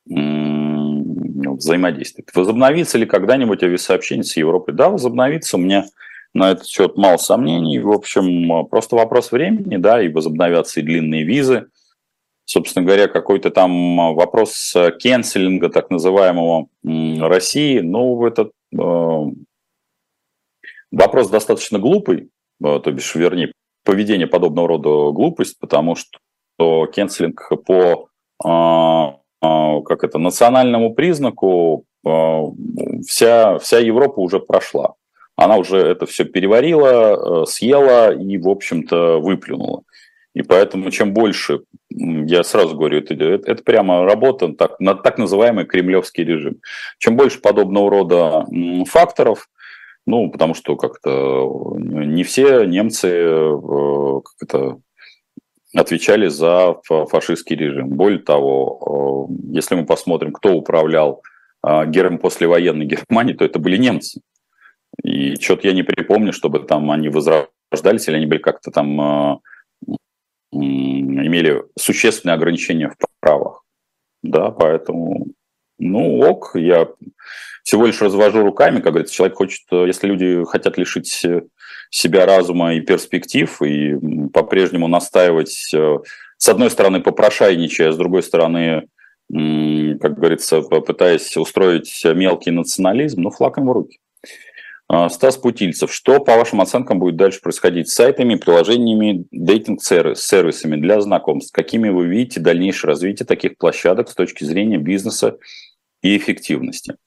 взаимодействовать. 0.06 2.36
Возобновится 2.36 2.98
ли 2.98 3.06
когда-нибудь 3.06 3.64
авиасообщение 3.64 4.26
с 4.26 4.36
Европой? 4.36 4.74
Да, 4.74 4.90
возобновится. 4.90 5.56
У 5.56 5.62
меня 5.62 5.86
на 6.34 6.52
этот 6.52 6.68
счет 6.68 6.98
мало 6.98 7.18
сомнений. 7.18 7.80
В 7.80 7.92
общем, 7.92 8.68
просто 8.68 8.98
вопрос 8.98 9.32
времени, 9.32 9.78
да, 9.78 10.04
и 10.04 10.10
возобновятся 10.10 10.82
и 10.82 10.84
длинные 10.84 11.24
визы. 11.24 11.68
Собственно 12.52 12.86
говоря, 12.86 13.08
какой-то 13.08 13.50
там 13.50 14.14
вопрос 14.16 14.76
кенселинга 15.00 15.70
так 15.70 15.90
называемого 15.90 16.68
России, 16.84 17.80
ну, 17.80 18.26
этот 18.26 18.52
э, 18.78 19.22
вопрос 20.92 21.30
достаточно 21.30 21.80
глупый, 21.80 22.30
э, 22.64 22.80
то 22.84 22.92
бишь, 22.92 23.16
вернее, 23.16 23.54
поведение 23.86 24.28
подобного 24.28 24.68
рода 24.68 24.90
глупость, 25.12 25.60
потому 25.60 25.96
что 25.96 26.20
кенселинг 26.88 27.50
по 27.66 28.10
э, 28.44 29.82
как 29.86 30.04
это, 30.04 30.20
национальному 30.20 30.94
признаку 30.94 31.86
вся, 32.04 33.58
вся 33.58 33.80
Европа 33.80 34.20
уже 34.20 34.40
прошла. 34.40 34.94
Она 35.36 35.58
уже 35.58 35.78
это 35.78 36.06
все 36.06 36.26
переварила, 36.26 37.46
съела 37.46 38.14
и, 38.14 38.38
в 38.38 38.48
общем-то, 38.48 39.20
выплюнула. 39.20 39.82
И 40.34 40.44
поэтому 40.44 40.90
чем 40.92 41.14
больше, 41.14 41.62
я 41.90 42.44
сразу 42.44 42.76
говорю, 42.76 43.00
это, 43.00 43.14
это, 43.14 43.52
это 43.52 43.64
прямо 43.64 44.06
работа 44.06 44.54
так, 44.54 44.80
на 44.80 44.96
так 44.96 45.18
называемый 45.18 45.66
кремлевский 45.66 46.24
режим. 46.24 46.58
Чем 47.00 47.18
больше 47.18 47.42
подобного 47.42 47.90
рода 47.90 48.46
факторов, 48.88 49.50
ну, 50.06 50.32
потому 50.32 50.54
что 50.54 50.78
как-то 50.78 51.76
не 51.78 52.24
все 52.24 52.64
немцы 52.64 53.08
э, 53.10 54.22
как 54.24 54.50
это, 54.50 54.78
отвечали 55.76 56.28
за 56.28 56.76
фашистский 56.84 57.56
режим. 57.56 57.90
Более 57.90 58.20
того, 58.20 59.28
э, 59.30 59.34
если 59.54 59.76
мы 59.76 59.86
посмотрим, 59.86 60.32
кто 60.32 60.54
управлял 60.54 61.22
э, 61.66 61.86
гером 61.88 62.18
послевоенной 62.18 62.86
Германии, 62.86 63.34
то 63.34 63.46
это 63.46 63.60
были 63.60 63.78
немцы. 63.78 64.22
И 65.04 65.36
что-то 65.36 65.68
я 65.68 65.74
не 65.74 65.84
припомню, 65.84 66.34
чтобы 66.34 66.60
там 66.62 66.90
они 66.90 67.10
возрождались 67.10 68.08
или 68.08 68.16
они 68.16 68.26
были 68.26 68.40
как-то 68.40 68.72
там 68.72 69.42
имели 70.52 71.64
существенные 71.78 72.36
ограничения 72.36 72.90
в 72.90 72.96
правах. 73.20 73.64
Да, 74.24 74.52
поэтому, 74.52 75.28
ну, 75.80 76.20
ок, 76.20 76.52
я 76.56 76.88
всего 77.64 77.86
лишь 77.86 78.02
развожу 78.02 78.44
руками, 78.44 78.78
как 78.78 78.94
говорится, 78.94 79.16
человек 79.16 79.38
хочет, 79.38 79.62
если 79.72 80.08
люди 80.08 80.44
хотят 80.46 80.78
лишить 80.78 81.26
себя 81.90 82.26
разума 82.26 82.74
и 82.74 82.82
перспектив, 82.82 83.62
и 83.62 83.96
по-прежнему 84.34 84.88
настаивать, 84.88 85.74
э, 85.74 85.98
с 86.38 86.50
одной 86.50 86.70
стороны, 86.72 87.02
попрошайничая, 87.02 87.92
с 87.92 87.98
другой 87.98 88.24
стороны, 88.24 88.88
как 89.30 90.18
говорится, 90.18 90.62
пытаясь 90.62 91.38
устроить 91.38 92.02
мелкий 92.04 92.52
национализм, 92.52 93.22
ну, 93.22 93.30
флаг 93.30 93.58
в 93.58 93.72
руки. 93.72 94.00
А, 94.94 95.08
Стас 95.08 95.38
Путильцев, 95.38 95.94
что, 95.94 96.20
по 96.20 96.36
вашим 96.36 96.60
оценкам, 96.60 97.00
будет 97.00 97.16
дальше 97.16 97.40
происходить 97.40 97.88
с 97.88 97.94
сайтами, 97.94 98.36
приложениями, 98.36 99.26
дейтинг-сервисами 99.32 100.76
для 100.76 101.00
знакомств? 101.00 101.54
Какими 101.54 101.88
вы 101.88 102.08
видите 102.08 102.42
дальнейшее 102.42 102.90
развитие 102.90 103.26
таких 103.26 103.58
площадок 103.58 104.10
с 104.10 104.16
точки 104.16 104.44
зрения 104.44 104.78
бизнеса 104.78 105.38
и 106.02 106.18
эффективности? 106.18 106.98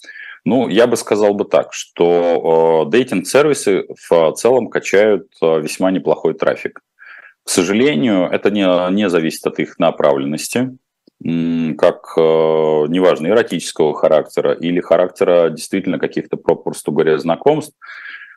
Ну, 0.47 0.71
я 0.71 0.87
бы 0.87 0.97
сказал 0.97 1.35
бы 1.35 1.45
так, 1.45 1.75
что 1.75 2.87
э, 2.87 2.91
дейтинг-сервисы 2.91 3.85
в 4.09 4.33
целом 4.33 4.71
качают 4.71 5.29
э, 5.43 5.61
весьма 5.61 5.91
неплохой 5.91 6.33
трафик. 6.33 6.81
К 7.45 7.51
сожалению, 7.51 8.31
это 8.31 8.51
не, 8.51 8.65
не 8.95 9.11
зависит 9.11 9.47
от 9.47 9.59
их 9.59 9.79
направленности 9.79 10.75
как, 11.25 12.13
э, 12.19 12.21
неважно, 12.21 13.29
эротического 13.29 13.95
характера 13.95 14.53
или 14.53 14.81
характера 14.81 15.49
действительно 15.49 15.99
каких-то, 15.99 16.37
попросту 16.37 16.93
говоря, 16.93 17.19
знакомств, 17.19 17.75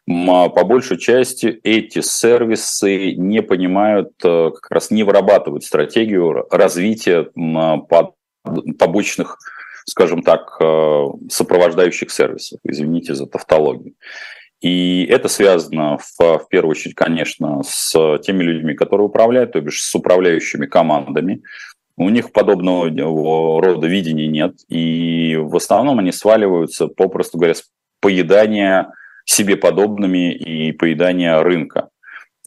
а 0.09 0.47
по 0.47 0.63
большей 0.63 0.97
части 0.97 1.59
эти 1.63 1.99
сервисы 1.99 3.13
не 3.15 3.41
понимают, 3.41 4.13
э, 4.23 4.51
как 4.51 4.71
раз 4.71 4.89
не 4.89 5.03
вырабатывают 5.03 5.65
стратегию 5.65 6.47
развития 6.49 7.29
побочных, 8.79 9.37
скажем 9.85 10.21
так, 10.21 10.55
э, 10.61 11.05
сопровождающих 11.29 12.09
сервисов. 12.09 12.59
Извините 12.63 13.15
за 13.15 13.25
тавтологию. 13.25 13.95
И 14.61 15.05
это 15.09 15.27
связано 15.27 15.97
в, 15.97 16.39
в 16.39 16.47
первую 16.49 16.71
очередь, 16.71 16.95
конечно, 16.95 17.61
с 17.63 18.17
теми 18.19 18.43
людьми, 18.43 18.75
которые 18.75 19.07
управляют, 19.07 19.51
то 19.51 19.61
бишь 19.61 19.83
с 19.83 19.93
управляющими 19.93 20.65
командами, 20.65 21.43
у 21.97 22.09
них 22.09 22.31
подобного 22.31 22.89
рода 23.61 23.87
видения 23.87 24.27
нет, 24.27 24.53
и 24.69 25.35
в 25.35 25.55
основном 25.55 25.97
они 25.99 26.11
сваливаются, 26.11 26.87
попросту 26.87 27.39
говоря, 27.39 27.55
с 27.55 27.63
поедания 27.99 28.91
себе 29.25 29.57
подобными 29.57 30.31
и 30.31 30.71
поедания 30.71 31.41
рынка. 31.41 31.89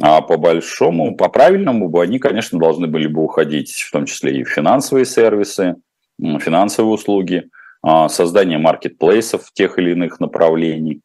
А 0.01 0.23
по 0.23 0.39
большому, 0.39 1.17
по 1.17 1.29
правильному 1.29 1.89
бы 1.89 2.01
они, 2.01 2.19
конечно, 2.19 2.59
должны 2.59 2.87
были 2.87 3.09
бы 3.09 3.23
уходить, 3.23 3.73
в 3.73 3.91
том 3.91 4.07
числе 4.07 4.41
и 4.41 4.45
финансовые 4.45 5.05
сервисы, 5.05 5.75
финансовые 6.19 6.93
услуги, 6.93 7.51
а, 7.83 8.09
создание 8.09 8.59
маркетплейсов 8.59 9.53
тех 9.53 9.79
или 9.79 9.91
иных 9.91 10.21
направлений. 10.21 11.01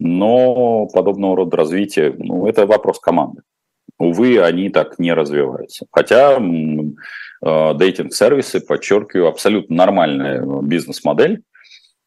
Но 0.00 0.86
подобного 0.86 1.36
рода 1.36 1.56
развитие, 1.56 2.14
ну, 2.18 2.46
это 2.46 2.66
вопрос 2.66 2.98
команды. 2.98 3.42
Увы, 3.98 4.42
они 4.42 4.68
так 4.68 4.98
не 4.98 5.14
развиваются. 5.14 5.86
Хотя 5.92 6.38
Э, 6.38 7.33
дейтинг-сервисы, 7.44 8.60
подчеркиваю, 8.60 9.28
абсолютно 9.28 9.76
нормальная 9.76 10.42
бизнес-модель, 10.62 11.42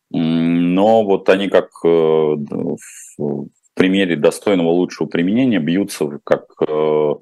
но 0.09 1.03
вот 1.03 1.29
они 1.29 1.49
как 1.49 1.69
э, 1.83 1.87
в 1.87 2.77
примере 3.73 4.15
достойного 4.15 4.69
лучшего 4.69 5.07
применения 5.07 5.59
бьются 5.59 6.19
как 6.23 6.45
э, 6.67 7.13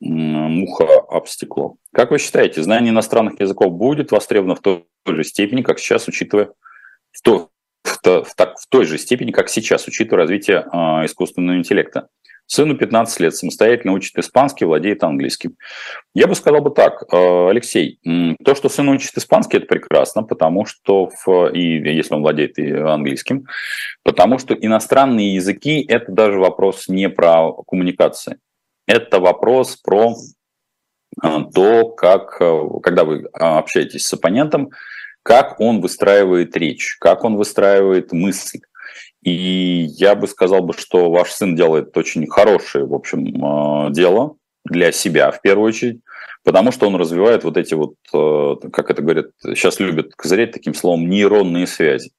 муха 0.00 0.86
об 1.08 1.26
стекло. 1.26 1.76
Как 1.92 2.10
вы 2.10 2.18
считаете, 2.18 2.62
знание 2.62 2.90
иностранных 2.90 3.40
языков 3.40 3.72
будет 3.72 4.10
востребовано 4.10 4.54
в 4.54 4.60
той 4.60 4.84
же 5.06 5.24
степени, 5.24 5.62
как 5.62 5.78
сейчас, 5.78 6.08
учитывая 6.08 6.52
в, 7.12 7.22
то, 7.22 7.50
в, 7.84 7.98
в, 8.04 8.34
в 8.34 8.66
той 8.68 8.84
же 8.84 8.98
степени, 8.98 9.30
как 9.30 9.48
сейчас, 9.48 9.86
учитывая 9.86 10.22
развитие 10.22 10.64
э, 10.72 11.04
искусственного 11.04 11.58
интеллекта? 11.58 12.08
Сыну 12.50 12.78
15 12.78 13.20
лет, 13.20 13.36
самостоятельно 13.36 13.92
учит 13.92 14.16
испанский, 14.16 14.64
владеет 14.64 15.04
английским. 15.04 15.56
Я 16.14 16.26
бы 16.26 16.34
сказал 16.34 16.62
бы 16.62 16.70
так, 16.70 17.04
э, 17.12 17.48
Алексей, 17.50 18.00
то, 18.42 18.54
что 18.54 18.70
сын 18.70 18.88
учит 18.88 19.16
испанский, 19.18 19.58
это 19.58 19.66
прекрасно, 19.66 20.22
потому 20.22 20.64
что, 20.64 21.10
в, 21.24 21.52
и 21.52 21.76
если 21.94 22.14
он 22.14 22.22
владеет 22.22 22.58
английским, 22.58 23.46
потому 24.02 24.38
что 24.38 24.54
иностранные 24.54 25.34
языки– 25.34 25.84
это 25.88 26.10
даже 26.10 26.38
вопрос 26.38 26.88
не 26.88 27.10
про 27.10 27.52
коммуникации. 27.66 28.38
Это 28.86 29.20
вопрос 29.20 29.76
про 29.76 30.14
э, 31.22 31.28
то, 31.54 31.88
как, 31.90 32.40
э, 32.40 32.62
когда 32.82 33.04
вы 33.04 33.26
общаетесь 33.34 34.06
с 34.06 34.12
оппонентом, 34.14 34.70
как 35.22 35.60
он 35.60 35.82
выстраивает 35.82 36.56
речь, 36.56 36.96
как 36.98 37.24
он 37.24 37.36
выстраивает 37.36 38.12
мысль. 38.12 38.60
И 39.28 39.86
я 39.98 40.14
бы 40.14 40.26
сказал 40.26 40.62
бы, 40.62 40.72
что 40.72 41.10
ваш 41.10 41.32
сын 41.32 41.54
делает 41.54 41.94
очень 41.96 42.26
хорошее, 42.26 42.86
в 42.86 42.94
общем, 42.94 43.26
э, 43.26 43.92
дело 43.92 44.36
для 44.64 44.90
себя 44.90 45.30
в 45.30 45.42
первую 45.42 45.68
очередь, 45.68 46.00
потому 46.44 46.72
что 46.72 46.86
он 46.86 46.96
развивает 46.96 47.44
вот 47.44 47.58
эти 47.58 47.74
вот, 47.74 47.94
э, 48.14 48.54
как 48.72 48.90
это 48.90 49.02
говорят, 49.02 49.26
сейчас 49.42 49.80
любят 49.80 50.14
козырять 50.14 50.52
таким 50.52 50.72
словом, 50.72 51.10
нейронные 51.10 51.66
связи. 51.66 52.10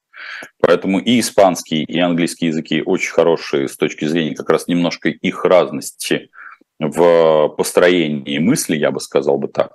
Поэтому 0.60 1.00
и 1.00 1.18
испанский, 1.18 1.82
и 1.82 1.98
английский 1.98 2.46
языки 2.46 2.82
очень 2.84 3.10
хорошие 3.10 3.68
с 3.68 3.76
точки 3.76 4.04
зрения 4.04 4.36
как 4.36 4.48
раз 4.48 4.68
немножко 4.68 5.08
их 5.08 5.44
разности 5.44 6.30
в 6.78 7.48
построении 7.56 8.38
мысли, 8.38 8.76
я 8.76 8.92
бы 8.92 9.00
сказал 9.00 9.38
бы 9.38 9.48
так. 9.48 9.72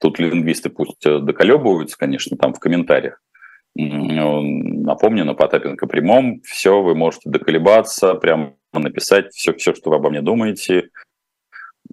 Тут 0.00 0.18
лингвисты 0.18 0.68
пусть 0.68 1.02
доколебываются, 1.02 1.96
конечно, 1.96 2.36
там 2.36 2.54
в 2.54 2.58
комментариях. 2.58 3.20
Напомню, 3.74 5.24
на 5.24 5.34
Потапенко 5.34 5.86
прямом 5.86 6.42
все, 6.42 6.82
вы 6.82 6.94
можете 6.94 7.30
доколебаться, 7.30 8.14
прямо 8.14 8.54
написать 8.72 9.32
все, 9.32 9.54
все, 9.54 9.74
что 9.74 9.90
вы 9.90 9.96
обо 9.96 10.10
мне 10.10 10.20
думаете. 10.20 10.90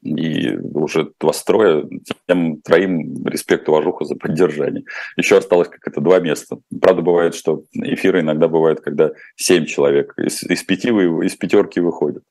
И 0.04 0.56
уже 0.56 1.12
вас 1.20 1.44
трое, 1.44 1.90
тем 2.28 2.62
троим 2.62 3.26
респект, 3.28 3.68
уважуха 3.68 4.06
за 4.06 4.16
поддержание. 4.16 4.84
Еще 5.18 5.38
осталось 5.38 5.68
как 5.68 5.86
это 5.86 6.00
два 6.00 6.20
места. 6.20 6.60
Правда, 6.82 7.02
бывает, 7.02 7.36
что 7.36 7.64
эфиры 7.74 8.22
иногда 8.22 8.48
бывают, 8.48 8.82
когда 8.82 9.12
семь 9.36 9.66
человек 9.66 10.14
из, 10.18 10.44
из, 10.44 10.64
пяти, 10.64 10.90
из 10.90 11.36
пятерки 11.36 11.80
выходят. 11.80 12.24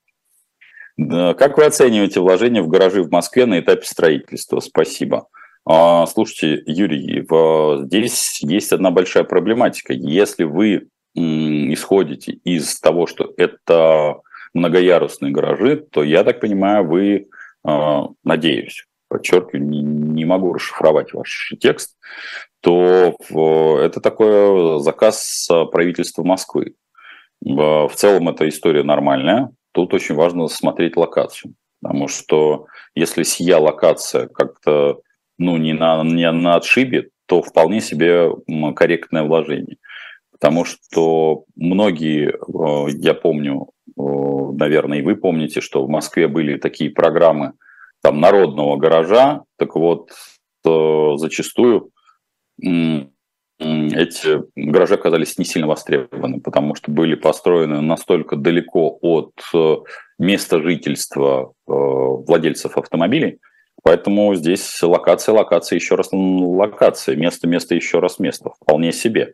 Как 0.97 1.59
вы 1.59 1.65
оцениваете 1.65 2.21
вложение 2.21 2.63
в 2.63 2.69
гаражи 2.69 3.03
в 3.03 3.11
Москве 3.11 3.45
на 3.47 3.61
этапе 3.61 3.85
строительства? 3.85 4.61
Спасибо. 4.61 5.29
А, 5.71 6.07
слушайте, 6.07 6.63
Юрий, 6.65 7.27
здесь 7.85 8.41
есть 8.41 8.73
одна 8.73 8.91
большая 8.91 9.25
проблематика. 9.25 9.93
Если 9.93 10.45
вы 10.45 10.89
исходите 11.15 12.33
из 12.43 12.81
того, 12.81 13.07
что 13.07 13.35
это 13.37 14.17
многоярусные 14.55 15.31
гаражи, 15.31 15.77
то, 15.77 16.03
я 16.03 16.25
так 16.25 16.41
понимаю, 16.41 16.87
вы, 16.87 17.29
а, 17.65 18.07
надеюсь, 18.25 18.87
подчеркиваю, 19.09 19.63
не, 19.63 20.25
могу 20.25 20.55
расшифровать 20.55 21.13
ваш 21.13 21.53
текст, 21.61 21.99
то 22.63 23.15
это 23.79 24.01
такой 24.01 24.81
заказ 24.81 25.51
правительства 25.71 26.23
Москвы. 26.23 26.77
В 27.43 27.91
целом 27.95 28.31
эта 28.31 28.49
история 28.49 28.85
нормальная. 28.85 29.51
Тут 29.73 29.93
очень 29.93 30.15
важно 30.15 30.49
смотреть 30.49 30.97
локацию. 30.97 31.53
Потому 31.83 32.09
что 32.09 32.67
если 32.95 33.23
сия 33.23 33.59
локация 33.59 34.29
как-то 34.29 35.03
ну, 35.39 35.57
не 35.57 35.73
на, 35.73 36.03
не 36.03 36.31
на 36.31 36.57
отшибе, 36.57 37.11
то 37.27 37.43
вполне 37.43 37.81
себе 37.81 38.31
корректное 38.75 39.23
вложение. 39.23 39.77
Потому 40.33 40.65
что 40.65 41.45
многие, 41.57 42.31
э, 42.31 42.91
я 42.99 43.15
помню, 43.15 43.71
э, 43.89 43.93
наверное, 43.97 44.99
и 44.99 45.03
вы 45.03 45.17
помните, 45.17 45.61
что 45.61 45.85
в 45.85 45.89
Москве 45.89 46.29
были 46.29 46.59
такие 46.59 46.91
программы 46.91 47.55
там 48.03 48.21
народного 48.21 48.77
гаража, 48.77 49.43
так 49.57 49.75
вот, 49.75 50.11
э, 50.65 51.13
зачастую 51.17 51.91
эти 53.61 54.43
гаражи 54.55 54.95
оказались 54.95 55.39
не 55.39 55.45
сильно 55.45 55.67
востребованы, 55.67 56.41
потому 56.41 56.77
что 56.77 56.93
были 56.93 57.15
построены 57.15 57.81
настолько 57.81 58.37
далеко 58.37 58.99
от 59.01 59.33
места 60.19 60.61
жительства 60.61 61.53
владельцев 61.67 62.77
автомобилей, 62.77 63.39
поэтому 63.89 64.35
здесь 64.35 64.83
локация, 64.83 65.33
локация, 65.35 65.77
еще 65.77 65.95
раз 65.95 66.11
локация, 66.13 67.17
место, 67.17 67.49
место, 67.49 67.75
еще 67.75 68.01
раз 68.01 68.19
место, 68.19 68.51
вполне 68.61 68.93
себе. 68.93 69.33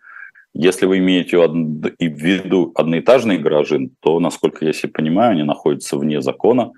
Если 0.52 0.86
вы 0.86 0.98
имеете 0.98 1.38
в 1.38 1.98
виду 1.98 2.70
одноэтажные 2.76 3.38
гаражи, 3.38 3.90
то, 3.98 4.20
насколько 4.20 4.64
я 4.64 4.72
себе 4.72 4.92
понимаю, 4.92 5.32
они 5.32 5.42
находятся 5.42 5.98
вне 5.98 6.20
закона. 6.20 6.70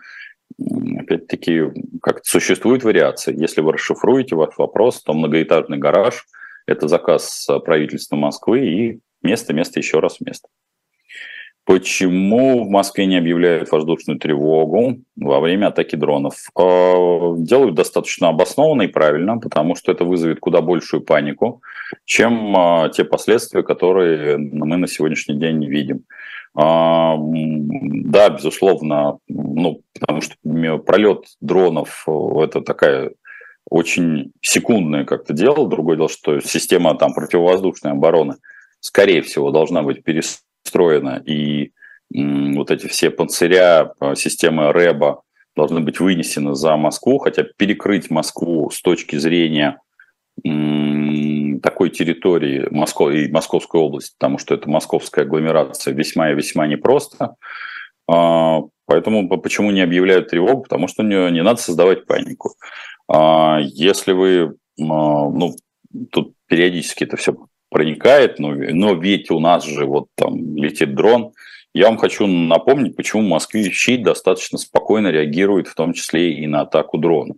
Опять-таки, 0.58 1.64
как 2.00 2.24
существует 2.24 2.82
вариация. 2.82 3.34
Если 3.34 3.60
вы 3.60 3.74
расшифруете 3.74 4.36
ваш 4.36 4.56
вопрос, 4.56 5.02
то 5.02 5.12
многоэтажный 5.12 5.76
гараж– 5.76 6.24
это 6.66 6.88
заказ 6.88 7.46
правительства 7.66 8.16
Москвы 8.16 8.66
и 8.66 9.00
место, 9.22 9.52
место, 9.52 9.80
еще 9.80 9.98
раз 9.98 10.22
место. 10.22 10.48
Почему 11.66 12.64
в 12.64 12.70
Москве 12.70 13.06
не 13.06 13.16
объявляют 13.16 13.72
воздушную 13.72 14.20
тревогу 14.20 14.98
во 15.16 15.40
время 15.40 15.66
атаки 15.66 15.96
дронов? 15.96 16.34
А, 16.54 17.34
делают 17.38 17.74
достаточно 17.74 18.28
обоснованно 18.28 18.82
и 18.82 18.86
правильно, 18.86 19.38
потому 19.38 19.74
что 19.74 19.90
это 19.90 20.04
вызовет 20.04 20.38
куда 20.38 20.60
большую 20.60 21.02
панику, 21.02 21.62
чем 22.04 22.56
а, 22.56 22.88
те 22.90 23.04
последствия, 23.04 23.64
которые 23.64 24.38
мы 24.38 24.76
на 24.76 24.86
сегодняшний 24.86 25.34
день 25.34 25.58
не 25.58 25.66
видим. 25.66 26.04
А, 26.54 27.16
да, 27.18 28.28
безусловно, 28.28 29.18
ну, 29.26 29.80
потому 29.98 30.20
что 30.20 30.36
пролет 30.86 31.24
дронов– 31.40 32.06
это 32.36 32.60
такая 32.60 33.10
очень 33.68 34.30
секундное 34.40 35.04
как-то 35.04 35.32
дело. 35.32 35.68
Другое 35.68 35.96
дело, 35.96 36.08
что 36.08 36.38
система 36.38 36.96
там, 36.96 37.12
противовоздушной 37.12 37.90
обороны, 37.90 38.36
скорее 38.78 39.22
всего, 39.22 39.50
должна 39.50 39.82
быть 39.82 40.04
перестроена 40.04 40.46
устроена, 40.66 41.22
и 41.24 41.72
вот 42.10 42.70
эти 42.70 42.86
все 42.86 43.10
панциря 43.10 43.92
а, 43.98 44.14
системы 44.14 44.72
РЭБа 44.72 45.22
должны 45.56 45.80
быть 45.80 46.00
вынесены 46.00 46.54
за 46.54 46.76
Москву, 46.76 47.18
хотя 47.18 47.44
перекрыть 47.56 48.10
Москву 48.10 48.70
с 48.70 48.80
точки 48.82 49.16
зрения 49.16 49.80
такой 51.62 51.88
территории 51.88 52.68
Москвы 52.70 53.24
и 53.24 53.32
Московской 53.32 53.80
области, 53.80 54.14
потому 54.18 54.38
что 54.38 54.54
это 54.54 54.68
московская 54.68 55.22
агломерация, 55.22 55.94
весьма 55.94 56.30
и 56.30 56.34
весьма 56.34 56.66
непросто. 56.66 57.36
А, 58.08 58.60
поэтому 58.84 59.28
почему 59.40 59.70
не 59.70 59.80
объявляют 59.80 60.28
тревогу? 60.28 60.62
Потому 60.62 60.88
что 60.88 61.02
не, 61.02 61.30
не 61.30 61.42
надо 61.42 61.60
создавать 61.60 62.06
панику. 62.06 62.54
А, 63.08 63.58
если 63.62 64.12
вы, 64.12 64.56
ну, 64.76 65.56
тут 66.12 66.34
периодически 66.46 67.04
это 67.04 67.16
все 67.16 67.34
проникает, 67.76 68.38
но, 68.38 68.54
но 68.54 68.94
ведь 68.94 69.30
у 69.30 69.38
нас 69.38 69.62
же 69.66 69.84
вот 69.84 70.06
там 70.14 70.56
летит 70.56 70.94
дрон. 70.94 71.32
Я 71.74 71.88
вам 71.88 71.98
хочу 71.98 72.26
напомнить, 72.26 72.96
почему 72.96 73.20
москвичи 73.20 73.98
достаточно 73.98 74.56
спокойно 74.56 75.08
реагируют, 75.08 75.68
в 75.68 75.74
том 75.74 75.92
числе 75.92 76.32
и 76.32 76.46
на 76.46 76.62
атаку 76.62 76.96
дрона. 76.96 77.34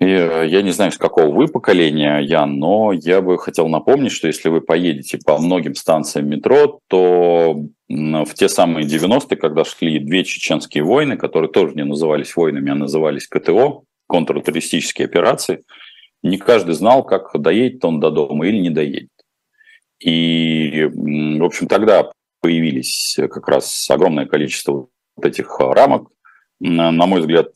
И 0.00 0.06
э, 0.06 0.46
я 0.48 0.62
не 0.62 0.70
знаю, 0.70 0.92
с 0.92 0.96
какого 0.96 1.30
вы 1.30 1.48
поколения, 1.48 2.20
Ян, 2.20 2.58
но 2.58 2.92
я 2.94 3.20
бы 3.20 3.36
хотел 3.36 3.68
напомнить, 3.68 4.12
что 4.12 4.28
если 4.28 4.48
вы 4.48 4.62
поедете 4.62 5.18
по 5.18 5.36
многим 5.36 5.74
станциям 5.74 6.30
метро, 6.30 6.80
то 6.88 7.54
в 7.90 8.32
те 8.32 8.48
самые 8.48 8.86
90-е, 8.86 9.36
когда 9.36 9.66
шли 9.66 9.98
две 9.98 10.24
чеченские 10.24 10.84
войны, 10.84 11.18
которые 11.18 11.50
тоже 11.50 11.74
не 11.74 11.84
назывались 11.84 12.34
войнами, 12.34 12.72
а 12.72 12.74
назывались 12.74 13.28
КТО, 13.28 13.82
контртеррористические 14.06 15.04
операции– 15.04 15.64
не 16.28 16.38
каждый 16.38 16.74
знал, 16.74 17.04
как 17.04 17.30
доедет 17.34 17.84
он 17.84 18.00
до 18.00 18.10
дома 18.10 18.46
или 18.46 18.58
не 18.58 18.70
доедет. 18.70 19.10
И, 19.98 20.90
в 20.92 21.44
общем, 21.44 21.68
тогда 21.68 22.10
появились 22.40 23.16
как 23.16 23.48
раз 23.48 23.88
огромное 23.90 24.26
количество 24.26 24.88
вот 25.16 25.26
этих 25.26 25.58
рамок, 25.58 26.08
на 26.60 26.92
мой 26.92 27.20
взгляд, 27.20 27.48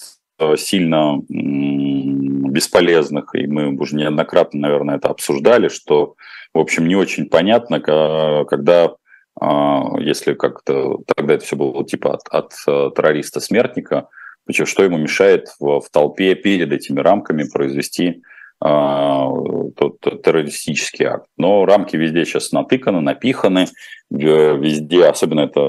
сильно 0.56 1.20
бесполезных, 1.28 3.34
и 3.34 3.46
мы 3.46 3.76
уже 3.76 3.96
неоднократно, 3.96 4.60
наверное, 4.60 4.96
это 4.96 5.08
обсуждали, 5.08 5.68
что, 5.68 6.14
в 6.54 6.58
общем, 6.58 6.88
не 6.88 6.96
очень 6.96 7.28
понятно, 7.28 7.80
когда, 7.80 8.94
а, 9.38 9.98
если 10.00 10.34
как-то 10.34 10.98
тогда 11.14 11.34
это 11.34 11.44
все 11.44 11.56
было 11.56 11.84
типа 11.84 12.14
от, 12.14 12.28
от 12.28 12.52
э, 12.66 12.90
террориста-смертника, 12.94 14.08
что 14.50 14.82
ему 14.82 14.98
мешает 14.98 15.48
в, 15.60 15.80
в 15.80 15.90
толпе 15.90 16.34
перед 16.34 16.72
этими 16.72 17.00
рамками 17.00 17.48
произвести 17.48 18.22
тот 18.61 20.00
террористический 20.22 21.06
акт. 21.06 21.26
Но 21.38 21.64
рамки 21.64 21.96
везде 21.96 22.24
сейчас 22.24 22.52
натыканы, 22.52 23.00
напиханы, 23.00 23.66
везде, 24.11 25.06
особенно 25.06 25.40
это 25.40 25.61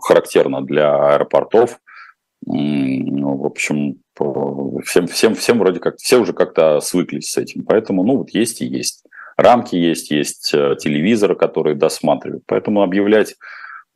характерно 0.00 0.62
для 0.62 1.14
аэропортов. 1.14 1.78
Ну, 2.44 3.36
в 3.36 3.46
общем, 3.46 3.96
всем, 4.84 5.06
всем, 5.06 5.34
всем 5.34 5.58
вроде 5.58 5.80
как, 5.80 5.98
все 5.98 6.18
уже 6.18 6.32
как-то 6.32 6.80
свыклись 6.80 7.30
с 7.30 7.36
этим. 7.36 7.64
Поэтому, 7.64 8.02
ну, 8.02 8.16
вот 8.16 8.30
есть 8.30 8.62
и 8.62 8.66
есть. 8.66 9.04
Рамки 9.36 9.76
есть, 9.76 10.10
есть 10.10 10.52
э, 10.54 10.76
телевизоры, 10.78 11.34
которые 11.34 11.74
досматривают. 11.74 12.44
Поэтому 12.46 12.82
объявлять 12.82 13.30
э, 13.30 13.34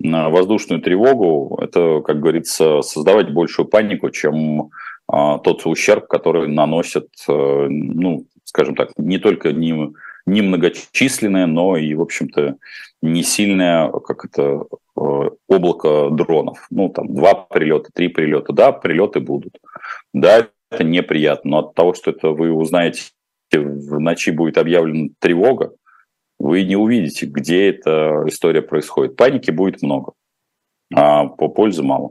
воздушную 0.03 0.81
тревогу, 0.81 1.59
это, 1.61 2.01
как 2.01 2.21
говорится, 2.21 2.83
создавать 2.83 3.33
большую 3.33 3.67
панику, 3.67 4.11
чем 4.11 4.63
а, 4.63 4.69
тот 5.09 5.67
ущерб, 5.67 6.07
который 6.09 6.49
наносят, 6.49 7.09
э, 7.29 7.33
ну, 7.33 8.27
скажем 8.45 8.75
так, 8.75 8.91
не 8.97 9.19
только 9.19 9.53
не, 9.53 9.95
не 10.27 10.43
многочисленное, 10.43 11.47
но 11.47 11.77
и, 11.77 11.95
в 11.95 12.03
общем-то, 12.03 12.57
не 13.03 13.23
сильное, 13.23 13.89
как 13.91 14.25
это, 14.25 14.65
э, 14.97 15.31
облако 15.49 16.11
дронов. 16.11 16.67
Ну, 16.71 16.89
там, 16.89 17.15
два 17.15 17.35
прилета, 17.35 17.91
три 17.95 18.09
прилета. 18.09 18.53
Да, 18.53 18.73
прилеты 18.73 19.21
будут. 19.21 19.59
Да, 20.13 20.49
это 20.71 20.85
неприятно, 20.85 21.51
но 21.51 21.59
от 21.59 21.75
того, 21.75 21.95
что 21.95 22.11
это 22.11 22.31
вы 22.31 22.53
узнаете, 22.53 23.03
в 23.53 24.01
ночи 24.01 24.31
будет 24.31 24.59
объявлена 24.59 25.11
тревога, 25.21 25.73
вы 26.39 26.65
не 26.65 26.77
увидите, 26.77 27.27
где 27.27 27.69
эта 27.71 28.25
история 28.27 28.63
происходит. 28.63 29.17
Паники 29.17 29.51
будет 29.51 29.83
много, 29.83 30.13
а 30.93 31.27
по 31.27 31.49
пользы 31.49 31.83
мало. 31.83 32.11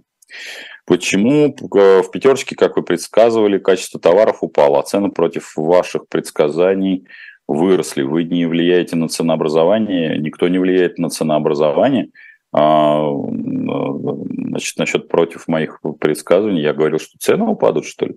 Почему 0.85 1.47
э, 1.47 2.01
в 2.01 2.11
пятерочке, 2.11 2.55
как 2.55 2.77
вы 2.77 2.83
предсказывали, 2.83 3.57
качество 3.57 3.99
товаров 3.99 4.37
упало, 4.41 4.79
а 4.79 4.83
цены 4.83 5.09
против 5.09 5.55
ваших 5.55 6.07
предсказаний 6.07 7.07
выросли? 7.47 8.03
Вы 8.03 8.23
не 8.23 8.45
влияете 8.45 8.95
на 8.95 9.09
ценообразование, 9.09 10.19
никто 10.19 10.47
не 10.47 10.59
влияет 10.59 10.99
на 10.99 11.09
ценообразование. 11.09 12.09
А, 12.53 13.03
значит, 14.55 14.77
насчет 14.77 15.07
против 15.07 15.47
моих 15.47 15.81
предсказываний 15.99 16.61
я 16.61 16.73
говорил, 16.73 16.99
что 16.99 17.17
цены 17.17 17.45
упадут, 17.45 17.85
что 17.85 18.05
ли? 18.05 18.15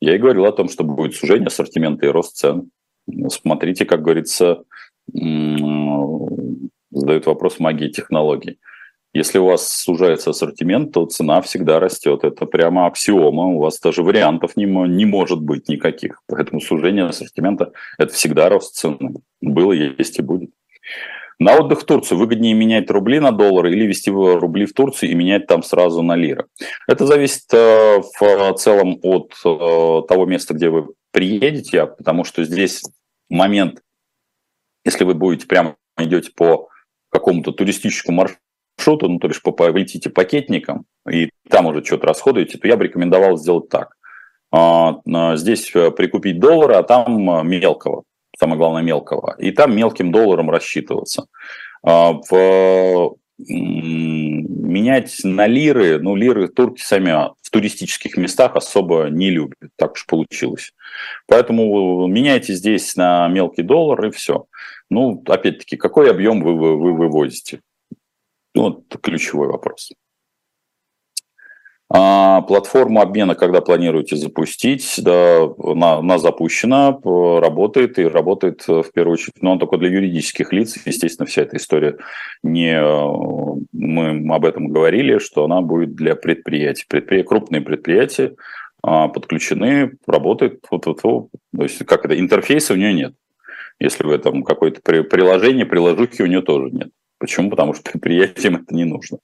Я 0.00 0.14
и 0.14 0.18
говорил 0.18 0.44
о 0.44 0.52
том, 0.52 0.68
что 0.68 0.84
будет 0.84 1.14
сужение 1.14 1.46
ассортимента 1.46 2.04
и 2.04 2.10
рост 2.10 2.36
цен. 2.36 2.70
Смотрите, 3.28 3.84
как 3.84 4.02
говорится, 4.02 4.64
задают 6.90 7.26
вопрос 7.26 7.58
магии 7.58 7.88
технологий. 7.88 8.58
Если 9.14 9.38
у 9.38 9.44
вас 9.44 9.68
сужается 9.68 10.30
ассортимент, 10.30 10.92
то 10.92 11.04
цена 11.04 11.42
всегда 11.42 11.78
растет. 11.80 12.24
Это 12.24 12.46
прямо 12.46 12.86
аксиома. 12.86 13.46
У 13.48 13.58
вас 13.58 13.78
даже 13.78 14.02
вариантов 14.02 14.56
не, 14.56 14.64
не 14.64 15.04
может 15.04 15.40
быть 15.40 15.68
никаких. 15.68 16.22
Поэтому 16.26 16.60
сужение 16.60 17.04
ассортимента– 17.04 17.72
это 17.98 18.14
всегда 18.14 18.48
рост 18.48 18.74
цены. 18.74 19.16
Было, 19.42 19.72
есть 19.72 20.18
и 20.18 20.22
будет. 20.22 20.50
На 21.38 21.56
отдых 21.56 21.80
в 21.80 21.84
Турцию 21.84 22.18
выгоднее 22.18 22.54
менять 22.54 22.90
рубли 22.90 23.18
на 23.18 23.32
доллары 23.32 23.72
или 23.72 23.84
вести 23.84 24.10
рубли 24.10 24.64
в 24.64 24.72
Турцию 24.72 25.10
и 25.10 25.14
менять 25.14 25.46
там 25.46 25.62
сразу 25.62 26.00
на 26.00 26.14
лиры. 26.14 26.46
Это 26.86 27.04
зависит 27.04 27.52
э, 27.52 28.00
в 28.18 28.54
целом 28.54 28.98
от 29.02 29.32
э, 29.44 30.02
того 30.08 30.24
места, 30.24 30.54
где 30.54 30.68
вы 30.68 30.88
приедете, 31.10 31.86
потому 31.86 32.24
что 32.24 32.44
здесь 32.44 32.82
момент, 33.28 33.82
если 34.84 35.04
вы 35.04 35.14
будете 35.14 35.46
прямо 35.46 35.76
идете 35.98 36.30
по 36.34 36.68
какому-то 37.10 37.52
туристическому 37.52 38.18
маршруту, 38.18 38.41
маршруту, 38.82 39.08
ну, 39.08 39.18
то 39.18 39.28
бишь 39.28 39.42
по, 39.42 39.52
полетите 39.52 40.10
пакетникам, 40.10 40.84
и 41.10 41.30
там 41.48 41.66
уже 41.66 41.84
что-то 41.84 42.08
расходуете, 42.08 42.58
то 42.58 42.68
я 42.68 42.76
бы 42.76 42.84
рекомендовал 42.84 43.36
сделать 43.36 43.68
так. 43.68 43.96
А, 44.50 45.00
здесь 45.36 45.70
э, 45.74 45.90
прикупить 45.90 46.38
доллары, 46.38 46.74
а 46.74 46.82
там 46.82 47.30
э, 47.30 47.42
мелкого, 47.42 48.02
самое 48.38 48.58
главное 48.58 48.82
мелкого, 48.82 49.34
и 49.38 49.50
там 49.50 49.74
мелким 49.74 50.12
долларом 50.12 50.50
рассчитываться. 50.50 51.26
А, 51.82 52.12
в 52.28 53.16
менять 53.38 55.16
на 55.24 55.46
лиры, 55.46 55.98
ну, 56.00 56.14
лиры 56.14 56.48
турки 56.48 56.80
сами 56.82 57.10
в 57.42 57.50
туристических 57.50 58.16
местах 58.16 58.54
особо 58.54 59.08
не 59.10 59.30
любят, 59.30 59.58
так 59.76 59.92
уж 59.92 60.06
получилось. 60.06 60.72
Поэтому 61.26 62.06
меняйте 62.06 62.54
здесь 62.54 62.94
на 62.94 63.26
мелкий 63.28 63.62
доллар 63.62 64.06
и 64.06 64.10
все. 64.10 64.44
Ну, 64.90 65.22
опять-таки, 65.26 65.76
какой 65.76 66.10
объем 66.10 66.42
вы, 66.42 66.54
вы, 66.56 66.78
вы 66.78 66.92
вывозите? 66.92 67.60
Ну, 68.54 68.62
вот 68.62 69.00
ключевой 69.00 69.48
вопрос. 69.48 69.90
А 71.94 72.40
платформу 72.42 73.02
обмена, 73.02 73.34
когда 73.34 73.60
планируете 73.60 74.16
запустить, 74.16 74.94
да, 74.96 75.42
она, 75.62 75.96
она 75.98 76.18
запущена, 76.18 76.98
работает 77.04 77.98
и 77.98 78.04
работает 78.04 78.66
в 78.66 78.86
первую 78.94 79.14
очередь, 79.14 79.42
но 79.42 79.52
он 79.52 79.58
только 79.58 79.76
для 79.76 79.90
юридических 79.90 80.54
лиц. 80.54 80.78
Естественно, 80.86 81.26
вся 81.26 81.42
эта 81.42 81.58
история 81.58 81.98
не 82.42 82.80
мы 83.72 84.34
об 84.34 84.44
этом 84.46 84.68
говорили, 84.68 85.18
что 85.18 85.44
она 85.44 85.60
будет 85.60 85.94
для 85.94 86.16
предприятий. 86.16 86.86
Предприятия, 86.88 87.28
крупные 87.28 87.60
предприятия 87.60 88.36
а, 88.82 89.08
подключены, 89.08 89.98
работает. 90.06 90.64
Вот, 90.70 90.86
вот, 90.86 91.02
вот, 91.02 91.28
то 91.54 91.62
есть 91.62 91.84
как 91.84 92.06
это 92.06 92.18
интерфейса 92.18 92.72
у 92.72 92.76
нее 92.76 92.94
нет. 92.94 93.14
Если 93.78 94.02
в 94.04 94.10
этом 94.10 94.44
какое-то 94.44 94.80
приложение, 94.80 95.66
приложухи 95.66 96.22
у 96.22 96.26
нее 96.26 96.40
тоже 96.40 96.70
нет. 96.70 96.88
Почему? 97.22 97.50
Потому 97.50 97.72
что 97.72 97.88
предприятиям 97.88 98.56
это 98.56 98.74
не 98.74 98.84
нужно. 98.84 99.18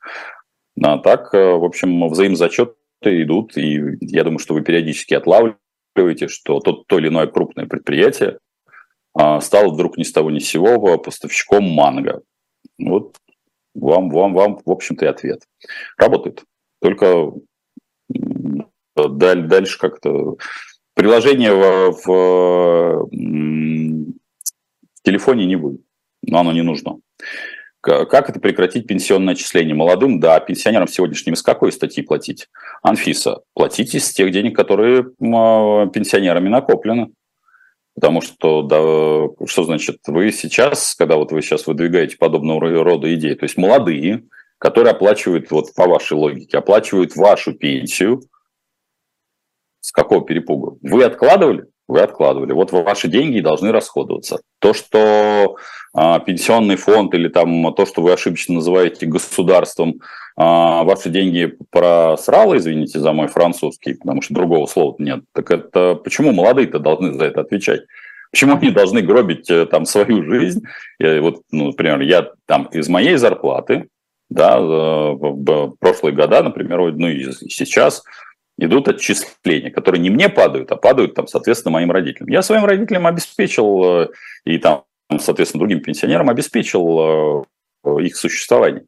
А 0.80 0.98
так, 0.98 1.34
э, 1.34 1.54
в 1.54 1.64
общем, 1.64 2.08
взаимозачеты 2.08 2.76
идут, 3.02 3.56
и 3.56 3.96
я 4.00 4.22
думаю, 4.22 4.38
что 4.38 4.54
вы 4.54 4.62
периодически 4.62 5.14
отлавливаете, 5.14 6.28
что 6.28 6.60
тот, 6.60 6.86
то 6.86 7.00
или 7.00 7.08
иное 7.08 7.26
крупное 7.26 7.66
предприятие 7.66 8.38
а, 9.14 9.40
стало 9.40 9.74
вдруг 9.74 9.98
ни 9.98 10.04
с 10.04 10.12
того 10.12 10.30
ни 10.30 10.38
с 10.38 10.48
сего 10.48 10.96
поставщиком 10.98 11.64
манго. 11.64 12.22
Вот 12.78 13.16
вам, 13.74 14.10
вам, 14.10 14.32
вам, 14.32 14.60
в 14.64 14.70
общем-то, 14.70 15.04
и 15.04 15.08
ответ. 15.08 15.42
Работает. 15.96 16.44
Только 16.80 17.32
дальше 18.94 19.76
как-то 19.80 20.36
приложение 20.94 21.52
в, 21.52 21.96
в, 22.04 23.08
в 23.10 25.02
телефоне 25.02 25.46
не 25.46 25.56
будет, 25.56 25.80
но 26.22 26.38
оно 26.38 26.52
не 26.52 26.62
нужно. 26.62 27.00
Как 27.88 28.28
это 28.28 28.38
прекратить 28.40 28.86
пенсионное 28.86 29.34
отчисление? 29.34 29.74
Молодым, 29.74 30.20
да, 30.20 30.38
пенсионерам 30.40 30.88
сегодняшним 30.88 31.36
с 31.36 31.42
какой 31.42 31.72
статьи 31.72 32.02
платить? 32.02 32.48
Анфиса, 32.82 33.40
платите 33.54 33.98
с 33.98 34.12
тех 34.12 34.30
денег, 34.30 34.54
которые 34.54 35.06
а, 35.20 35.86
пенсионерами 35.86 36.48
накоплены. 36.48 37.12
Потому 37.94 38.20
что, 38.20 38.62
да, 38.62 39.46
что 39.46 39.64
значит, 39.64 39.98
вы 40.06 40.30
сейчас, 40.30 40.94
когда 40.94 41.16
вот 41.16 41.32
вы 41.32 41.42
сейчас 41.42 41.66
выдвигаете 41.66 42.16
подобного 42.16 42.84
рода 42.84 43.12
идеи, 43.14 43.34
то 43.34 43.44
есть 43.44 43.56
молодые, 43.56 44.24
которые 44.58 44.92
оплачивают, 44.92 45.50
вот 45.50 45.74
по 45.74 45.88
вашей 45.88 46.12
логике, 46.12 46.58
оплачивают 46.58 47.16
вашу 47.16 47.54
пенсию, 47.54 48.22
с 49.80 49.90
какого 49.90 50.24
перепугу? 50.24 50.78
Вы 50.82 51.04
откладывали? 51.04 51.66
Вы 51.88 52.00
откладывали. 52.00 52.52
Вот 52.52 52.70
ваши 52.70 53.08
деньги 53.08 53.40
должны 53.40 53.72
расходоваться. 53.72 54.40
То, 54.58 54.74
что 54.74 55.56
а, 55.94 56.18
пенсионный 56.20 56.76
фонд 56.76 57.14
или 57.14 57.28
там 57.28 57.72
то, 57.74 57.86
что 57.86 58.02
вы 58.02 58.12
ошибочно 58.12 58.56
называете 58.56 59.06
государством, 59.06 60.00
а, 60.36 60.84
ваши 60.84 61.08
деньги 61.08 61.56
просрало, 61.70 62.58
извините 62.58 63.00
за 63.00 63.12
мой 63.12 63.28
французский, 63.28 63.94
потому 63.94 64.20
что 64.20 64.34
другого 64.34 64.66
слова 64.66 64.96
нет. 64.98 65.20
Так 65.32 65.50
это 65.50 65.94
почему 65.94 66.32
молодые-то 66.32 66.78
должны 66.78 67.14
за 67.14 67.24
это 67.24 67.40
отвечать? 67.40 67.80
Почему 68.30 68.56
они 68.56 68.70
должны 68.70 69.00
гробить 69.00 69.48
э, 69.48 69.64
там 69.64 69.86
свою 69.86 70.22
жизнь? 70.22 70.62
Я, 70.98 71.22
вот, 71.22 71.40
ну, 71.50 71.68
например, 71.68 72.00
я 72.02 72.28
там 72.44 72.66
из 72.66 72.86
моей 72.90 73.16
зарплаты, 73.16 73.88
да, 74.28 74.60
в 74.60 75.74
прошлые 75.80 76.14
года, 76.14 76.42
например, 76.42 76.92
ну 76.92 77.08
и 77.08 77.32
сейчас 77.32 78.04
идут 78.58 78.88
отчисления, 78.88 79.70
которые 79.70 80.00
не 80.00 80.10
мне 80.10 80.28
падают, 80.28 80.70
а 80.72 80.76
падают, 80.76 81.14
там, 81.14 81.26
соответственно, 81.26 81.72
моим 81.72 81.90
родителям. 81.90 82.28
Я 82.28 82.42
своим 82.42 82.64
родителям 82.64 83.06
обеспечил 83.06 84.02
э, 84.02 84.08
и 84.44 84.58
там 84.58 84.84
соответственно, 85.18 85.60
другим 85.60 85.80
пенсионерам 85.80 86.28
обеспечил 86.28 87.46
э, 87.84 88.02
их 88.02 88.16
существование. 88.16 88.84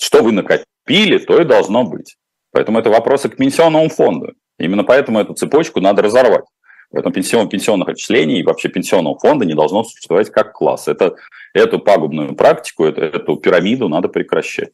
Что 0.00 0.22
вы 0.22 0.32
накопили, 0.32 1.18
то 1.18 1.40
и 1.40 1.44
должно 1.44 1.84
быть. 1.84 2.16
Поэтому 2.50 2.78
это 2.78 2.90
вопросы 2.90 3.28
к 3.28 3.36
пенсионному 3.36 3.88
фонду. 3.88 4.34
Именно 4.58 4.84
поэтому 4.84 5.20
эту 5.20 5.34
цепочку 5.34 5.80
надо 5.80 6.02
разорвать. 6.02 6.44
Поэтому 6.90 7.14
пенсион, 7.14 7.48
пенсионных 7.48 7.88
отчислений 7.88 8.40
и 8.40 8.42
вообще 8.42 8.68
пенсионного 8.68 9.18
фонда 9.18 9.44
не 9.44 9.54
должно 9.54 9.84
существовать 9.84 10.30
как 10.30 10.54
класс. 10.54 10.88
Это, 10.88 11.16
эту 11.52 11.78
пагубную 11.78 12.34
практику, 12.34 12.84
эту, 12.84 13.02
эту 13.02 13.36
пирамиду 13.36 13.88
надо 13.88 14.08
прекращать. 14.08 14.72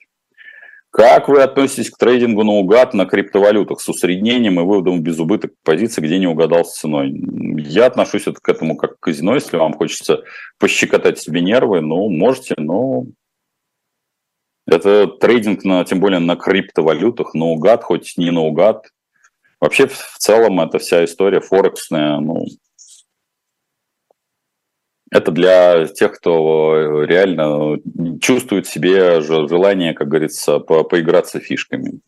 Как 0.96 1.28
вы 1.28 1.42
относитесь 1.42 1.90
к 1.90 1.98
трейдингу 1.98 2.44
наугад 2.44 2.94
на 2.94 3.04
криптовалютах 3.04 3.80
с 3.80 3.88
усреднением 3.88 4.60
и 4.60 4.62
выводом 4.62 5.02
без 5.02 5.18
убыток 5.18 5.50
позиции, 5.64 6.00
где 6.00 6.20
не 6.20 6.28
угадал 6.28 6.64
с 6.64 6.78
ценой? 6.78 7.12
Я 7.56 7.86
отношусь 7.86 8.22
к 8.22 8.48
этому 8.48 8.76
как 8.76 9.00
к 9.00 9.00
казино, 9.00 9.34
если 9.34 9.56
вам 9.56 9.72
хочется 9.72 10.22
пощекотать 10.60 11.18
себе 11.18 11.40
нервы, 11.40 11.80
ну, 11.80 12.08
можете, 12.08 12.54
но 12.58 13.06
это 14.68 15.08
трейдинг, 15.08 15.64
на, 15.64 15.84
тем 15.84 15.98
более 15.98 16.20
на 16.20 16.36
криптовалютах, 16.36 17.34
наугад, 17.34 17.82
хоть 17.82 18.16
не 18.16 18.30
наугад. 18.30 18.86
Вообще, 19.60 19.88
в 19.88 20.18
целом, 20.18 20.60
эта 20.60 20.78
вся 20.78 21.04
история 21.04 21.40
форексная, 21.40 22.20
ну, 22.20 22.46
это 25.10 25.30
для 25.30 25.86
тех, 25.86 26.12
кто 26.12 27.04
реально 27.04 27.78
чувствует 28.20 28.66
в 28.66 28.72
себе 28.72 29.20
желание, 29.20 29.94
как 29.94 30.08
говорится, 30.08 30.58
по 30.58 30.84
поиграться 30.84 31.40
фишками. 31.40 32.00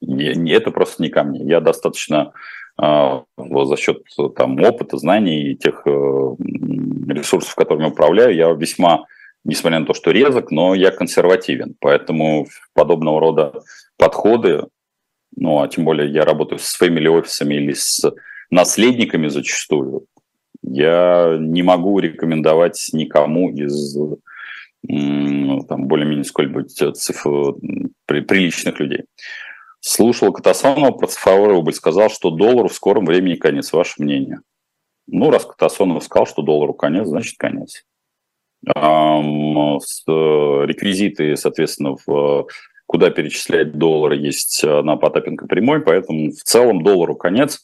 Это 0.00 0.70
просто 0.70 1.02
не 1.02 1.08
ко 1.08 1.24
мне. 1.24 1.44
Я 1.44 1.60
достаточно 1.60 2.32
а, 2.76 3.24
за 3.36 3.76
счет 3.76 4.02
там, 4.36 4.60
опыта, 4.60 4.98
знаний 4.98 5.52
и 5.52 5.56
тех 5.56 5.82
э, 5.86 5.90
ресурсов, 7.08 7.54
которыми 7.54 7.86
управляю, 7.86 8.34
я 8.34 8.50
весьма, 8.50 9.04
несмотря 9.44 9.78
на 9.78 9.86
то, 9.86 9.94
что 9.94 10.10
резок, 10.10 10.50
но 10.50 10.74
я 10.74 10.90
консервативен. 10.90 11.76
Поэтому 11.80 12.46
подобного 12.72 13.20
рода 13.20 13.62
подходы, 13.96 14.64
ну, 15.36 15.62
а 15.62 15.68
тем 15.68 15.84
более 15.84 16.10
я 16.10 16.24
работаю 16.24 16.58
с 16.58 16.80
family 16.80 17.08
офисами 17.08 17.54
или 17.54 17.72
с 17.72 18.04
наследниками 18.50 19.28
зачастую, 19.28 20.06
я 20.66 21.36
не 21.38 21.62
могу 21.62 21.98
рекомендовать 21.98 22.90
никому 22.92 23.50
из 23.50 23.96
там, 24.86 25.86
более-менее 25.86 26.24
сколько-нибудь 26.24 26.96
цифр, 26.96 27.54
при, 28.06 28.20
приличных 28.20 28.80
людей. 28.80 29.04
Слушал 29.80 30.32
Катасонова 30.32 30.92
про 30.92 31.06
цифровой 31.06 31.48
рубль, 31.48 31.72
сказал, 31.72 32.08
что 32.10 32.30
доллару 32.30 32.68
в 32.68 32.74
скором 32.74 33.04
времени 33.06 33.36
конец. 33.36 33.72
Ваше 33.72 34.02
мнение? 34.02 34.40
Ну, 35.06 35.30
раз 35.30 35.44
Катасонов 35.44 36.02
сказал, 36.04 36.26
что 36.26 36.42
доллару 36.42 36.74
конец, 36.74 37.06
значит 37.06 37.36
конец. 37.38 37.84
Реквизиты, 40.66 41.36
соответственно, 41.36 41.96
в 42.06 42.46
куда 42.86 43.10
перечислять 43.10 43.76
доллары 43.76 44.16
есть 44.16 44.62
на 44.64 44.96
Потапенко 44.96 45.46
прямой, 45.46 45.80
поэтому 45.80 46.30
в 46.30 46.42
целом 46.44 46.82
доллару 46.82 47.14
конец. 47.16 47.62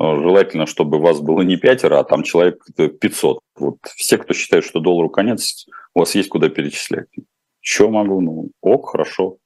Э, 0.00 0.16
желательно, 0.16 0.66
чтобы 0.66 0.98
вас 0.98 1.20
было 1.20 1.42
не 1.42 1.56
пятеро, 1.56 2.00
а 2.00 2.04
там 2.04 2.22
человек 2.22 2.64
500. 2.76 3.40
Вот 3.58 3.76
все, 3.96 4.16
кто 4.16 4.32
считает, 4.32 4.64
что 4.64 4.80
доллару 4.80 5.10
конец, 5.10 5.66
у 5.94 6.00
вас 6.00 6.14
есть 6.14 6.30
куда 6.30 6.48
перечислять. 6.48 7.08
Что 7.60 7.90
могу? 7.90 8.20
Ну, 8.20 8.50
ок, 8.62 8.90
хорошо. 8.90 9.36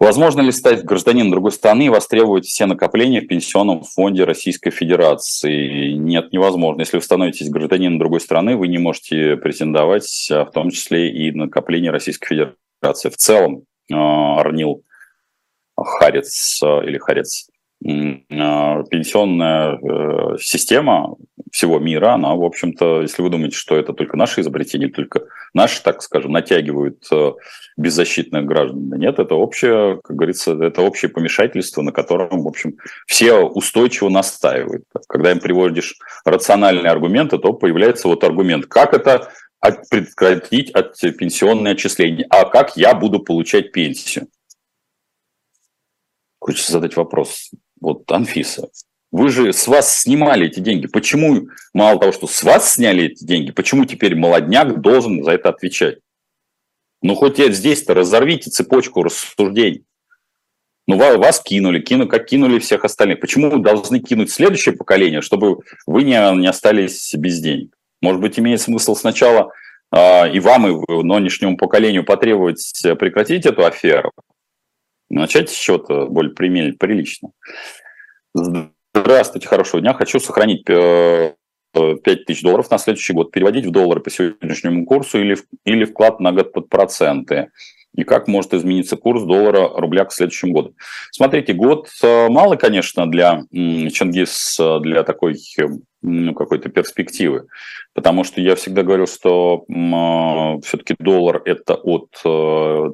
Возможно 0.00 0.40
ли 0.40 0.50
стать 0.50 0.84
гражданином 0.84 1.30
другой 1.30 1.52
страны 1.52 1.86
и 1.86 1.88
востребовать 1.88 2.46
все 2.46 2.66
накопления 2.66 3.20
в 3.20 3.28
Пенсионном 3.28 3.84
фонде 3.84 4.24
Российской 4.24 4.70
Федерации? 4.70 5.92
Нет, 5.92 6.32
невозможно. 6.32 6.80
Если 6.80 6.96
вы 6.96 7.02
становитесь 7.02 7.48
гражданином 7.48 8.00
другой 8.00 8.20
страны, 8.20 8.56
вы 8.56 8.66
не 8.66 8.78
можете 8.78 9.36
претендовать, 9.36 10.28
а 10.32 10.44
в 10.44 10.50
том 10.50 10.70
числе 10.70 11.10
и 11.10 11.30
накопления 11.30 11.90
Российской 11.90 12.26
Федерации. 12.80 13.08
В 13.08 13.16
целом, 13.16 13.62
э, 13.90 13.94
Арнил 13.94 14.82
Харец 15.76 16.60
э, 16.62 16.86
или 16.86 16.98
Харец 16.98 17.48
а, 17.48 17.53
пенсионная 17.84 19.78
э, 19.78 20.38
система 20.40 21.16
всего 21.52 21.78
мира, 21.78 22.14
она, 22.14 22.34
в 22.34 22.42
общем-то, 22.42 23.02
если 23.02 23.20
вы 23.20 23.28
думаете, 23.28 23.56
что 23.56 23.76
это 23.76 23.92
только 23.92 24.16
наши 24.16 24.40
изобретения, 24.40 24.88
только 24.88 25.26
наши, 25.52 25.82
так 25.82 26.02
скажем, 26.02 26.32
натягивают 26.32 27.06
э, 27.12 27.32
беззащитных 27.76 28.46
граждан, 28.46 28.88
нет, 28.98 29.18
это 29.18 29.34
общее, 29.34 30.00
как 30.02 30.16
говорится, 30.16 30.54
это 30.64 30.80
общее 30.80 31.10
помешательство, 31.10 31.82
на 31.82 31.92
котором, 31.92 32.42
в 32.42 32.48
общем, 32.48 32.78
все 33.06 33.40
устойчиво 33.40 34.08
настаивают. 34.08 34.84
Когда 35.06 35.30
им 35.30 35.40
приводишь 35.40 35.96
рациональные 36.24 36.90
аргументы, 36.90 37.38
то 37.38 37.52
появляется 37.52 38.08
вот 38.08 38.24
аргумент, 38.24 38.64
как 38.66 38.94
это 38.94 39.30
прекратить 39.90 40.70
от 40.70 40.98
пенсионное 41.18 41.72
отчисление, 41.72 42.26
а 42.30 42.46
как 42.46 42.76
я 42.76 42.94
буду 42.94 43.20
получать 43.20 43.72
пенсию? 43.72 44.28
Хочется 46.38 46.72
задать 46.72 46.96
вопрос, 46.96 47.50
вот, 47.84 48.10
Анфиса, 48.10 48.70
вы 49.12 49.28
же 49.28 49.52
с 49.52 49.68
вас 49.68 50.00
снимали 50.00 50.46
эти 50.46 50.58
деньги. 50.58 50.86
Почему, 50.86 51.48
мало 51.72 52.00
того, 52.00 52.12
что 52.12 52.26
с 52.26 52.42
вас 52.42 52.72
сняли 52.72 53.04
эти 53.04 53.22
деньги, 53.24 53.52
почему 53.52 53.84
теперь 53.84 54.16
молодняк 54.16 54.80
должен 54.80 55.22
за 55.22 55.32
это 55.32 55.50
отвечать? 55.50 55.98
Ну, 57.02 57.14
хоть 57.14 57.38
здесь-то 57.38 57.94
разорвите 57.94 58.50
цепочку 58.50 59.02
рассуждений. 59.02 59.84
Ну, 60.86 60.96
вас 60.96 61.40
кинули, 61.40 61.80
кину, 61.80 62.08
как 62.08 62.26
кинули 62.26 62.58
всех 62.58 62.84
остальных. 62.84 63.20
Почему 63.20 63.50
вы 63.50 63.58
должны 63.58 64.00
кинуть 64.00 64.30
следующее 64.30 64.74
поколение, 64.74 65.20
чтобы 65.20 65.58
вы 65.86 66.02
не, 66.04 66.36
не 66.38 66.46
остались 66.46 67.14
без 67.14 67.40
денег? 67.40 67.74
Может 68.00 68.20
быть, 68.20 68.38
имеет 68.38 68.60
смысл 68.60 68.94
сначала 68.94 69.52
э, 69.94 70.32
и 70.32 70.40
вам, 70.40 70.66
и 70.66 71.02
нынешнему 71.02 71.56
поколению 71.56 72.04
потребовать 72.04 72.72
прекратить 72.98 73.46
эту 73.46 73.64
аферу, 73.64 74.12
начать 75.14 75.50
с 75.50 75.54
чего-то 75.54 76.06
более 76.06 76.32
прилично. 76.32 77.30
Здравствуйте, 78.92 79.48
хорошего 79.48 79.80
дня. 79.80 79.94
Хочу 79.94 80.18
сохранить 80.18 80.64
5 80.64 81.36
э, 81.74 82.16
тысяч 82.26 82.42
долларов 82.42 82.70
на 82.70 82.78
следующий 82.78 83.12
год, 83.12 83.30
переводить 83.30 83.66
в 83.66 83.70
доллары 83.70 84.00
по 84.00 84.10
сегодняшнему 84.10 84.84
курсу 84.86 85.20
или, 85.20 85.36
или 85.64 85.84
вклад 85.84 86.20
на 86.20 86.32
год 86.32 86.52
под 86.52 86.68
проценты 86.68 87.50
и 87.94 88.02
как 88.02 88.26
может 88.26 88.52
измениться 88.54 88.96
курс 88.96 89.22
доллара 89.22 89.68
рубля 89.68 90.04
к 90.04 90.12
следующему 90.12 90.52
году. 90.52 90.74
Смотрите, 91.12 91.52
год 91.52 91.88
э, 92.02 92.28
малый, 92.28 92.58
конечно, 92.58 93.08
для 93.08 93.42
Чингис, 93.52 94.58
для 94.80 95.04
такой 95.04 95.36
ну, 96.02 96.34
какой-то 96.34 96.70
перспективы, 96.70 97.46
потому 97.94 98.24
что 98.24 98.40
я 98.40 98.56
всегда 98.56 98.82
говорю, 98.82 99.06
что 99.06 99.64
э, 99.68 100.60
все-таки 100.66 100.96
доллар 100.98 101.40
это 101.44 101.74
от 101.74 102.10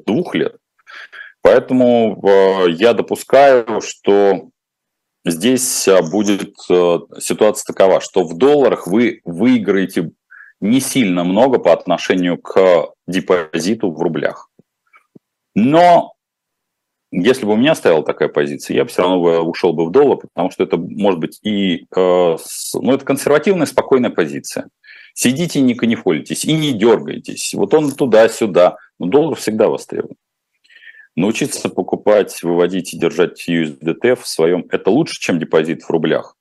двух 0.05 0.35
лет, 0.35 0.57
поэтому 1.51 2.65
я 2.69 2.93
допускаю, 2.93 3.81
что 3.81 4.49
здесь 5.25 5.87
будет 6.09 6.55
ситуация 7.19 7.65
такова, 7.65 7.99
что 7.99 8.23
в 8.23 8.37
долларах 8.37 8.87
вы 8.87 9.19
выиграете 9.25 10.11
не 10.61 10.79
сильно 10.79 11.25
много 11.25 11.59
по 11.59 11.73
отношению 11.73 12.37
к 12.37 12.93
депозиту 13.05 13.91
в 13.91 14.01
рублях. 14.01 14.49
Но 15.53 16.13
если 17.11 17.45
бы 17.45 17.53
у 17.53 17.57
меня 17.57 17.75
стояла 17.75 18.05
такая 18.05 18.29
позиция, 18.29 18.77
я 18.77 18.85
бы 18.85 18.89
все 18.89 19.01
равно 19.01 19.41
ушел 19.41 19.73
бы 19.73 19.85
в 19.85 19.91
доллар, 19.91 20.19
потому 20.19 20.51
что 20.51 20.63
это 20.63 20.77
может 20.77 21.19
быть 21.19 21.39
и... 21.43 21.85
Э, 21.93 22.37
ну, 22.75 22.93
это 22.93 23.03
консервативная, 23.03 23.65
спокойная 23.65 24.11
позиция. 24.11 24.69
Сидите, 25.13 25.59
не 25.59 25.75
канифолитесь 25.75 26.45
и 26.45 26.53
не 26.53 26.71
дергайтесь. 26.71 27.53
Вот 27.53 27.73
он 27.73 27.91
туда-сюда. 27.91 28.77
Но 28.97 29.07
доллар 29.07 29.35
всегда 29.35 29.67
востребован. 29.67 30.15
Научиться 31.15 31.69
покупать, 31.69 32.41
выводить 32.41 32.93
и 32.93 32.97
держать 32.97 33.47
USDT 33.47 34.15
в 34.15 34.27
своем... 34.27 34.65
Это 34.69 34.89
лучше, 34.89 35.19
чем 35.19 35.39
депозит 35.39 35.83
в 35.83 35.89
рублях. 35.89 36.37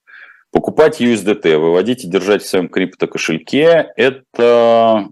Покупать 0.52 1.00
USDT, 1.00 1.58
выводить 1.58 2.04
и 2.04 2.08
держать 2.08 2.42
в 2.42 2.48
своем 2.48 2.68
криптокошельке– 2.68 3.92
это 3.96 5.08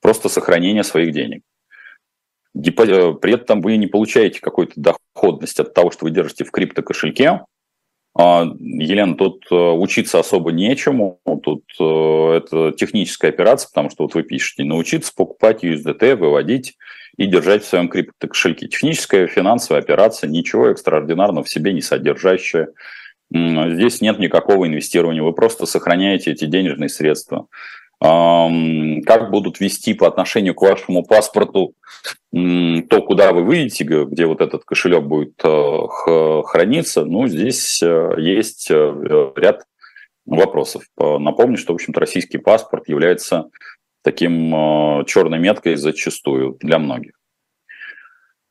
просто 0.00 0.28
сохранение 0.28 0.84
своих 0.84 1.12
денег. 1.12 1.42
Э, 2.54 2.60
при 3.14 3.34
этом 3.34 3.60
вы 3.60 3.76
не 3.76 3.86
получаете 3.86 4.40
какую-то 4.40 4.74
доходность 4.76 5.60
от 5.60 5.74
того, 5.74 5.90
что 5.90 6.04
вы 6.04 6.10
держите 6.10 6.44
в 6.44 6.50
криптокошельке. 6.50 7.44
А, 8.16 8.44
Елена, 8.60 9.16
тут 9.16 9.44
э, 9.50 9.54
учиться 9.54 10.20
особо 10.20 10.52
нечему, 10.52 11.20
тут 11.42 11.64
э, 11.80 12.36
это 12.36 12.70
техническая 12.72 13.32
операция, 13.32 13.68
потому 13.68 13.90
что 13.90 14.04
вот 14.04 14.14
вы 14.14 14.22
пишете, 14.22 14.62
научиться 14.62 15.12
покупать 15.14 15.64
USDT, 15.64 16.14
выводить 16.14 16.76
и 17.16 17.26
держать 17.26 17.64
в 17.64 17.68
своем 17.68 17.88
криптокошельке. 17.88 18.68
Техническая 18.68 19.26
финансовая 19.26 19.82
операция, 19.82 20.30
ничего 20.30 20.68
экстраординарного 20.68 21.44
в 21.44 21.50
себе 21.50 21.72
не 21.72 21.82
содержащая. 21.82 22.68
Здесь 23.32 24.00
нет 24.00 24.20
никакого 24.20 24.66
инвестирования, 24.66 25.22
вы 25.22 25.32
просто 25.32 25.66
сохраняете 25.66 26.30
эти 26.30 26.44
денежные 26.44 26.88
средства 26.88 27.48
как 28.04 29.30
будут 29.30 29.60
вести 29.60 29.94
по 29.94 30.06
отношению 30.06 30.54
к 30.54 30.60
вашему 30.60 31.04
паспорту 31.04 31.74
то, 32.32 33.02
куда 33.02 33.32
вы 33.32 33.44
выйдете, 33.44 33.84
где 33.84 34.26
вот 34.26 34.40
этот 34.40 34.64
кошелек 34.64 35.04
будет 35.04 35.40
э, 35.44 36.42
храниться, 36.44 37.04
ну, 37.04 37.28
здесь 37.28 37.80
э, 37.80 38.14
есть 38.18 38.70
э, 38.70 39.32
ряд 39.36 39.62
вопросов. 40.26 40.82
Напомню, 40.98 41.56
что, 41.56 41.72
в 41.72 41.76
общем-то, 41.76 42.00
российский 42.00 42.38
паспорт 42.38 42.88
является 42.88 43.50
таким 44.02 45.04
черной 45.06 45.38
меткой 45.38 45.76
зачастую 45.76 46.56
для 46.60 46.78
многих. 46.78 47.12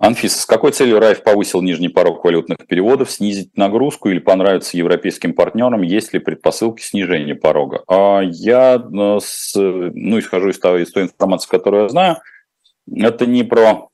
Анфиса, 0.03 0.41
с 0.41 0.45
какой 0.45 0.73
целью 0.73 0.99
Райф 0.99 1.23
повысил 1.23 1.61
нижний 1.61 1.87
порог 1.87 2.25
валютных 2.25 2.67
переводов, 2.67 3.09
снизить 3.09 3.55
нагрузку 3.55 4.09
или 4.09 4.19
понравиться 4.19 4.75
европейским 4.75 5.33
партнерам, 5.33 5.81
есть 5.81 6.11
ли 6.11 6.19
предпосылки 6.19 6.81
снижения 6.81 7.35
порога? 7.35 7.85
А 7.87 8.19
я, 8.21 8.75
э, 8.75 9.19
с, 9.23 9.55
ну, 9.55 10.19
исхожу 10.19 10.49
из 10.49 10.59
той, 10.59 10.83
из 10.83 10.91
той 10.91 11.03
информации, 11.03 11.49
которую 11.49 11.83
я 11.83 11.89
знаю, 11.89 12.17
это 12.93 13.25
не 13.25 13.45
про 13.45 13.87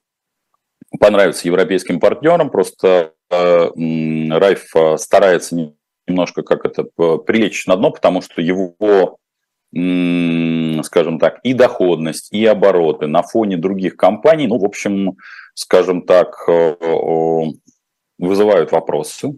понравиться 1.00 1.48
европейским 1.48 2.00
партнерам, 2.00 2.50
просто 2.50 3.14
э, 3.30 3.70
Райф 4.32 4.76
э, 4.76 4.98
старается 4.98 5.76
немножко 6.08 6.42
как 6.42 6.66
это 6.66 6.86
прилечь 7.20 7.68
на 7.68 7.76
дно, 7.76 7.92
потому 7.92 8.24
что 8.24 8.42
его 8.42 9.20
скажем 9.72 11.20
так, 11.20 11.40
и 11.44 11.54
доходность, 11.54 12.34
и 12.34 12.44
обороты 12.46 13.08
на 13.08 13.22
фоне 13.22 13.56
других 13.58 13.96
компаний, 13.98 14.48
ну, 14.48 14.58
в 14.58 14.66
общем, 14.66 15.18
скажем 15.54 16.02
так, 16.04 16.44
э, 16.48 16.76
вызывают 18.18 18.72
вопросы. 18.72 19.34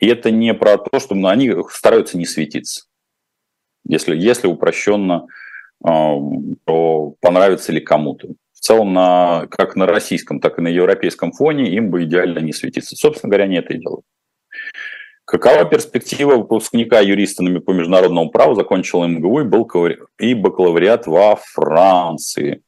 И 0.00 0.08
это 0.08 0.30
не 0.30 0.52
про 0.52 0.78
то, 0.78 0.98
что 0.98 1.14
ну, 1.14 1.28
они 1.28 1.54
стараются 1.70 2.18
не 2.18 2.26
светиться. 2.26 2.86
Если, 3.86 4.16
если 4.16 4.46
упрощенно, 4.46 5.26
то 5.84 7.14
понравится 7.20 7.72
ли 7.72 7.80
кому-то. 7.80 8.28
В 8.52 8.60
целом, 8.60 8.92
на, 8.92 9.46
как 9.50 9.74
на 9.74 9.86
российском, 9.86 10.38
так 10.38 10.58
и 10.58 10.62
на 10.62 10.68
европейском 10.68 11.32
фоне 11.32 11.70
им 11.74 11.90
бы 11.90 12.04
идеально 12.04 12.38
не 12.38 12.52
светиться. 12.52 12.94
Собственно 12.94 13.30
говоря, 13.30 13.44
они 13.44 13.56
это 13.56 13.74
и 13.74 13.80
делают. 13.80 14.04
Какова 15.24 15.64
перспектива 15.64 16.36
выпускника 16.36 17.00
юриста 17.00 17.44
по 17.60 17.70
международному 17.70 18.30
праву, 18.30 18.54
закончил 18.54 19.06
МГУ 19.06 19.40
и, 19.40 19.44
был 19.44 19.68
и 20.18 20.34
бакалавриат 20.34 21.06
во 21.06 21.36
Франции? 21.36 22.62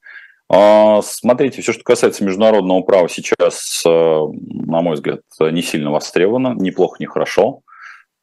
А, 0.49 1.01
смотрите, 1.03 1.63
все, 1.63 1.73
что 1.73 1.83
касается 1.83 2.25
международного 2.25 2.83
права, 2.83 3.09
сейчас, 3.09 3.83
э, 3.87 3.89
на 3.89 4.83
мой 4.83 4.95
взгляд, 4.95 5.21
не 5.41 5.63
сильно 5.63 5.91
востребовано, 5.91 6.55
неплохо, 6.55 6.97
не 7.01 7.07
хорошо. 7.07 7.63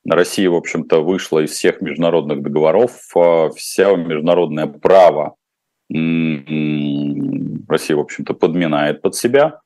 Россия, 0.10 0.50
в 0.50 0.56
общем-то, 0.56 1.02
вышла 1.02 1.40
из 1.40 1.52
всех 1.52 1.82
международных 1.82 2.42
договоров. 2.42 2.92
А, 3.16 3.50
вся 3.50 3.96
международное 3.96 4.68
право 4.68 5.36
Россия, 5.90 7.98
в 7.98 8.00
общем-то, 8.00 8.34
подминает 8.34 9.02
под 9.02 9.16
себя. 9.16 9.60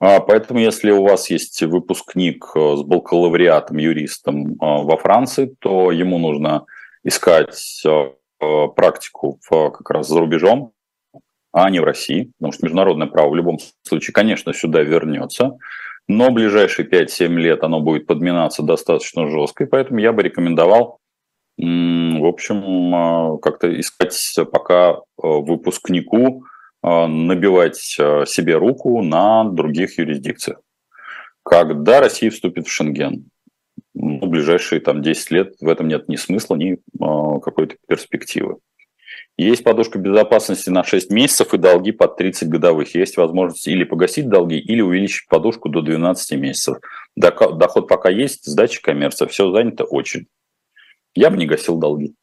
А, 0.00 0.20
поэтому, 0.20 0.58
если 0.58 0.90
у 0.90 1.02
вас 1.02 1.28
есть 1.28 1.62
выпускник 1.62 2.46
э, 2.54 2.76
с 2.76 2.82
бакалавриатом, 2.82 3.76
юристом 3.76 4.56
во 4.58 4.96
Франции, 4.96 5.54
то 5.60 5.92
ему 5.92 6.18
нужно 6.18 6.64
искать 7.04 7.82
э, 7.84 8.68
практику 8.74 9.38
как 9.48 9.90
раз 9.90 10.08
за 10.08 10.18
рубежом, 10.18 10.72
а 11.52 11.68
не 11.68 11.80
в 11.80 11.84
России, 11.84 12.32
потому 12.38 12.52
что 12.52 12.64
международное 12.64 13.08
право 13.08 13.28
в 13.28 13.36
любом 13.36 13.58
случае, 13.82 14.14
конечно, 14.14 14.54
сюда 14.54 14.80
вернется, 14.80 15.58
но 16.08 16.30
ближайшие 16.30 16.88
5-7 16.88 17.28
лет 17.34 17.62
оно 17.62 17.80
будет 17.80 18.06
подминаться 18.06 18.62
достаточно 18.62 19.28
жестко, 19.28 19.64
и 19.64 19.66
поэтому 19.66 20.00
я 20.00 20.12
бы 20.12 20.22
рекомендовал, 20.22 20.98
в 21.58 22.26
общем, 22.26 23.38
как-то 23.40 23.78
искать 23.78 24.16
пока 24.50 25.00
выпускнику, 25.18 26.44
набивать 26.82 27.76
себе 27.76 28.56
руку 28.56 29.02
на 29.02 29.44
других 29.44 29.98
юрисдикциях. 29.98 30.60
Когда 31.42 32.00
Россия 32.00 32.30
вступит 32.30 32.66
в 32.66 32.72
Шенген? 32.72 33.30
Ну, 33.94 34.26
ближайшие 34.26 34.80
там, 34.80 35.02
10 35.02 35.30
лет 35.30 35.54
в 35.60 35.68
этом 35.68 35.88
нет 35.88 36.08
ни 36.08 36.16
смысла, 36.16 36.54
ни 36.56 36.78
какой-то 36.98 37.76
перспективы. 37.86 38.58
Есть 39.36 39.64
подушка 39.64 39.98
безопасности 39.98 40.70
на 40.70 40.84
6 40.84 41.10
месяцев 41.10 41.52
и 41.54 41.58
долги 41.58 41.92
под 41.92 42.16
30 42.16 42.48
годовых. 42.48 42.94
Есть 42.94 43.16
возможность 43.16 43.66
или 43.66 43.84
погасить 43.84 44.28
долги, 44.28 44.58
или 44.58 44.80
увеличить 44.80 45.28
подушку 45.28 45.68
до 45.68 45.82
12 45.82 46.38
месяцев. 46.38 46.78
Доход 47.16 47.88
пока 47.88 48.10
есть, 48.10 48.44
сдача 48.44 48.80
коммерция, 48.80 49.28
все 49.28 49.50
занято 49.50 49.84
очень. 49.84 50.26
Я 51.14 51.30
бы 51.30 51.36
не 51.36 51.46
гасил 51.46 51.78
долги. 51.78 52.14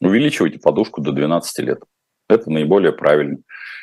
Увеличивайте 0.00 0.58
подушку 0.60 1.00
до 1.00 1.12
12 1.12 1.58
лет. 1.64 1.82
Это 2.28 2.50
наиболее 2.50 2.92
правильно. 2.92 3.38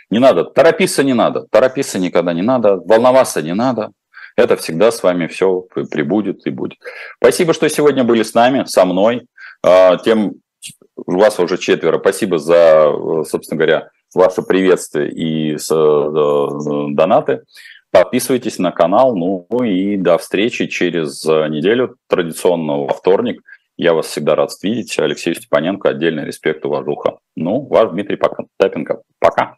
Не 0.10 0.20
надо, 0.20 0.44
торопиться 0.46 1.04
не 1.04 1.14
надо, 1.14 1.48
торопиться 1.50 1.98
никогда 2.00 2.34
не 2.34 2.44
надо, 2.44 2.78
волноваться 2.78 3.42
не 3.42 3.54
надо. 3.54 3.92
Это 4.38 4.58
всегда 4.58 4.92
с 4.92 5.02
вами 5.02 5.28
все 5.28 5.62
прибудет 5.92 6.46
и 6.46 6.50
будет. 6.50 6.78
Спасибо, 7.18 7.54
что 7.54 7.70
сегодня 7.70 8.04
были 8.04 8.22
с 8.22 8.34
нами, 8.34 8.66
со 8.66 8.86
мной. 8.86 9.28
А, 9.64 9.98
тем 9.98 10.34
у 10.98 11.18
вас 11.18 11.40
уже 11.40 11.58
четверо. 11.58 12.00
Спасибо 12.00 12.38
за, 12.38 13.24
собственно 13.28 13.58
говоря, 13.58 13.90
ваше 14.14 14.42
приветствие 14.42 15.12
и 15.12 15.56
э, 15.56 16.88
донаты. 16.92 17.44
Подписывайтесь 17.92 18.60
на 18.60 18.72
канал. 18.72 19.16
Ну 19.16 19.48
и 19.64 19.96
до 19.98 20.18
встречи 20.18 20.68
через 20.68 21.24
неделю, 21.24 21.96
традиционно 22.08 22.86
во 22.86 22.94
вторник. 22.94 23.42
Я 23.78 23.94
вас 23.94 24.08
всегда 24.08 24.36
рад 24.36 24.52
видеть. 24.64 24.98
Алексей 25.00 25.36
Степаненко, 25.36 25.90
отдельный 25.90 26.26
респект, 26.26 26.66
уважуха. 26.66 27.18
Ну, 27.36 27.66
ваш 27.66 27.92
Дмитрий 27.92 28.18
Потапенко. 28.18 29.02
Пока. 29.20 29.58